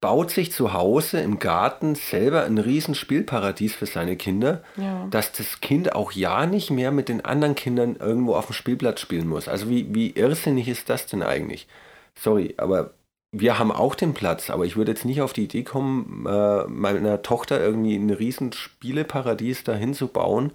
baut 0.00 0.30
sich 0.30 0.52
zu 0.52 0.72
Hause 0.72 1.20
im 1.20 1.38
Garten 1.38 1.94
selber 1.94 2.44
ein 2.44 2.58
riesen 2.58 2.94
Spielparadies 2.94 3.74
für 3.74 3.86
seine 3.86 4.16
Kinder, 4.16 4.62
Ja. 4.76 5.06
dass 5.10 5.32
das 5.32 5.60
Kind 5.60 5.94
auch 5.94 6.12
ja 6.12 6.46
nicht 6.46 6.70
mehr 6.70 6.90
mit 6.92 7.08
den 7.08 7.24
anderen 7.24 7.54
Kindern 7.54 7.96
irgendwo 7.96 8.34
auf 8.34 8.46
dem 8.46 8.52
Spielplatz 8.54 9.00
spielen 9.00 9.26
muss. 9.28 9.48
Also 9.48 9.68
wie, 9.70 9.94
wie 9.94 10.10
irrsinnig 10.10 10.68
ist 10.68 10.90
das 10.90 11.06
denn 11.06 11.22
eigentlich? 11.22 11.66
Sorry, 12.14 12.54
aber 12.58 12.90
wir 13.32 13.58
haben 13.58 13.72
auch 13.72 13.94
den 13.94 14.14
Platz, 14.14 14.50
aber 14.50 14.64
ich 14.64 14.76
würde 14.76 14.92
jetzt 14.92 15.04
nicht 15.04 15.20
auf 15.22 15.32
die 15.32 15.44
Idee 15.44 15.62
kommen, 15.64 16.24
äh, 16.26 16.64
meiner 16.68 17.22
Tochter 17.22 17.60
irgendwie 17.60 17.96
ein 17.96 18.10
riesen 18.10 18.52
Spieleparadies 18.52 19.64
dahin 19.64 19.94
zu 19.94 20.08
bauen, 20.08 20.52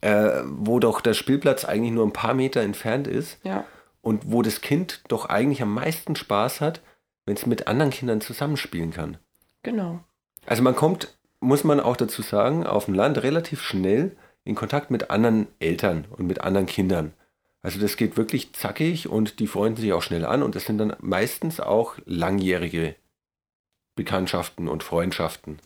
äh, 0.00 0.42
wo 0.46 0.78
doch 0.78 1.00
der 1.00 1.14
Spielplatz 1.14 1.64
eigentlich 1.64 1.92
nur 1.92 2.06
ein 2.06 2.12
paar 2.12 2.34
Meter 2.34 2.60
entfernt 2.62 3.06
ist 3.06 3.38
Ja. 3.44 3.64
und 4.02 4.22
wo 4.32 4.42
das 4.42 4.60
Kind 4.62 5.02
doch 5.08 5.26
eigentlich 5.26 5.62
am 5.62 5.74
meisten 5.74 6.16
Spaß 6.16 6.60
hat, 6.60 6.80
wenn 7.30 7.36
es 7.36 7.46
mit 7.46 7.68
anderen 7.68 7.92
Kindern 7.92 8.20
zusammenspielen 8.20 8.90
kann. 8.90 9.16
Genau. 9.62 10.00
Also 10.46 10.64
man 10.64 10.74
kommt, 10.74 11.16
muss 11.38 11.62
man 11.62 11.78
auch 11.78 11.96
dazu 11.96 12.22
sagen, 12.22 12.66
auf 12.66 12.86
dem 12.86 12.94
Land 12.94 13.22
relativ 13.22 13.62
schnell 13.62 14.16
in 14.42 14.56
Kontakt 14.56 14.90
mit 14.90 15.10
anderen 15.10 15.46
Eltern 15.60 16.06
und 16.10 16.26
mit 16.26 16.40
anderen 16.40 16.66
Kindern. 16.66 17.12
Also 17.62 17.78
das 17.78 17.96
geht 17.96 18.16
wirklich 18.16 18.52
zackig 18.52 19.08
und 19.08 19.38
die 19.38 19.46
freunden 19.46 19.80
sich 19.80 19.92
auch 19.92 20.02
schnell 20.02 20.26
an 20.26 20.42
und 20.42 20.56
das 20.56 20.64
sind 20.64 20.78
dann 20.78 20.96
meistens 20.98 21.60
auch 21.60 21.94
langjährige 22.04 22.96
Bekanntschaften 23.94 24.66
und 24.66 24.82
Freundschaften. 24.82 25.60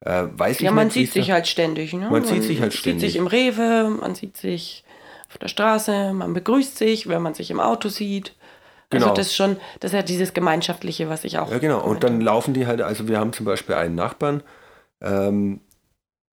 Äh, 0.00 0.28
weiß 0.32 0.60
ja, 0.60 0.70
man 0.70 0.86
nicht, 0.86 0.94
sieht 0.94 1.12
sich 1.12 1.30
halt 1.30 1.46
ständig. 1.46 1.92
Ne? 1.92 2.08
Man, 2.08 2.12
man 2.12 2.24
sieht 2.24 2.44
sich 2.44 2.62
halt 2.62 2.72
ständig. 2.72 3.02
sieht 3.02 3.10
sich 3.10 3.16
im 3.16 3.26
Rewe, 3.26 3.90
man 4.00 4.14
sieht 4.14 4.38
sich 4.38 4.82
auf 5.28 5.36
der 5.36 5.48
Straße, 5.48 6.14
man 6.14 6.32
begrüßt 6.32 6.78
sich, 6.78 7.06
wenn 7.06 7.20
man 7.20 7.34
sich 7.34 7.50
im 7.50 7.60
Auto 7.60 7.90
sieht. 7.90 8.34
Genau. 8.90 9.06
Also 9.06 9.16
das 9.16 9.26
ist 9.28 9.36
schon, 9.36 9.56
das 9.78 9.92
ist 9.92 9.96
ja 9.96 10.02
dieses 10.02 10.34
Gemeinschaftliche, 10.34 11.08
was 11.08 11.24
ich 11.24 11.38
auch. 11.38 11.50
Ja, 11.50 11.58
genau. 11.58 11.80
Und 11.80 12.02
dann 12.02 12.20
laufen 12.20 12.54
die 12.54 12.66
halt, 12.66 12.82
also 12.82 13.06
wir 13.06 13.18
haben 13.18 13.32
zum 13.32 13.46
Beispiel 13.46 13.76
einen 13.76 13.94
Nachbarn, 13.94 14.42
ähm, 15.00 15.60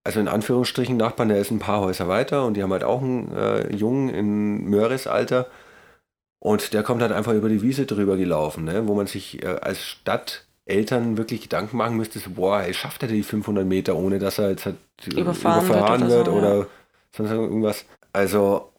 also 0.05 0.21
in 0.21 0.29
Anführungsstrichen 0.29 0.97
Nachbarn, 0.97 1.29
der 1.29 1.39
ist 1.39 1.51
ein 1.51 1.59
paar 1.59 1.81
Häuser 1.81 2.09
weiter 2.09 2.47
und 2.47 2.55
die 2.55 2.63
haben 2.63 2.73
halt 2.73 2.85
auch 2.85 3.03
einen 3.03 3.31
äh, 3.37 3.75
Jungen 3.75 4.09
in 4.09 4.71
Mörrisalter 4.71 5.49
und 6.39 6.73
der 6.73 6.83
kommt 6.83 7.03
halt 7.03 7.13
einfach 7.13 7.33
über 7.35 7.49
die 7.49 7.61
Wiese 7.61 7.85
drüber 7.85 8.17
gelaufen, 8.17 8.65
ne? 8.65 8.87
wo 8.87 8.95
man 8.95 9.07
sich 9.07 9.43
äh, 9.43 9.59
als 9.61 9.83
Stadteltern 9.83 11.19
wirklich 11.19 11.43
Gedanken 11.43 11.77
machen 11.77 11.97
müsste, 11.97 12.21
so, 12.21 12.31
boah, 12.31 12.63
ey, 12.63 12.73
schafft 12.73 13.03
er 13.03 13.09
die 13.09 13.23
500 13.23 13.67
Meter, 13.67 13.97
ohne 13.97 14.19
dass 14.19 14.39
er 14.39 14.51
jetzt 14.51 14.65
halt 14.65 14.77
überfahren, 15.05 15.67
überfahren 15.67 16.09
wird, 16.09 16.29
oder, 16.29 16.41
so, 16.41 16.57
oder 16.57 16.67
sonst 17.15 17.31
irgendwas. 17.33 17.85
Also 18.13 18.73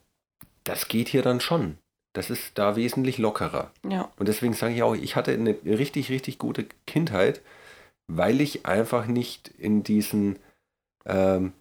das 0.64 0.88
geht 0.88 1.08
hier 1.08 1.22
dann 1.22 1.40
schon. 1.40 1.78
Das 2.18 2.30
ist 2.30 2.58
da 2.58 2.74
wesentlich 2.74 3.18
lockerer. 3.18 3.70
Ja. 3.88 4.10
Und 4.16 4.26
deswegen 4.26 4.52
sage 4.52 4.74
ich 4.74 4.82
auch, 4.82 4.96
ich 4.96 5.14
hatte 5.14 5.30
eine 5.30 5.54
richtig, 5.64 6.10
richtig 6.10 6.38
gute 6.38 6.66
Kindheit, 6.84 7.42
weil 8.08 8.40
ich 8.40 8.66
einfach 8.66 9.06
nicht 9.06 9.52
in 9.56 9.84
diesen 9.84 10.40
ähm, 11.06 11.52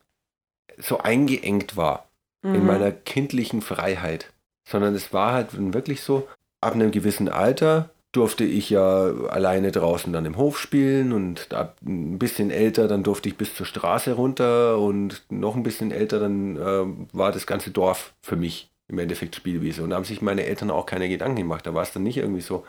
so 0.80 0.98
eingeengt 0.98 1.78
war 1.78 2.08
mhm. 2.42 2.56
in 2.56 2.66
meiner 2.66 2.92
kindlichen 2.92 3.62
Freiheit, 3.62 4.34
sondern 4.68 4.96
es 4.96 5.14
war 5.14 5.34
halt 5.34 5.50
wirklich 5.76 6.02
so, 6.02 6.28
ab 6.60 6.74
einem 6.74 6.90
gewissen 6.90 7.30
Alter 7.30 7.92
durfte 8.12 8.44
ich 8.44 8.72
ja 8.72 9.12
alleine 9.28 9.72
draußen 9.72 10.12
dann 10.12 10.26
im 10.26 10.38
Hof 10.38 10.58
spielen 10.58 11.14
und 11.14 11.54
ab 11.54 11.78
ein 11.86 12.18
bisschen 12.18 12.50
älter, 12.50 12.88
dann 12.88 13.04
durfte 13.04 13.30
ich 13.30 13.38
bis 13.38 13.54
zur 13.54 13.68
Straße 13.68 14.14
runter 14.14 14.80
und 14.80 15.22
noch 15.30 15.56
ein 15.56 15.62
bisschen 15.62 15.92
älter, 15.92 16.20
dann 16.20 16.56
äh, 16.56 17.16
war 17.16 17.32
das 17.32 17.46
ganze 17.46 17.70
Dorf 17.70 18.16
für 18.24 18.38
mich 18.38 18.72
im 18.88 19.00
Endeffekt 19.00 19.36
Spielwiese. 19.36 19.84
Und 19.84 19.92
da 19.92 19.98
haben 19.98 20.06
sich 20.06 20.22
meine 20.22 20.46
Eltern 20.46 20.72
auch 20.72 20.86
keine 20.86 21.10
Gedanken 21.10 21.38
gemacht. 21.38 21.66
Da 21.66 21.74
war 21.74 21.84
es 21.84 21.92
dann 21.92 22.04
nicht 22.04 22.18
irgendwie 22.18 22.42
so, 22.42 22.66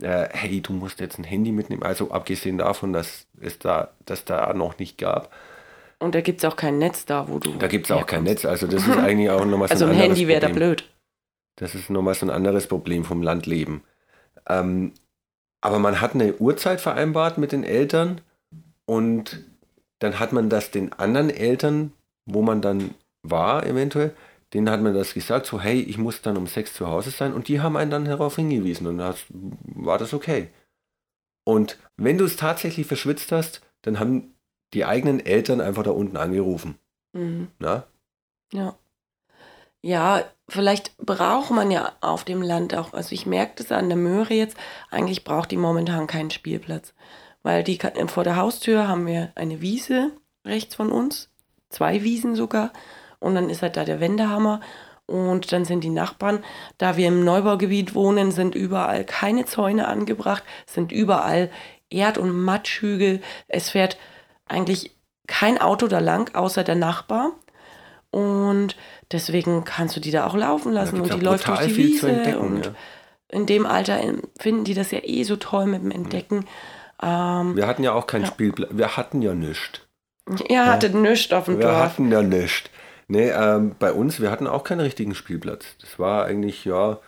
äh, 0.00 0.28
hey, 0.32 0.60
du 0.60 0.72
musst 0.72 1.00
jetzt 1.00 1.18
ein 1.18 1.24
Handy 1.24 1.52
mitnehmen. 1.52 1.82
Also 1.82 2.10
abgesehen 2.10 2.58
davon, 2.58 2.92
dass 2.92 3.26
es 3.40 3.58
da, 3.58 3.90
dass 4.06 4.24
da 4.24 4.52
noch 4.54 4.78
nicht 4.78 4.98
gab. 4.98 5.32
Und 5.98 6.14
da 6.14 6.20
gibt 6.20 6.42
es 6.42 6.44
auch 6.44 6.56
kein 6.56 6.78
Netz 6.78 7.04
da, 7.04 7.28
wo 7.28 7.38
du. 7.38 7.52
Da 7.58 7.68
gibt 7.68 7.86
es 7.86 7.90
auch 7.92 8.06
kein 8.06 8.24
Netz. 8.24 8.44
Also 8.44 8.66
das 8.66 8.86
ist 8.86 8.96
eigentlich 8.98 9.30
auch 9.30 9.44
nochmal 9.44 9.68
so 9.68 9.74
also 9.74 9.84
ein, 9.86 9.92
ein 9.92 9.98
Handy 9.98 10.26
wäre 10.26 10.40
da 10.40 10.48
blöd. 10.48 10.88
Das 11.56 11.74
ist 11.74 11.90
nochmal 11.90 12.14
so 12.14 12.26
ein 12.26 12.30
anderes 12.30 12.66
Problem 12.66 13.04
vom 13.04 13.22
Landleben. 13.22 13.82
Ähm, 14.48 14.92
aber 15.60 15.78
man 15.78 16.00
hat 16.00 16.14
eine 16.14 16.34
Uhrzeit 16.34 16.80
vereinbart 16.80 17.38
mit 17.38 17.52
den 17.52 17.62
Eltern 17.62 18.20
und 18.84 19.44
dann 20.00 20.18
hat 20.18 20.32
man 20.32 20.48
das 20.50 20.72
den 20.72 20.92
anderen 20.92 21.30
Eltern, 21.30 21.92
wo 22.26 22.42
man 22.42 22.60
dann 22.60 22.94
war 23.22 23.64
eventuell, 23.64 24.14
denen 24.54 24.70
hat 24.70 24.80
man 24.80 24.94
das 24.94 25.14
gesagt, 25.14 25.46
so 25.46 25.60
hey, 25.60 25.80
ich 25.80 25.98
muss 25.98 26.22
dann 26.22 26.36
um 26.36 26.46
sechs 26.46 26.74
zu 26.74 26.86
Hause 26.86 27.10
sein 27.10 27.32
und 27.32 27.48
die 27.48 27.60
haben 27.60 27.76
einen 27.76 27.90
dann 27.90 28.04
darauf 28.04 28.36
hingewiesen 28.36 28.86
und 28.86 28.98
dann 28.98 29.14
war 29.64 29.98
das 29.98 30.12
okay. 30.12 30.50
Und 31.44 31.78
wenn 31.96 32.18
du 32.18 32.24
es 32.24 32.36
tatsächlich 32.36 32.86
verschwitzt 32.86 33.32
hast, 33.32 33.62
dann 33.82 33.98
haben 33.98 34.34
die 34.74 34.84
eigenen 34.84 35.20
Eltern 35.20 35.60
einfach 35.60 35.82
da 35.82 35.90
unten 35.90 36.16
angerufen. 36.16 36.78
Mhm. 37.12 37.48
Na? 37.58 37.84
Ja. 38.52 38.76
Ja, 39.84 40.24
vielleicht 40.48 40.96
braucht 40.98 41.50
man 41.50 41.72
ja 41.72 41.92
auf 42.00 42.24
dem 42.24 42.40
Land 42.40 42.74
auch, 42.76 42.92
also 42.92 43.12
ich 43.12 43.26
merke 43.26 43.54
das 43.56 43.72
an 43.72 43.88
der 43.88 43.98
Möhre 43.98 44.32
jetzt, 44.32 44.56
eigentlich 44.90 45.24
braucht 45.24 45.50
die 45.50 45.56
momentan 45.56 46.06
keinen 46.06 46.30
Spielplatz. 46.30 46.94
Weil 47.42 47.64
die 47.64 47.80
vor 48.06 48.22
der 48.22 48.36
Haustür 48.36 48.86
haben 48.86 49.06
wir 49.06 49.32
eine 49.34 49.60
Wiese 49.60 50.12
rechts 50.44 50.76
von 50.76 50.92
uns, 50.92 51.30
zwei 51.68 52.04
Wiesen 52.04 52.36
sogar 52.36 52.72
und 53.22 53.34
dann 53.34 53.48
ist 53.48 53.62
halt 53.62 53.76
da 53.76 53.84
der 53.84 54.00
Wendehammer 54.00 54.60
und 55.06 55.52
dann 55.52 55.64
sind 55.64 55.84
die 55.84 55.90
Nachbarn, 55.90 56.44
da 56.78 56.96
wir 56.96 57.08
im 57.08 57.24
Neubaugebiet 57.24 57.94
wohnen, 57.94 58.30
sind 58.30 58.54
überall 58.54 59.04
keine 59.04 59.44
Zäune 59.44 59.88
angebracht, 59.88 60.42
sind 60.66 60.92
überall 60.92 61.50
Erd- 61.90 62.18
und 62.18 62.32
Matschhügel. 62.32 63.20
Es 63.48 63.70
fährt 63.70 63.98
eigentlich 64.46 64.96
kein 65.26 65.58
Auto 65.60 65.86
da 65.86 65.98
lang, 65.98 66.34
außer 66.34 66.64
der 66.64 66.76
Nachbar. 66.76 67.32
Und 68.10 68.76
deswegen 69.10 69.64
kannst 69.64 69.96
du 69.96 70.00
die 70.00 70.10
da 70.10 70.26
auch 70.26 70.36
laufen 70.36 70.72
lassen 70.72 71.00
und 71.00 71.12
die 71.12 71.20
läuft 71.20 71.48
durch 71.48 71.60
die 71.60 71.76
Wiese. 71.76 72.38
Und 72.38 72.66
ja. 72.66 72.72
in 73.28 73.46
dem 73.46 73.66
Alter 73.66 73.98
finden 74.38 74.64
die 74.64 74.74
das 74.74 74.90
ja 74.90 75.00
eh 75.02 75.22
so 75.24 75.36
toll 75.36 75.66
mit 75.66 75.82
dem 75.82 75.90
Entdecken. 75.90 76.46
Ähm, 77.02 77.56
wir 77.56 77.66
hatten 77.66 77.82
ja 77.82 77.92
auch 77.92 78.06
kein 78.06 78.22
ja. 78.22 78.28
Spielplatz. 78.28 78.70
Wir 78.72 78.96
hatten 78.96 79.22
ja 79.22 79.34
nichts. 79.34 79.80
Ihr 80.48 80.66
hattet 80.66 80.94
ja. 80.94 81.00
nichts 81.00 81.32
auf 81.32 81.46
dem 81.46 81.58
wir 81.58 81.66
Dorf. 81.66 81.76
Wir 81.76 81.82
hatten 81.82 82.12
ja 82.12 82.22
nichts. 82.22 82.70
Nee, 83.12 83.28
ähm, 83.28 83.76
bei 83.78 83.92
uns, 83.92 84.20
wir 84.20 84.30
hatten 84.30 84.46
auch 84.46 84.64
keinen 84.64 84.80
richtigen 84.80 85.14
Spielplatz. 85.14 85.76
Das 85.82 85.98
war 85.98 86.24
eigentlich, 86.24 86.64
ja, 86.64 86.98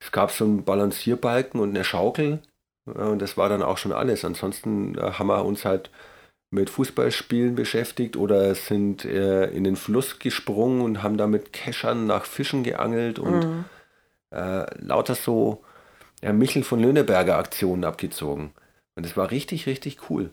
es 0.00 0.10
gab 0.10 0.32
so 0.32 0.44
einen 0.44 0.64
Balancierbalken 0.64 1.60
und 1.60 1.70
eine 1.70 1.84
Schaukel. 1.84 2.40
und 2.86 3.22
das 3.22 3.36
war 3.36 3.48
dann 3.48 3.62
auch 3.62 3.78
schon 3.78 3.92
alles. 3.92 4.24
Ansonsten 4.24 4.98
äh, 4.98 5.12
haben 5.12 5.28
wir 5.28 5.44
uns 5.44 5.64
halt 5.64 5.90
mit 6.50 6.70
Fußballspielen 6.70 7.54
beschäftigt 7.54 8.16
oder 8.16 8.52
sind 8.56 9.04
äh, 9.04 9.46
in 9.50 9.62
den 9.62 9.76
Fluss 9.76 10.18
gesprungen 10.18 10.80
und 10.80 11.04
haben 11.04 11.18
da 11.18 11.28
mit 11.28 11.52
Keschern 11.52 12.08
nach 12.08 12.24
Fischen 12.24 12.64
geangelt 12.64 13.20
und 13.20 13.46
mhm. 13.46 13.64
äh, 14.32 14.66
lauter 14.84 15.14
so 15.14 15.62
ja, 16.20 16.32
Michel 16.32 16.64
von 16.64 16.80
Löhneberger 16.80 17.38
Aktionen 17.38 17.84
abgezogen. 17.84 18.52
Und 18.96 19.06
das 19.06 19.16
war 19.16 19.30
richtig, 19.30 19.66
richtig 19.66 20.10
cool. 20.10 20.30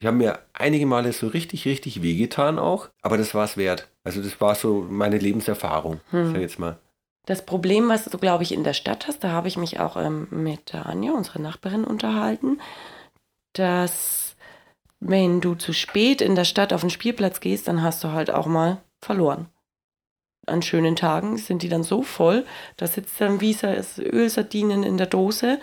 Ich 0.00 0.06
habe 0.06 0.16
mir 0.16 0.38
einige 0.52 0.86
Male 0.86 1.12
so 1.12 1.26
richtig, 1.26 1.66
richtig 1.66 2.02
wehgetan 2.02 2.58
auch, 2.58 2.88
aber 3.02 3.18
das 3.18 3.34
war 3.34 3.44
es 3.44 3.56
wert. 3.56 3.88
Also 4.04 4.22
das 4.22 4.40
war 4.40 4.54
so 4.54 4.86
meine 4.88 5.18
Lebenserfahrung, 5.18 6.00
hm. 6.10 6.32
sag 6.32 6.40
jetzt 6.40 6.58
mal. 6.58 6.78
Das 7.26 7.44
Problem, 7.44 7.88
was 7.88 8.04
du, 8.04 8.16
glaube 8.16 8.44
ich, 8.44 8.52
in 8.52 8.64
der 8.64 8.74
Stadt 8.74 9.06
hast, 9.06 9.24
da 9.24 9.30
habe 9.30 9.48
ich 9.48 9.56
mich 9.56 9.80
auch 9.80 9.96
ähm, 9.96 10.28
mit 10.30 10.72
der 10.72 10.86
Anja, 10.86 11.12
unserer 11.12 11.40
Nachbarin, 11.40 11.84
unterhalten, 11.84 12.60
dass 13.54 14.36
wenn 15.00 15.40
du 15.40 15.54
zu 15.54 15.72
spät 15.72 16.20
in 16.20 16.36
der 16.36 16.44
Stadt 16.44 16.72
auf 16.72 16.80
den 16.80 16.90
Spielplatz 16.90 17.40
gehst, 17.40 17.68
dann 17.68 17.82
hast 17.82 18.02
du 18.02 18.12
halt 18.12 18.30
auch 18.30 18.46
mal 18.46 18.78
verloren. 19.02 19.48
An 20.46 20.62
schönen 20.62 20.96
Tagen 20.96 21.36
sind 21.36 21.62
die 21.62 21.68
dann 21.68 21.82
so 21.82 22.02
voll, 22.02 22.46
da 22.76 22.86
sitzt 22.86 23.20
dann 23.20 23.40
wie 23.40 23.54
Ölsardinen 23.98 24.82
in 24.84 24.96
der 24.96 25.06
Dose 25.06 25.58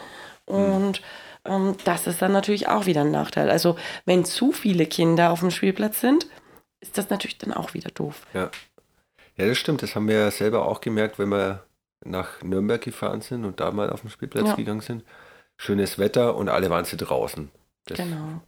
hm. 0.47 0.55
und 0.55 0.97
hm 0.97 1.03
ähm, 1.45 1.75
das 1.85 2.07
ist 2.07 2.21
dann 2.21 2.31
natürlich 2.31 2.67
auch 2.67 2.85
wieder 2.85 3.01
ein 3.01 3.11
Nachteil. 3.11 3.49
Also 3.49 3.77
wenn 4.05 4.25
zu 4.25 4.51
viele 4.51 4.85
Kinder 4.85 5.31
auf 5.31 5.39
dem 5.39 5.51
Spielplatz 5.51 6.01
sind, 6.01 6.27
ist 6.79 6.97
das 6.97 7.09
natürlich 7.09 7.37
dann 7.37 7.53
auch 7.53 7.73
wieder 7.73 7.91
doof. 7.91 8.25
Ja. 8.33 8.49
Ja, 9.37 9.47
das 9.47 9.57
stimmt. 9.57 9.81
Das 9.83 9.95
haben 9.95 10.07
wir 10.07 10.15
ja 10.19 10.31
selber 10.31 10.65
auch 10.65 10.81
gemerkt, 10.81 11.19
wenn 11.19 11.29
wir 11.29 11.65
nach 12.03 12.41
Nürnberg 12.41 12.81
gefahren 12.81 13.21
sind 13.21 13.43
und 13.43 13.59
da 13.59 13.71
mal 13.71 13.89
auf 13.89 14.01
den 14.01 14.09
Spielplatz 14.09 14.47
ja. 14.49 14.55
gegangen 14.55 14.81
sind. 14.81 15.03
Schönes 15.57 15.99
Wetter 15.99 16.35
und 16.35 16.49
alle 16.49 16.69
waren 16.69 16.85
sie 16.85 16.97
draußen. 16.97 17.49
Das 17.86 17.99
genau. 17.99 18.41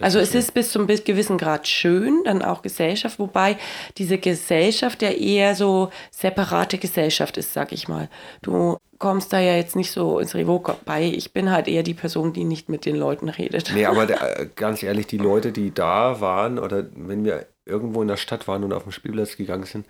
Also 0.00 0.20
es 0.20 0.36
ist 0.36 0.54
bis 0.54 0.70
zum 0.70 0.86
gewissen 0.86 1.36
Grad 1.36 1.66
schön, 1.66 2.22
dann 2.24 2.42
auch 2.42 2.62
Gesellschaft, 2.62 3.18
wobei 3.18 3.56
diese 3.98 4.18
Gesellschaft 4.18 5.02
ja 5.02 5.10
eher 5.10 5.56
so 5.56 5.90
separate 6.12 6.78
Gesellschaft 6.78 7.36
ist, 7.36 7.52
sag 7.52 7.72
ich 7.72 7.88
mal. 7.88 8.08
Du 8.42 8.78
kommst 8.98 9.32
da 9.32 9.40
ja 9.40 9.56
jetzt 9.56 9.74
nicht 9.74 9.90
so 9.90 10.20
ins 10.20 10.36
Revok 10.36 10.84
bei. 10.84 11.02
Ich 11.02 11.32
bin 11.32 11.50
halt 11.50 11.66
eher 11.66 11.82
die 11.82 11.94
Person, 11.94 12.32
die 12.32 12.44
nicht 12.44 12.68
mit 12.68 12.86
den 12.86 12.94
Leuten 12.94 13.28
redet. 13.28 13.72
Nee, 13.74 13.86
aber 13.86 14.06
der, 14.06 14.38
äh, 14.40 14.48
ganz 14.54 14.82
ehrlich, 14.84 15.08
die 15.08 15.18
Leute, 15.18 15.50
die 15.50 15.74
da 15.74 16.20
waren 16.20 16.60
oder 16.60 16.86
wenn 16.94 17.24
wir 17.24 17.46
irgendwo 17.66 18.00
in 18.00 18.08
der 18.08 18.16
Stadt 18.16 18.46
waren 18.46 18.62
und 18.62 18.72
auf 18.72 18.84
den 18.84 18.92
Spielplatz 18.92 19.36
gegangen 19.36 19.64
sind, 19.64 19.86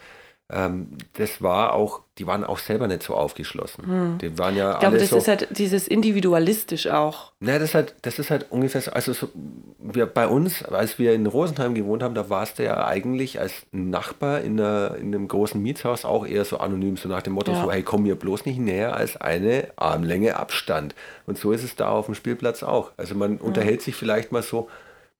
ähm, 0.52 0.98
das 1.14 1.40
war 1.40 1.72
auch, 1.72 2.02
die 2.18 2.26
waren 2.26 2.44
auch 2.44 2.58
selber 2.58 2.86
nicht 2.86 3.02
so 3.02 3.14
aufgeschlossen. 3.14 3.86
Hm. 3.86 4.18
Die 4.18 4.38
waren 4.38 4.54
ja 4.54 4.74
ich 4.74 4.80
glaube, 4.80 4.98
das 4.98 5.08
so, 5.08 5.16
ist 5.16 5.26
halt 5.26 5.48
dieses 5.58 5.88
individualistisch 5.88 6.86
auch. 6.86 7.32
Na, 7.40 7.58
das 7.58 7.70
ist 7.70 7.74
halt, 7.74 7.94
das 8.02 8.18
ist 8.18 8.30
halt 8.30 8.46
ungefähr 8.50 8.82
so, 8.82 8.90
also 8.90 9.14
so, 9.14 9.30
wir, 9.78 10.04
bei 10.04 10.28
uns, 10.28 10.62
als 10.62 10.98
wir 10.98 11.14
in 11.14 11.26
Rosenheim 11.26 11.74
gewohnt 11.74 12.02
haben, 12.02 12.14
da 12.14 12.28
warst 12.28 12.58
du 12.58 12.64
ja 12.64 12.86
eigentlich 12.86 13.40
als 13.40 13.64
Nachbar 13.72 14.42
in, 14.42 14.60
einer, 14.60 14.96
in 14.96 15.14
einem 15.14 15.28
großen 15.28 15.60
Mietshaus 15.60 16.04
auch 16.04 16.26
eher 16.26 16.44
so 16.44 16.58
anonym, 16.58 16.98
so 16.98 17.08
nach 17.08 17.22
dem 17.22 17.32
Motto, 17.32 17.52
ja. 17.52 17.62
so, 17.62 17.72
hey, 17.72 17.82
komm 17.82 18.02
mir 18.02 18.14
bloß 18.14 18.44
nicht 18.44 18.58
näher 18.58 18.94
als 18.94 19.16
eine 19.16 19.68
Armlänge 19.76 20.36
Abstand. 20.36 20.94
Und 21.26 21.38
so 21.38 21.52
ist 21.52 21.64
es 21.64 21.74
da 21.74 21.88
auf 21.88 22.04
dem 22.04 22.14
Spielplatz 22.14 22.62
auch. 22.62 22.90
Also 22.98 23.14
man 23.14 23.36
ja. 23.36 23.40
unterhält 23.40 23.80
sich 23.80 23.96
vielleicht 23.96 24.30
mal 24.30 24.42
so, 24.42 24.68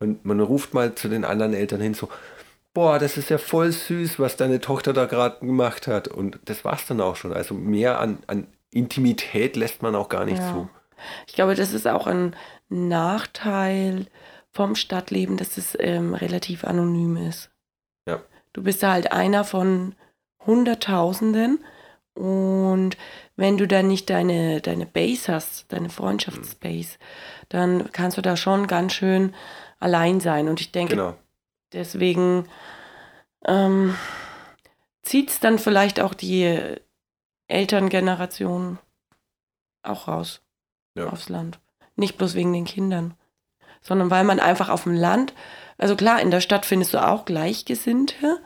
man, 0.01 0.21
man 0.23 0.41
ruft 0.41 0.75
mal 0.75 0.95
zu 0.95 1.09
den 1.09 1.25
anderen 1.25 1.55
Eltern 1.55 1.81
hin, 1.81 1.95
so, 1.95 2.11
boah, 2.75 2.99
das 2.99 3.17
ist 3.17 3.31
ja 3.31 3.39
voll 3.39 3.73
süß, 3.73 4.19
was 4.19 4.37
deine 4.37 4.61
Tochter 4.61 4.93
da 4.93 5.07
gerade 5.07 5.39
gemacht 5.39 5.87
hat. 5.87 6.09
Und 6.09 6.39
das 6.45 6.65
war 6.65 6.75
es 6.75 6.87
dann 6.87 7.01
auch 7.01 7.17
schon. 7.17 7.33
Also 7.33 7.55
mehr 7.55 8.01
an, 8.01 8.19
an 8.27 8.49
Intimität 8.71 9.57
lässt 9.57 9.81
man 9.83 9.95
auch 9.95 10.09
gar 10.09 10.25
nicht 10.25 10.39
ja. 10.39 10.53
zu. 10.53 10.69
Ich 11.27 11.35
glaube, 11.35 11.55
das 11.55 11.73
ist 11.73 11.87
auch 11.87 12.07
ein 12.07 12.35
Nachteil 12.69 14.07
vom 14.51 14.75
Stadtleben, 14.75 15.37
dass 15.37 15.57
es 15.57 15.77
ähm, 15.79 16.15
relativ 16.15 16.65
anonym 16.65 17.17
ist. 17.17 17.51
Ja. 18.07 18.21
Du 18.53 18.63
bist 18.63 18.83
da 18.83 18.93
halt 18.93 19.13
einer 19.13 19.45
von 19.45 19.95
Hunderttausenden 20.45 21.65
und 22.15 22.97
wenn 23.37 23.57
du 23.57 23.67
dann 23.67 23.89
nicht 23.89 24.11
deine, 24.11 24.61
deine 24.61 24.87
Base 24.87 25.33
hast, 25.33 25.73
deine 25.73 25.89
Freundschaftsbase, 25.89 26.99
dann 27.49 27.91
kannst 27.93 28.17
du 28.17 28.23
da 28.23 28.37
schon 28.37 28.67
ganz 28.69 28.93
schön 28.93 29.35
allein 29.81 30.21
sein. 30.21 30.49
Und 30.49 30.61
ich 30.61 30.71
denke, 30.71 30.95
Genau. 30.95 31.15
Deswegen 31.75 32.49
ähm, 33.47 33.95
zieht 35.03 35.31
es 35.31 35.41
dann 35.41 35.59
vielleicht 35.59 36.01
auch 36.01 36.15
die 36.15 36.77
Elterngeneration 37.49 38.79
auch 39.83 40.09
raus 40.09 40.41
Ja. 40.97 41.09
aufs 41.09 41.29
Land. 41.29 41.59
Nicht 41.97 42.17
bloß 42.19 42.35
wegen 42.35 42.53
den 42.53 42.65
Kindern, 42.65 43.15
sondern 43.81 44.11
weil 44.11 44.25
man 44.25 44.41
einfach 44.41 44.69
auf 44.69 44.85
dem 44.85 44.95
Land, 44.95 45.35
also 45.79 45.95
klar, 45.97 46.21
in 46.21 46.31
der 46.31 46.41
Stadt 46.41 46.67
findest 46.67 46.95
du 46.95 47.07
auch 47.07 47.25
Gleichgesinnte, 47.25 48.41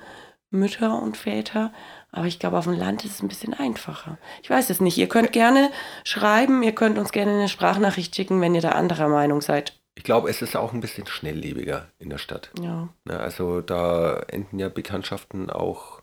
Mütter 0.51 1.01
und 1.01 1.16
Väter, 1.16 1.72
aber 2.11 2.26
ich 2.26 2.39
glaube, 2.39 2.59
auf 2.59 2.64
dem 2.64 2.72
Land 2.79 3.05
ist 3.05 3.16
es 3.16 3.22
ein 3.22 3.29
bisschen 3.29 3.53
einfacher. 3.55 4.16
Ich 4.43 4.49
weiß 4.49 4.70
es 4.70 4.81
nicht. 4.81 4.97
Ihr 4.97 5.09
könnt 5.09 5.33
gerne 5.33 5.70
schreiben, 6.05 6.62
ihr 6.62 6.74
könnt 6.74 6.99
uns 6.99 7.12
gerne 7.12 7.33
eine 7.33 7.49
Sprachnachricht 7.51 8.16
schicken, 8.16 8.41
wenn 8.41 8.55
ihr 8.55 8.62
da 8.62 8.70
anderer 8.70 9.09
Meinung 9.09 9.43
seid. 9.43 9.79
Ich 9.99 10.05
glaube, 10.05 10.30
es 10.30 10.42
ist 10.42 10.55
auch 10.55 10.72
ein 10.72 10.80
bisschen 10.80 11.09
schnelllebiger 11.09 11.88
in 11.99 12.09
der 12.09 12.18
Stadt. 12.18 12.53
Ja. 12.62 12.88
Ne, 13.05 13.18
also 13.18 13.61
da 13.61 14.20
enden 14.28 14.61
ja 14.61 14.68
Bekanntschaften 14.68 15.51
auch 15.51 16.03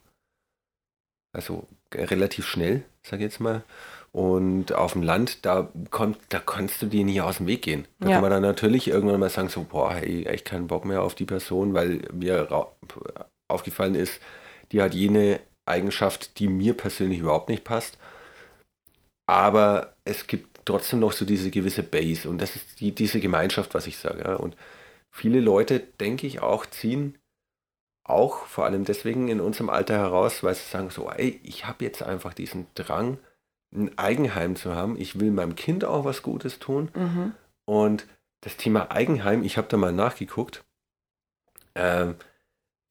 also 1.32 1.66
relativ 1.94 2.46
schnell, 2.46 2.84
sag 3.04 3.20
ich 3.20 3.24
jetzt 3.24 3.40
mal. 3.40 3.64
Und 4.12 4.74
auf 4.74 4.92
dem 4.94 5.02
Land, 5.02 5.46
da 5.46 5.70
kommt, 5.92 6.18
da 6.28 6.40
kannst 6.40 6.82
du 6.82 6.88
dir 6.88 7.06
nie 7.06 7.22
aus 7.22 7.38
dem 7.38 7.48
Weg 7.48 7.62
gehen. 7.62 7.88
Da 8.00 8.10
Ja. 8.10 8.14
kann 8.16 8.22
man 8.24 8.32
dann 8.32 8.42
natürlich 8.42 8.90
irgendwann 8.90 9.22
mal 9.22 9.30
sagen, 9.30 9.48
so, 9.48 9.64
boah, 9.64 9.94
hey, 9.94 10.26
echt 10.26 10.44
keinen 10.44 10.68
Bock 10.68 10.84
mehr 10.84 11.02
auf 11.02 11.16
die 11.16 11.26
Person, 11.26 11.74
weil 11.74 12.02
mir 12.12 12.50
aufgefallen 13.48 13.96
ist, 13.96 14.20
die 14.74 14.82
hat 14.82 14.94
jene 14.94 15.40
Eigenschaft, 15.66 16.38
die 16.40 16.50
mir 16.50 16.76
persönlich 16.76 17.20
überhaupt 17.20 17.48
nicht 17.48 17.64
passt. 17.64 17.98
Aber 19.26 19.96
es 20.04 20.28
gibt 20.28 20.55
trotzdem 20.66 21.00
noch 21.00 21.12
so 21.12 21.26
diese 21.26 21.52
gewisse 21.52 21.84
Base 21.84 22.30
und 22.30 22.40
das 22.42 22.56
ist 22.56 22.80
die, 22.80 22.94
diese 22.94 23.20
Gemeinschaft, 23.20 23.74
was 23.74 23.88
ich 23.88 23.98
sage. 23.98 24.24
Ja. 24.24 24.36
Und 24.36 24.56
viele 25.12 25.40
Leute, 25.40 25.80
denke 25.80 26.28
ich, 26.28 26.42
auch 26.42 26.66
ziehen 26.66 27.18
auch 28.06 28.46
vor 28.46 28.66
allem 28.66 28.86
deswegen 28.86 29.30
in 29.30 29.42
unserem 29.42 29.70
Alter 29.70 29.98
heraus, 29.98 30.44
weil 30.44 30.54
sie 30.54 30.70
sagen 30.70 30.92
so, 30.92 31.10
ey, 31.10 31.40
ich 31.44 31.66
habe 31.66 31.84
jetzt 31.84 32.04
einfach 32.04 32.34
diesen 32.34 32.68
Drang, 32.76 33.18
ein 33.74 33.98
Eigenheim 33.98 34.56
zu 34.56 34.76
haben. 34.76 34.96
Ich 35.00 35.20
will 35.20 35.32
meinem 35.32 35.56
Kind 35.56 35.84
auch 35.84 36.06
was 36.06 36.22
Gutes 36.22 36.60
tun. 36.60 36.90
Mhm. 36.94 37.34
Und 37.66 38.06
das 38.42 38.58
Thema 38.58 38.92
Eigenheim, 38.92 39.44
ich 39.44 39.58
habe 39.58 39.68
da 39.68 39.78
mal 39.78 39.92
nachgeguckt. 39.92 40.64
Ähm, 41.74 42.16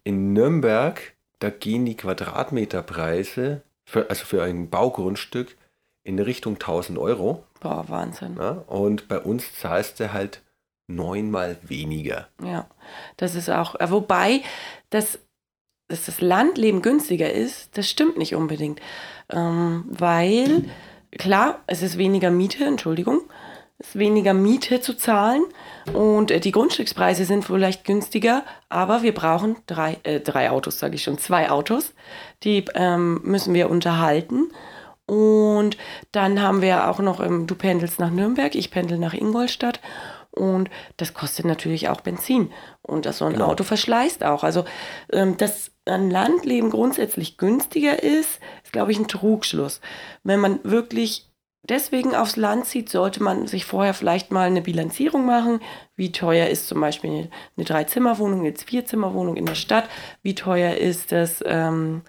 in 0.03 0.33
Nürnberg, 0.33 1.15
da 1.39 1.51
gehen 1.51 1.87
die 1.87 1.97
Quadratmeterpreise, 1.97 3.63
für, 3.85 4.11
also 4.11 4.25
für 4.25 4.43
ein 4.43 4.69
Baugrundstück, 4.69 5.57
in 6.03 6.19
Richtung 6.19 6.55
1000 6.55 6.99
Euro. 6.99 7.45
Boah, 7.65 7.87
Wahnsinn. 7.89 8.37
Ja? 8.39 8.63
Und 8.67 9.09
bei 9.09 9.19
uns 9.19 9.55
zahlst 9.59 9.99
du 9.99 10.13
halt 10.13 10.43
neunmal 10.87 11.57
weniger. 11.63 12.29
Ja, 12.45 12.67
das 13.17 13.35
ist 13.35 13.49
auch, 13.49 13.75
äh, 13.81 13.91
wobei, 13.91 14.43
das, 14.91 15.19
dass 15.89 16.05
das 16.05 16.21
Landleben 16.21 16.83
günstiger 16.83 17.33
ist, 17.33 17.79
das 17.79 17.89
stimmt 17.89 18.19
nicht 18.19 18.35
unbedingt. 18.35 18.83
Ähm, 19.31 19.87
weil, 19.89 20.67
klar, 21.13 21.61
es 21.67 21.81
ist 21.81 21.97
weniger 21.97 22.31
Miete, 22.31 22.67
Entschuldigung, 22.67 23.23
es 23.79 23.89
ist 23.89 23.99
weniger 23.99 24.35
Miete 24.35 24.83
zu 24.83 24.95
zahlen 24.95 25.45
und 25.95 26.31
äh, 26.31 26.41
die 26.41 26.53
Grundstückspreise 26.53 27.25
sind 27.25 27.47
vielleicht 27.47 27.87
günstiger, 27.87 28.45
aber 28.69 29.03
wir 29.03 29.15
brauchen 29.15 29.57
drei, 29.67 29.97
äh, 30.03 30.21
drei 30.21 30.51
Autos, 30.51 30.79
sage 30.79 30.97
ich 30.97 31.03
schon, 31.03 31.17
zwei 31.17 31.51
Autos, 31.51 31.95
die 32.43 32.67
ähm, 32.75 33.23
müssen 33.25 33.55
wir 33.55 33.71
unterhalten. 33.71 34.51
Und 35.07 35.77
dann 36.13 36.41
haben 36.41 36.63
wir 36.63 36.89
auch 36.89 36.99
noch, 36.99 37.21
ähm, 37.21 37.47
du 37.47 37.55
pendelst 37.55 38.01
nach 38.01 38.11
Nürnberg, 38.11 38.55
ich 38.55 38.71
pendel 38.71 38.99
nach 38.99 39.15
Ingolstadt. 39.15 39.81
Und 40.31 40.69
das 40.97 41.15
kostet 41.15 41.45
natürlich 41.45 41.89
auch 41.89 42.01
Benzin. 42.01 42.51
Und 42.83 43.07
das 43.07 43.19
so 43.19 43.25
ein 43.27 43.35
Genau. 43.35 43.47
Auto 43.47 43.63
verschleißt 43.63 44.25
auch. 44.25 44.43
Also, 44.43 44.65
ähm, 45.13 45.37
dass 45.37 45.71
ein 45.85 46.11
Landleben 46.11 46.71
grundsätzlich 46.71 47.37
günstiger 47.37 48.03
ist, 48.03 48.41
ist, 48.65 48.73
glaube 48.73 48.91
ich, 48.91 48.99
ein 48.99 49.07
Trugschluss. 49.07 49.81
Wenn 50.25 50.41
man 50.41 50.59
wirklich 50.65 51.31
deswegen 51.63 52.15
aufs 52.15 52.37
Land 52.37 52.67
zieht, 52.67 52.89
sollte 52.89 53.23
man 53.23 53.47
sich 53.47 53.65
vorher 53.65 53.95
vielleicht 53.95 54.33
mal 54.33 54.47
eine 54.47 54.63
Bilanzierung 54.63 55.25
machen. 55.25 55.61
Wie 55.95 56.11
teuer 56.13 56.49
ist 56.49 56.67
zum 56.67 56.81
Beispiel 56.81 57.11
eine, 57.11 57.31
eine 57.57 57.65
Drei-Zimmer-Wohnung, 57.65 58.41
eine 58.41 58.55
Vier-Zimmer-Wohnung 58.55 59.37
in 59.37 59.47
der 59.47 59.55
Stadt? 59.55 59.89
Wie 60.23 60.35
teuer 60.35 60.75
ist 60.75 61.13
das, 61.13 61.43
ähm, 61.47 62.03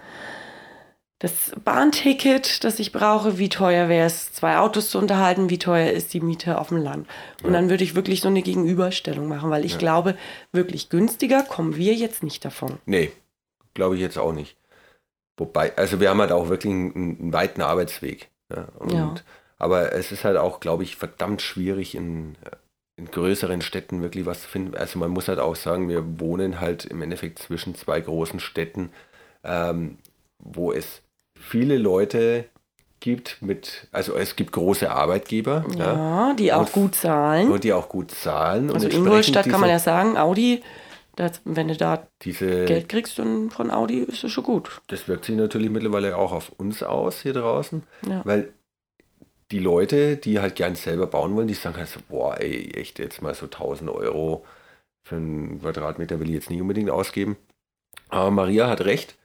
das 1.19 1.53
Bahnticket, 1.63 2.63
das 2.63 2.79
ich 2.79 2.91
brauche? 2.91 3.37
Wie 3.37 3.49
teuer 3.49 3.87
wäre 3.87 4.05
es, 4.07 4.33
zwei 4.33 4.57
Autos 4.57 4.89
zu 4.89 4.97
unterhalten? 4.97 5.49
Wie 5.49 5.59
teuer 5.59 5.91
ist 5.91 6.13
die 6.13 6.19
Miete 6.19 6.59
auf 6.59 6.69
dem 6.69 6.77
Land? 6.77 7.07
Und 7.41 7.47
Ja. 7.47 7.53
dann 7.53 7.69
würde 7.69 7.83
ich 7.83 7.95
wirklich 7.95 8.21
so 8.21 8.27
eine 8.27 8.41
Gegenüberstellung 8.41 9.27
machen, 9.27 9.49
weil 9.49 9.65
ich 9.65 9.73
Ja. 9.73 9.77
glaube, 9.77 10.17
wirklich 10.51 10.89
günstiger 10.89 11.43
kommen 11.43 11.77
wir 11.77 11.93
jetzt 11.93 12.21
nicht 12.23 12.43
davon. 12.43 12.79
Nee, 12.85 13.11
glaube 13.73 13.95
ich 13.95 14.01
jetzt 14.01 14.17
auch 14.17 14.33
nicht. 14.33 14.57
Wobei, 15.37 15.75
also 15.77 15.99
wir 15.99 16.09
haben 16.09 16.21
halt 16.21 16.31
auch 16.31 16.49
wirklich 16.49 16.71
einen, 16.71 16.93
einen 16.95 17.33
weiten 17.33 17.61
Arbeitsweg. 17.61 18.29
Ja, 18.53 18.67
und. 18.79 19.23
Aber 19.57 19.93
es 19.93 20.11
ist 20.11 20.25
halt 20.25 20.35
auch, 20.35 20.59
glaube 20.59 20.83
ich, 20.83 20.97
verdammt 20.97 21.41
schwierig 21.41 21.95
in, 21.95 22.35
in 22.97 23.05
größeren 23.05 23.61
Städten 23.61 24.01
wirklich 24.01 24.25
was 24.25 24.41
zu 24.41 24.49
finden. 24.49 24.75
Also 24.75 24.99
man 24.99 25.11
muss 25.11 25.29
halt 25.29 25.39
auch 25.39 25.55
sagen, 25.55 25.87
wir 25.87 26.19
wohnen 26.19 26.59
halt 26.59 26.83
im 26.83 27.01
Endeffekt 27.01 27.39
zwischen 27.39 27.73
zwei 27.73 28.01
großen 28.01 28.41
Städten, 28.41 28.91
ähm, 29.45 29.97
wo 30.39 30.73
es 30.73 31.01
viele 31.45 31.77
Leute 31.77 32.45
gibt 32.99 33.41
mit, 33.41 33.87
also 33.91 34.15
es 34.15 34.35
gibt 34.35 34.51
große 34.53 34.89
Arbeitgeber 34.89 35.65
Ja, 35.77 36.33
die 36.33 36.51
auch 36.53 36.61
Und- 36.61 36.71
gut 36.71 36.95
zahlen. 36.95 37.51
und 37.51 37.63
die 37.63 37.73
auch 37.73 37.89
gut 37.89 38.11
zahlen. 38.11 38.71
also 38.71 38.87
Ingolstadt 38.87 39.47
kann 39.47 39.59
man 39.61 39.69
ja 39.69 39.75
diese, 39.75 39.85
sagen, 39.85 40.17
Audi, 40.17 40.63
das, 41.15 41.41
wenn 41.45 41.67
du 41.67 41.77
da 41.77 42.07
diese, 42.23 42.65
Geld 42.65 42.89
kriegst 42.89 43.19
dann 43.19 43.49
von 43.51 43.69
Audi, 43.71 43.99
ist 43.99 44.23
das 44.23 44.31
schon 44.31 44.43
gut. 44.43 44.81
Das 44.87 45.07
wirkt 45.07 45.25
sich 45.25 45.35
natürlich 45.35 45.69
mittlerweile 45.69 46.17
auch 46.17 46.31
auf 46.31 46.51
uns 46.57 46.81
aus 46.83 47.21
hier 47.21 47.33
draußen, 47.33 47.83
Ja. 48.09 48.21
weil 48.25 48.51
die 49.51 49.59
Leute, 49.59 50.17
die 50.17 50.39
halt 50.39 50.55
gern 50.55 50.75
selber 50.75 51.05
bauen 51.07 51.35
wollen, 51.35 51.47
die 51.47 51.53
sagen 51.53 51.77
halt 51.77 51.87
so, 51.87 51.99
boah, 52.09 52.39
ey, 52.41 52.71
echt 52.73 52.97
jetzt 52.99 53.21
mal 53.21 53.35
so 53.35 53.45
1000 53.47 53.89
Euro 53.91 54.43
für 55.07 55.17
einen 55.17 55.61
Quadratmeter 55.61 56.19
will 56.19 56.29
ich 56.29 56.33
jetzt 56.33 56.49
nicht 56.49 56.61
unbedingt 56.61 56.89
ausgeben. 56.89 57.37
Aber 58.09 58.31
Maria 58.31 58.67
hat 58.67 58.81
recht. 58.81 59.15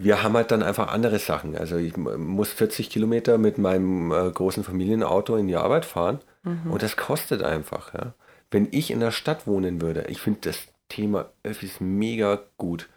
Wir 0.00 0.22
haben 0.22 0.34
halt 0.34 0.50
dann 0.52 0.62
einfach 0.62 0.88
andere 0.92 1.18
Sachen. 1.18 1.56
Also 1.56 1.76
ich 1.76 1.96
muss 1.96 2.50
40 2.52 2.88
Kilometer 2.88 3.36
mit 3.36 3.58
meinem 3.58 4.12
äh, 4.12 4.30
großen 4.30 4.62
Familienauto 4.64 5.36
in 5.36 5.48
die 5.48 5.56
Arbeit 5.56 5.84
fahren 5.84 6.20
Mhm. 6.44 6.70
und 6.70 6.82
das 6.84 6.96
kostet 6.96 7.42
einfach. 7.42 7.92
Ja. 7.94 8.14
Wenn 8.50 8.68
ich 8.70 8.92
in 8.92 9.00
der 9.00 9.10
Stadt 9.10 9.46
wohnen 9.48 9.80
würde, 9.82 10.04
ich 10.08 10.20
finde 10.20 10.38
das 10.42 10.68
Thema 10.88 11.26
Öffis 11.42 11.80
mega 11.80 12.38
gut. 12.58 12.88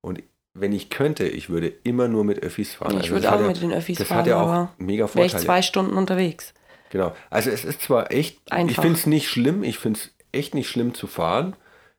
Und 0.00 0.22
wenn 0.54 0.72
ich 0.72 0.88
könnte, 0.88 1.28
ich 1.28 1.50
würde 1.50 1.68
immer 1.84 2.08
nur 2.08 2.24
mit 2.24 2.42
Öffis 2.42 2.74
fahren. 2.74 2.92
ich 2.92 2.96
Also 3.02 3.10
würde 3.10 3.22
das 3.24 3.32
auch 3.34 3.40
ja- 3.40 3.46
mit 3.46 3.60
den 3.62 3.72
Öffis 3.74 3.98
Das 3.98 4.08
fahren, 4.08 4.18
hat 4.20 4.26
ja 4.26 4.40
auch 4.40 4.68
mega 4.78 5.04
wäre 5.14 5.26
ich 5.26 5.32
Vorteile. 5.32 5.44
zwei 5.44 5.60
Stunden 5.62 5.96
unterwegs. 5.98 6.54
Genau. 6.88 7.14
Also 7.28 7.50
es 7.50 7.64
ist 7.66 7.82
zwar 7.82 8.10
echt, 8.10 8.40
ich 8.46 8.52
Einfach. 8.52 8.82
finde 8.82 8.98
es 8.98 9.06
nicht 9.06 9.28
schlimm, 9.28 9.62
ich 9.62 9.78
finde 9.78 10.00
es 10.00 10.10
echt 10.32 10.54
nicht 10.54 10.70
schlimm 10.70 10.94
zu 10.94 11.06
fahren. 11.06 11.54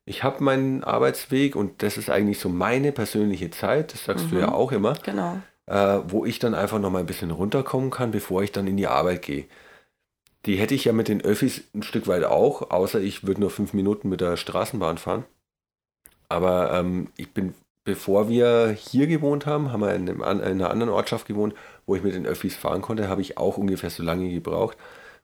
Ich 0.09 0.23
habe 0.23 0.41
meinen 0.43 0.83
Arbeitsweg 0.85 1.55
und 1.57 1.83
das 1.83 1.97
ist 1.97 2.09
eigentlich 2.09 2.39
so 2.39 2.47
meine 2.47 2.93
persönliche 2.93 3.51
Zeit, 3.51 3.93
das 3.93 4.05
sagst 4.05 4.31
du 4.31 4.35
Mhm. 4.35 4.41
ja 4.41 4.51
auch 4.53 4.71
immer, 4.71 4.93
Genau. 5.03 5.37
äh, 5.65 5.99
wo 6.07 6.23
ich 6.25 6.39
dann 6.39 6.55
einfach 6.55 6.79
noch 6.79 6.89
mal 6.89 6.99
ein 6.99 7.05
bisschen 7.05 7.29
runterkommen 7.31 7.89
kann, 7.91 8.11
bevor 8.11 8.41
ich 8.41 8.53
dann 8.53 8.67
in 8.67 8.77
die 8.77 8.87
Arbeit 8.87 9.21
gehe. 9.23 9.45
Die 10.45 10.55
hätte 10.55 10.75
ich 10.75 10.85
ja 10.85 10.93
mit 10.93 11.09
den 11.09 11.21
Öffis 11.21 11.63
ein 11.75 11.83
Stück 11.83 12.07
weit 12.07 12.23
auch, 12.23 12.71
außer 12.71 13.01
ich 13.01 13.27
würde 13.27 13.41
nur 13.41 13.49
fünf 13.49 13.73
Minuten 13.73 14.07
mit 14.07 14.21
der 14.21 14.37
Straßenbahn 14.37 14.97
fahren. 14.97 15.25
Aber 16.29 16.71
ähm, 16.73 17.09
ich 17.17 17.33
bin, 17.33 17.53
bevor 17.83 18.29
wir 18.29 18.69
hier 18.77 19.07
gewohnt 19.07 19.45
haben, 19.45 19.71
haben 19.71 19.81
wir 19.81 19.93
in, 19.95 20.09
einem, 20.09 20.21
in 20.21 20.41
einer 20.41 20.69
anderen 20.69 20.91
Ortschaft 20.91 21.25
gewohnt, 21.27 21.53
wo 21.85 21.95
ich 21.95 22.03
mit 22.03 22.13
den 22.15 22.25
Öffis 22.25 22.55
fahren 22.55 22.81
konnte, 22.81 23.09
habe 23.09 23.21
ich 23.21 23.37
auch 23.37 23.57
ungefähr 23.57 23.89
so 23.89 24.03
lange 24.03 24.29
gebraucht. 24.29 24.77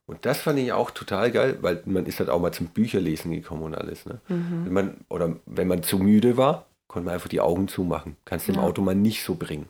Und 0.06 0.26
das 0.26 0.40
fand 0.42 0.60
ich 0.60 0.72
auch 0.74 0.92
total 0.92 1.32
geil, 1.32 1.58
weil 1.62 1.82
man 1.86 2.06
ist 2.06 2.20
halt 2.20 2.30
auch 2.30 2.40
mal 2.40 2.52
zum 2.52 2.68
Bücherlesen 2.68 3.32
gekommen 3.32 3.64
und 3.64 3.76
alles. 3.76 4.06
Ne? 4.06 4.20
Mhm. 4.28 4.66
Wenn 4.66 4.74
man, 4.74 4.98
oder 5.10 5.36
wenn 5.46 5.68
man 5.68 5.82
zu 5.84 5.98
müde 5.98 6.36
war, 6.36 6.66
konnte 6.88 7.06
man 7.06 7.14
einfach 7.16 7.30
die 7.30 7.40
Augen 7.42 7.68
zumachen. 7.70 8.18
Kannst 8.26 8.48
du 8.48 8.52
im 8.52 8.58
Ja. 8.60 8.64
Auto 8.66 8.82
mal 8.82 8.96
nicht 8.96 9.24
so 9.24 9.36
bringen. 9.36 9.70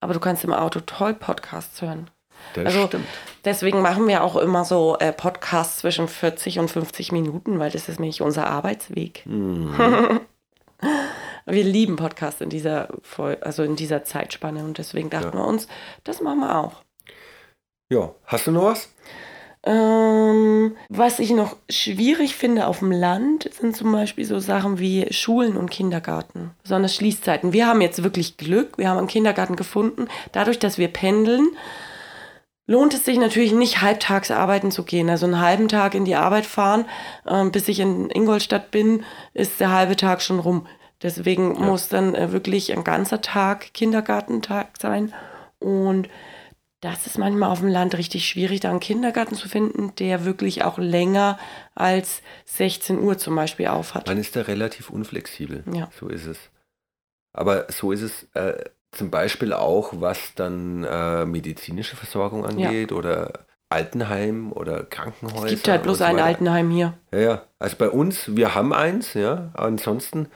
Aber 0.00 0.14
du 0.14 0.20
kannst 0.20 0.44
im 0.44 0.52
Auto 0.52 0.80
toll 0.80 1.14
Podcasts 1.14 1.82
hören. 1.82 2.08
Das 2.54 2.66
Also- 2.66 2.86
stimmt. 2.86 3.06
Deswegen 3.44 3.80
machen 3.82 4.06
wir 4.06 4.22
auch 4.22 4.36
immer 4.36 4.64
so 4.64 4.96
äh, 4.98 5.12
Podcasts 5.12 5.78
zwischen 5.78 6.08
40 6.08 6.58
und 6.60 6.70
50 6.70 7.10
Minuten, 7.12 7.58
weil 7.58 7.70
das 7.70 7.88
ist 7.88 7.98
nämlich 8.00 8.22
unser 8.22 8.46
Arbeitsweg. 8.46 9.24
Mhm. 9.26 10.20
Wir 11.46 11.64
lieben 11.64 11.96
Podcasts 11.96 12.40
in 12.40 12.48
dieser, 12.48 12.88
also 13.42 13.62
in 13.64 13.76
dieser 13.76 14.04
Zeitspanne 14.04 14.64
und 14.64 14.78
deswegen 14.78 15.10
dachten 15.10 15.36
wir 15.36 15.46
uns, 15.46 15.68
das 16.02 16.22
machen 16.22 16.40
wir 16.40 16.56
auch. 16.56 16.82
Ja, 17.92 18.14
hast 18.24 18.46
du 18.46 18.50
noch 18.50 18.64
was? 18.64 18.88
Ähm, 19.66 20.76
Was 20.90 21.18
ich 21.18 21.30
noch 21.30 21.56
schwierig 21.70 22.36
finde 22.36 22.66
auf 22.66 22.80
dem 22.80 22.92
Land, 22.92 23.48
sind 23.52 23.74
zum 23.74 23.92
Beispiel 23.92 24.26
so 24.26 24.38
Sachen 24.38 24.78
wie 24.78 25.06
Schulen 25.10 25.56
und 25.56 25.70
Kindergarten, 25.70 26.50
besonders 26.62 26.94
Schließzeiten. 26.94 27.54
Wir 27.54 27.66
haben 27.66 27.80
jetzt 27.80 28.02
wirklich 28.02 28.36
Glück, 28.36 28.76
wir 28.76 28.90
haben 28.90 28.98
einen 28.98 29.06
Kindergarten 29.06 29.56
gefunden. 29.56 30.08
Dadurch, 30.32 30.58
dass 30.58 30.76
wir 30.76 30.88
pendeln, 30.88 31.48
lohnt 32.66 32.92
es 32.92 33.06
sich 33.06 33.18
natürlich 33.18 33.52
nicht, 33.52 33.80
halbtags 33.80 34.30
arbeiten 34.30 34.70
zu 34.70 34.82
gehen. 34.82 35.08
Also 35.08 35.24
einen 35.24 35.40
halben 35.40 35.68
Tag 35.68 35.94
in 35.94 36.04
die 36.04 36.16
Arbeit 36.16 36.44
fahren, 36.44 36.84
äh, 37.24 37.44
bis 37.46 37.66
ich 37.68 37.80
in 37.80 38.10
Ingolstadt 38.10 38.70
bin, 38.70 39.02
ist 39.32 39.60
der 39.60 39.72
halbe 39.72 39.96
Tag 39.96 40.20
schon 40.20 40.40
rum. 40.40 40.66
Deswegen 41.02 41.54
ja. 41.54 41.60
muss 41.60 41.88
dann 41.88 42.14
äh, 42.14 42.32
wirklich 42.32 42.76
ein 42.76 42.84
ganzer 42.84 43.22
Tag 43.22 43.72
Kindergartentag 43.72 44.68
sein. 44.78 45.14
Und 45.58 46.08
das 46.84 47.06
ist 47.06 47.16
manchmal 47.16 47.50
auf 47.50 47.60
dem 47.60 47.68
Land 47.68 47.96
richtig 47.96 48.28
schwierig, 48.28 48.60
da 48.60 48.70
einen 48.70 48.78
Kindergarten 48.78 49.34
zu 49.34 49.48
finden, 49.48 49.94
der 49.96 50.26
wirklich 50.26 50.64
auch 50.64 50.76
länger 50.76 51.38
als 51.74 52.20
16 52.44 52.98
Uhr 53.00 53.16
zum 53.16 53.34
Beispiel 53.34 53.68
aufhat. 53.68 54.06
Man 54.06 54.18
ist 54.18 54.36
da 54.36 54.42
relativ 54.42 54.90
unflexibel. 54.90 55.64
Ja. 55.72 55.88
So 55.98 56.08
ist 56.08 56.26
es. 56.26 56.36
Aber 57.32 57.72
so 57.72 57.90
ist 57.90 58.02
es 58.02 58.28
äh, 58.34 58.64
zum 58.92 59.10
Beispiel 59.10 59.54
auch, 59.54 59.94
was 59.94 60.34
dann 60.34 60.84
äh, 60.84 61.24
medizinische 61.24 61.96
Versorgung 61.96 62.44
angeht 62.44 62.90
ja. 62.90 62.96
oder 62.96 63.46
Altenheim 63.70 64.52
oder 64.52 64.84
Krankenhäuser. 64.84 65.46
Es 65.46 65.52
gibt 65.52 65.68
halt 65.68 65.84
bloß 65.84 65.98
so 65.98 66.04
ein 66.04 66.20
Altenheim 66.20 66.70
hier. 66.70 66.92
Ja, 67.12 67.18
ja. 67.18 67.42
Also 67.58 67.76
bei 67.78 67.88
uns, 67.88 68.36
wir 68.36 68.54
haben 68.54 68.74
eins, 68.74 69.14
ja. 69.14 69.52
Ansonsten 69.54 70.28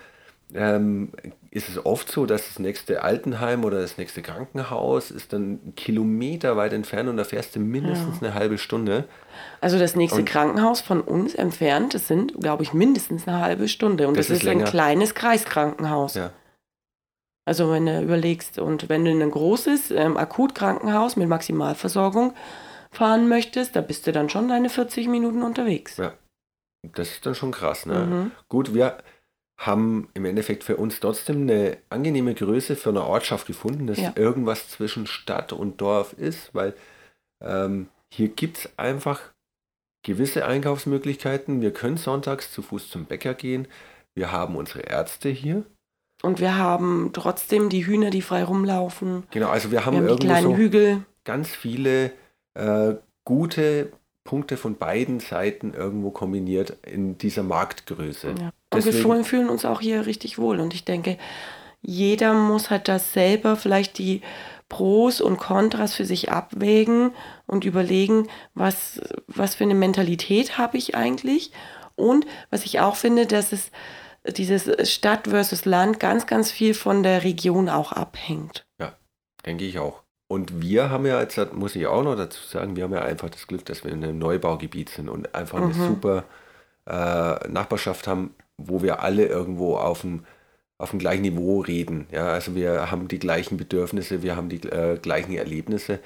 ähm, 0.55 1.13
ist 1.51 1.69
es 1.69 1.85
oft 1.85 2.11
so, 2.11 2.27
dass 2.27 2.47
das 2.47 2.59
nächste 2.59 3.03
Altenheim 3.03 3.65
oder 3.65 3.81
das 3.81 3.97
nächste 3.97 4.21
Krankenhaus 4.21 5.11
ist 5.11 5.33
dann 5.33 5.75
Kilometer 5.77 6.57
weit 6.57 6.75
entfernt 6.75 7.09
und 7.09 7.17
da 7.17 7.25
fährst 7.25 7.57
du 7.57 7.61
mindestens 7.61 8.21
ja. 8.21 8.29
eine 8.29 8.35
halbe 8.35 8.59
Stunde. 8.59 9.05
Also 9.61 9.79
das 9.79 9.97
nächste 9.97 10.21
und 10.21 10.29
Krankenhaus 10.29 10.83
von 10.83 11.01
uns 11.01 11.35
entfernt, 11.35 11.95
das 11.95 12.07
sind, 12.07 12.39
glaube 12.39 12.65
ich, 12.65 12.75
mindestens 12.75 13.27
eine 13.27 13.41
halbe 13.41 13.69
Stunde. 13.69 14.09
Und 14.09 14.17
das, 14.17 14.29
das 14.29 14.39
ist, 14.39 14.43
ist 14.43 14.49
ein 14.49 14.65
kleines 14.65 15.15
Kreiskrankenhaus. 15.15 16.15
Ja. 16.15 16.33
Also 17.47 17.73
wenn 17.73 17.87
du 17.87 18.03
überlegst 18.03 18.59
und 18.59 18.91
wenn 18.91 19.07
du 19.07 19.11
in 19.11 19.23
ein 19.23 19.31
großes 19.31 19.91
ähm, 19.93 20.19
Akutkrankenhaus 20.19 21.17
mit 21.17 21.29
Maximalversorgung 21.29 22.35
fahren 22.91 23.27
möchtest, 23.27 23.75
da 23.75 23.81
bist 23.81 24.07
du 24.07 24.13
dann 24.13 24.29
schon 24.29 24.49
deine 24.49 24.69
40 24.69 25.09
Minuten 25.09 25.43
unterwegs. 25.43 25.97
Ja, 25.97 26.13
das 26.83 27.09
ist 27.09 27.25
dann 27.25 27.35
schon 27.35 27.53
krass. 27.53 27.87
Ne? 27.87 27.95
Mhm. 27.95 28.33
Gut, 28.51 28.75
wir 28.75 28.99
haben 29.59 30.09
im 30.15 30.25
Endeffekt 30.25 30.63
für 30.63 30.77
uns 30.77 31.01
trotzdem 31.01 31.43
eine 31.43 31.79
angenehme 31.91 32.35
Größe 32.35 32.77
für 32.77 32.91
eine 32.91 33.05
Ortschaft 33.05 33.47
gefunden, 33.47 33.89
dass 33.89 33.99
ja. 33.99 34.13
irgendwas 34.15 34.71
zwischen 34.71 35.07
Stadt 35.07 35.53
und 35.53 35.81
Dorf 35.81 36.13
ist, 36.13 36.55
weil 36.55 36.75
ähm, 37.45 37.89
hier 38.13 38.29
gibt 38.29 38.59
es 38.59 38.79
einfach 38.79 39.21
gewisse 40.05 40.47
Einkaufsmöglichkeiten. 40.47 41.61
Wir 41.61 41.73
können 41.73 41.97
sonntags 41.97 42.53
zu 42.53 42.63
Fuß 42.63 42.89
zum 42.89 43.05
Bäcker 43.05 43.35
gehen. 43.35 43.67
Wir 44.15 44.31
haben 44.31 44.55
unsere 44.55 44.81
Ärzte 44.81 45.29
hier. 45.29 45.65
Und 46.23 46.41
wir 46.41 46.57
haben 46.57 47.11
trotzdem 47.13 47.69
die 47.69 47.85
Hühner, 47.87 48.11
die 48.11 48.23
frei 48.23 48.45
rumlaufen. 48.45 49.25
Genau, 49.31 49.49
also 49.49 49.71
wir 49.71 49.85
haben, 49.85 49.95
wir 49.95 50.01
haben 50.01 50.09
irgendwo 50.09 50.27
kleinen 50.27 50.51
so 50.51 50.57
Hügel. 50.57 51.05
ganz 51.25 51.51
viele 51.51 52.13
äh, 52.55 52.95
gute 53.25 53.93
Punkte 54.25 54.57
von 54.57 54.77
beiden 54.77 55.21
Seiten 55.21 55.75
irgendwo 55.75 56.11
kombiniert 56.11 56.77
in 56.85 57.19
dieser 57.19 57.43
Marktgröße. 57.43 58.35
Ja. 58.39 58.53
Und 58.73 58.85
wir 58.85 59.25
fühlen 59.25 59.49
uns 59.49 59.65
auch 59.65 59.81
hier 59.81 60.07
richtig 60.07 60.39
wohl. 60.39 60.61
Und 60.61 60.75
ich 60.75 60.85
denke, 60.85 61.17
jeder 61.81 62.35
muss 62.35 62.71
halt 62.71 62.89
das 62.89 63.13
selber 63.13 63.57
vielleicht 63.57 63.99
die 63.99 64.23
Pros 64.69 65.21
und 65.21 65.39
Kontras 65.39 65.95
für 65.95 66.05
sich 66.05 66.31
abwägen 66.31 67.13
und 67.47 67.65
überlegen, 67.65 68.29
was, 68.55 69.01
was 69.27 69.55
für 69.55 69.65
eine 69.65 69.75
Mentalität 69.75 70.59
habe 70.59 70.77
ich 70.77 70.95
eigentlich. 70.95 71.53
Und 71.97 72.27
was 72.51 72.65
ich 72.65 72.81
auch 72.81 72.97
finde, 72.97 73.27
dass 73.27 73.53
es 73.53 73.71
dieses 74.27 74.93
Stadt 74.93 75.29
versus 75.29 75.65
Land 75.65 76.01
ganz, 76.01 76.27
ganz 76.27 76.51
viel 76.51 76.75
von 76.75 77.03
der 77.03 77.25
Region 77.25 77.69
auch 77.69 77.93
abhängt. 77.93 78.67
Ja, 78.79 78.93
denke 79.47 79.65
ich 79.65 79.79
auch. 79.79 80.03
Und 80.31 80.61
wir 80.61 80.91
haben 80.91 81.07
ja 81.07 81.21
jetzt, 81.21 81.55
muss 81.55 81.75
ich 81.75 81.87
auch 81.87 82.03
noch 82.03 82.15
dazu 82.15 82.41
sagen, 82.47 82.77
wir 82.77 82.85
haben 82.85 82.93
ja 82.93 83.03
einfach 83.03 83.31
das 83.31 83.47
Glück, 83.47 83.65
dass 83.65 83.85
wir 83.85 83.93
in 83.93 84.05
einem 84.05 84.19
Neubaugebiet 84.19 84.91
sind 84.91 85.09
und 85.09 85.35
einfach 85.35 85.57
eine 85.57 85.73
mhm. 85.73 85.87
super 85.87 86.25
äh, 86.87 87.49
Nachbarschaft 87.49 88.07
haben, 88.07 88.35
wo 88.59 88.83
wir 88.83 89.03
alle 89.03 89.27
irgendwo 89.27 89.77
auf 89.77 90.03
dem, 90.03 90.25
auf 90.77 90.91
dem 90.91 90.99
gleichen 90.99 91.23
Niveau 91.23 91.61
reden. 91.61 92.07
Ja, 92.11 92.29
also 92.29 92.55
wir 92.55 92.91
haben 92.91 93.09
die 93.09 93.19
gleichen 93.19 93.57
Bedürfnisse, 93.57 94.23
wir 94.23 94.37
haben 94.37 94.49
die 94.49 94.63
äh, 94.69 94.99
gleichen 94.99 95.35
Erlebnisse. 95.35 96.01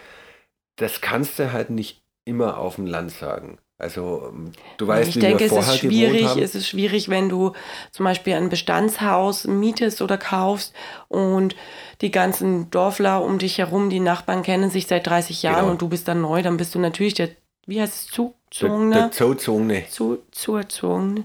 Das 0.76 1.00
kannst 1.00 1.38
du 1.38 1.52
halt 1.52 1.70
nicht 1.70 2.02
immer 2.24 2.58
auf 2.58 2.76
dem 2.76 2.86
Land 2.86 3.10
sagen. 3.10 3.58
Also 3.82 4.28
ähm, 4.28 4.52
du 4.76 4.86
weißt, 4.86 5.08
ich 5.08 5.16
wie 5.16 5.20
denke, 5.20 5.40
wir 5.40 5.48
vorher 5.48 5.68
es 5.68 5.74
ist 5.74 5.80
schwierig. 5.80 6.36
Es 6.36 6.54
ist 6.54 6.68
schwierig, 6.68 7.08
wenn 7.08 7.28
du 7.28 7.52
zum 7.90 8.04
Beispiel 8.04 8.34
ein 8.34 8.48
Bestandshaus 8.48 9.44
mietest 9.46 10.00
oder 10.02 10.18
kaufst 10.18 10.72
und 11.08 11.56
die 12.00 12.12
ganzen 12.12 12.70
Dorfler 12.70 13.24
um 13.24 13.38
dich 13.38 13.58
herum, 13.58 13.90
die 13.90 13.98
Nachbarn 13.98 14.44
kennen 14.44 14.70
sich 14.70 14.86
seit 14.86 15.08
30 15.08 15.42
Jahren 15.42 15.60
genau. 15.60 15.70
und 15.72 15.82
du 15.82 15.88
bist 15.88 16.06
dann 16.06 16.20
neu, 16.20 16.42
dann 16.42 16.58
bist 16.58 16.76
du 16.76 16.78
natürlich 16.78 17.14
der, 17.14 17.30
wie 17.66 17.80
heißt 17.80 17.92
es, 17.92 18.06
Zuzogene? 18.06 18.94
Der, 18.94 19.02
der 19.02 19.10
Zuzogene. 19.10 19.84
Zu, 19.88 20.18
Zuzogene. 20.30 21.24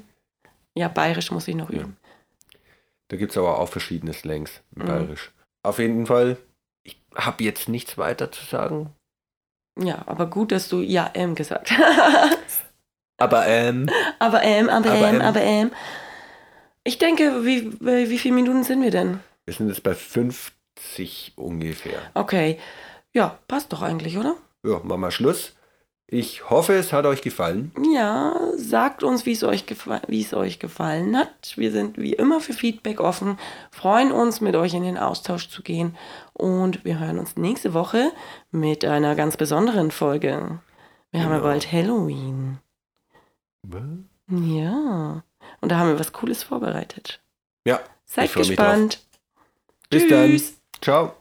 Ja, 0.78 0.90
bayerisch 0.90 1.32
muss 1.32 1.48
ich 1.48 1.56
noch 1.56 1.72
üben. 1.72 1.98
Ja. 2.00 2.60
Da 3.08 3.18
gibt 3.18 3.32
es 3.32 3.38
aber 3.38 3.60
auch 3.60 3.70
verschiedene 3.70 4.14
Slangs 4.14 4.62
mhm. 4.76 4.86
bayerisch. 4.86 5.32
Auf 5.64 5.80
jeden 5.80 6.06
Fall, 6.06 6.38
ich 6.84 7.02
habe 7.16 7.44
jetzt 7.44 7.68
nichts 7.68 7.98
weiter 7.98 8.32
zu 8.32 8.46
sagen. 8.46 8.94
Ja, 9.80 10.04
aber 10.06 10.28
gut, 10.28 10.52
dass 10.52 10.70
du 10.70 10.82
ja 10.82 11.10
ähm 11.16 11.34
gesagt 11.34 11.72
hast. 11.72 12.64
aber 13.18 13.48
ähm. 13.48 13.90
Aber 14.20 14.44
ähm, 14.44 14.70
aber, 14.70 14.92
aber 14.92 15.08
ähm, 15.08 15.16
ähm, 15.16 15.22
aber 15.22 15.42
ähm. 15.42 15.72
Ich 16.84 17.00
denke, 17.00 17.44
wie, 17.44 17.74
wie 17.82 18.18
viele 18.20 18.36
Minuten 18.36 18.64
sind 18.64 18.82
wir 18.82 18.92
denn? 18.92 19.20
Wir 19.46 19.54
sind 19.54 19.68
jetzt 19.68 19.84
bei 19.84 19.96
50 19.96 21.34
ungefähr. 21.36 22.00
Okay. 22.14 22.60
Ja, 23.14 23.40
passt 23.48 23.74
doch 23.74 23.82
eigentlich, 23.82 24.18
oder? 24.18 24.36
Ja, 24.64 24.80
machen 24.84 25.02
wir 25.02 25.12
Schluss. 25.12 25.54
Ich 26.10 26.50
hoffe, 26.50 26.74
es 26.74 26.94
hat 26.94 27.06
euch 27.06 27.22
gefallen. 27.22 27.74
Ja, 27.94 28.34
sagt 28.56 29.04
uns, 29.04 29.26
wie 29.26 29.34
es 29.34 29.44
euch, 29.44 29.66
wie 30.08 30.22
es 30.22 30.34
euch 30.34 30.58
gefallen 30.58 31.18
hat. 31.18 31.58
Wir 31.58 31.70
sind 31.74 31.98
wie 31.98 32.14
immer 32.14 32.40
für 32.40 32.54
Feedback 32.54 33.02
offen, 33.02 33.38
freuen 33.72 34.14
uns, 34.14 34.40
mit 34.40 34.56
euch 34.56 34.74
in 34.74 34.84
den 34.84 34.98
Austausch 34.98 35.50
zu 35.50 35.62
gehen 35.64 35.98
und 36.32 36.86
wir 36.86 37.00
hören 37.00 37.20
uns 37.20 37.36
nächste 37.36 37.74
Woche 37.74 38.14
mit 38.52 38.86
einer 38.86 39.16
ganz 39.16 39.36
besonderen 39.36 39.92
Folge. 39.92 40.62
Wir 41.12 41.20
genau. 41.20 41.24
haben 41.24 41.32
ja 41.32 41.38
genau. 41.40 41.50
bald 41.50 41.72
Halloween. 41.74 42.60
Was? 43.64 43.82
Ja, 44.30 45.24
und 45.60 45.72
da 45.72 45.78
haben 45.78 45.90
wir 45.90 46.00
was 46.00 46.14
Cooles 46.14 46.42
vorbereitet. 46.42 47.20
Ja. 47.66 47.82
Seid 48.06 48.34
gespannt. 48.34 49.06
Bis 49.90 50.04
Tschüss. 50.04 50.10
dann. 50.10 50.82
Ciao. 50.82 51.16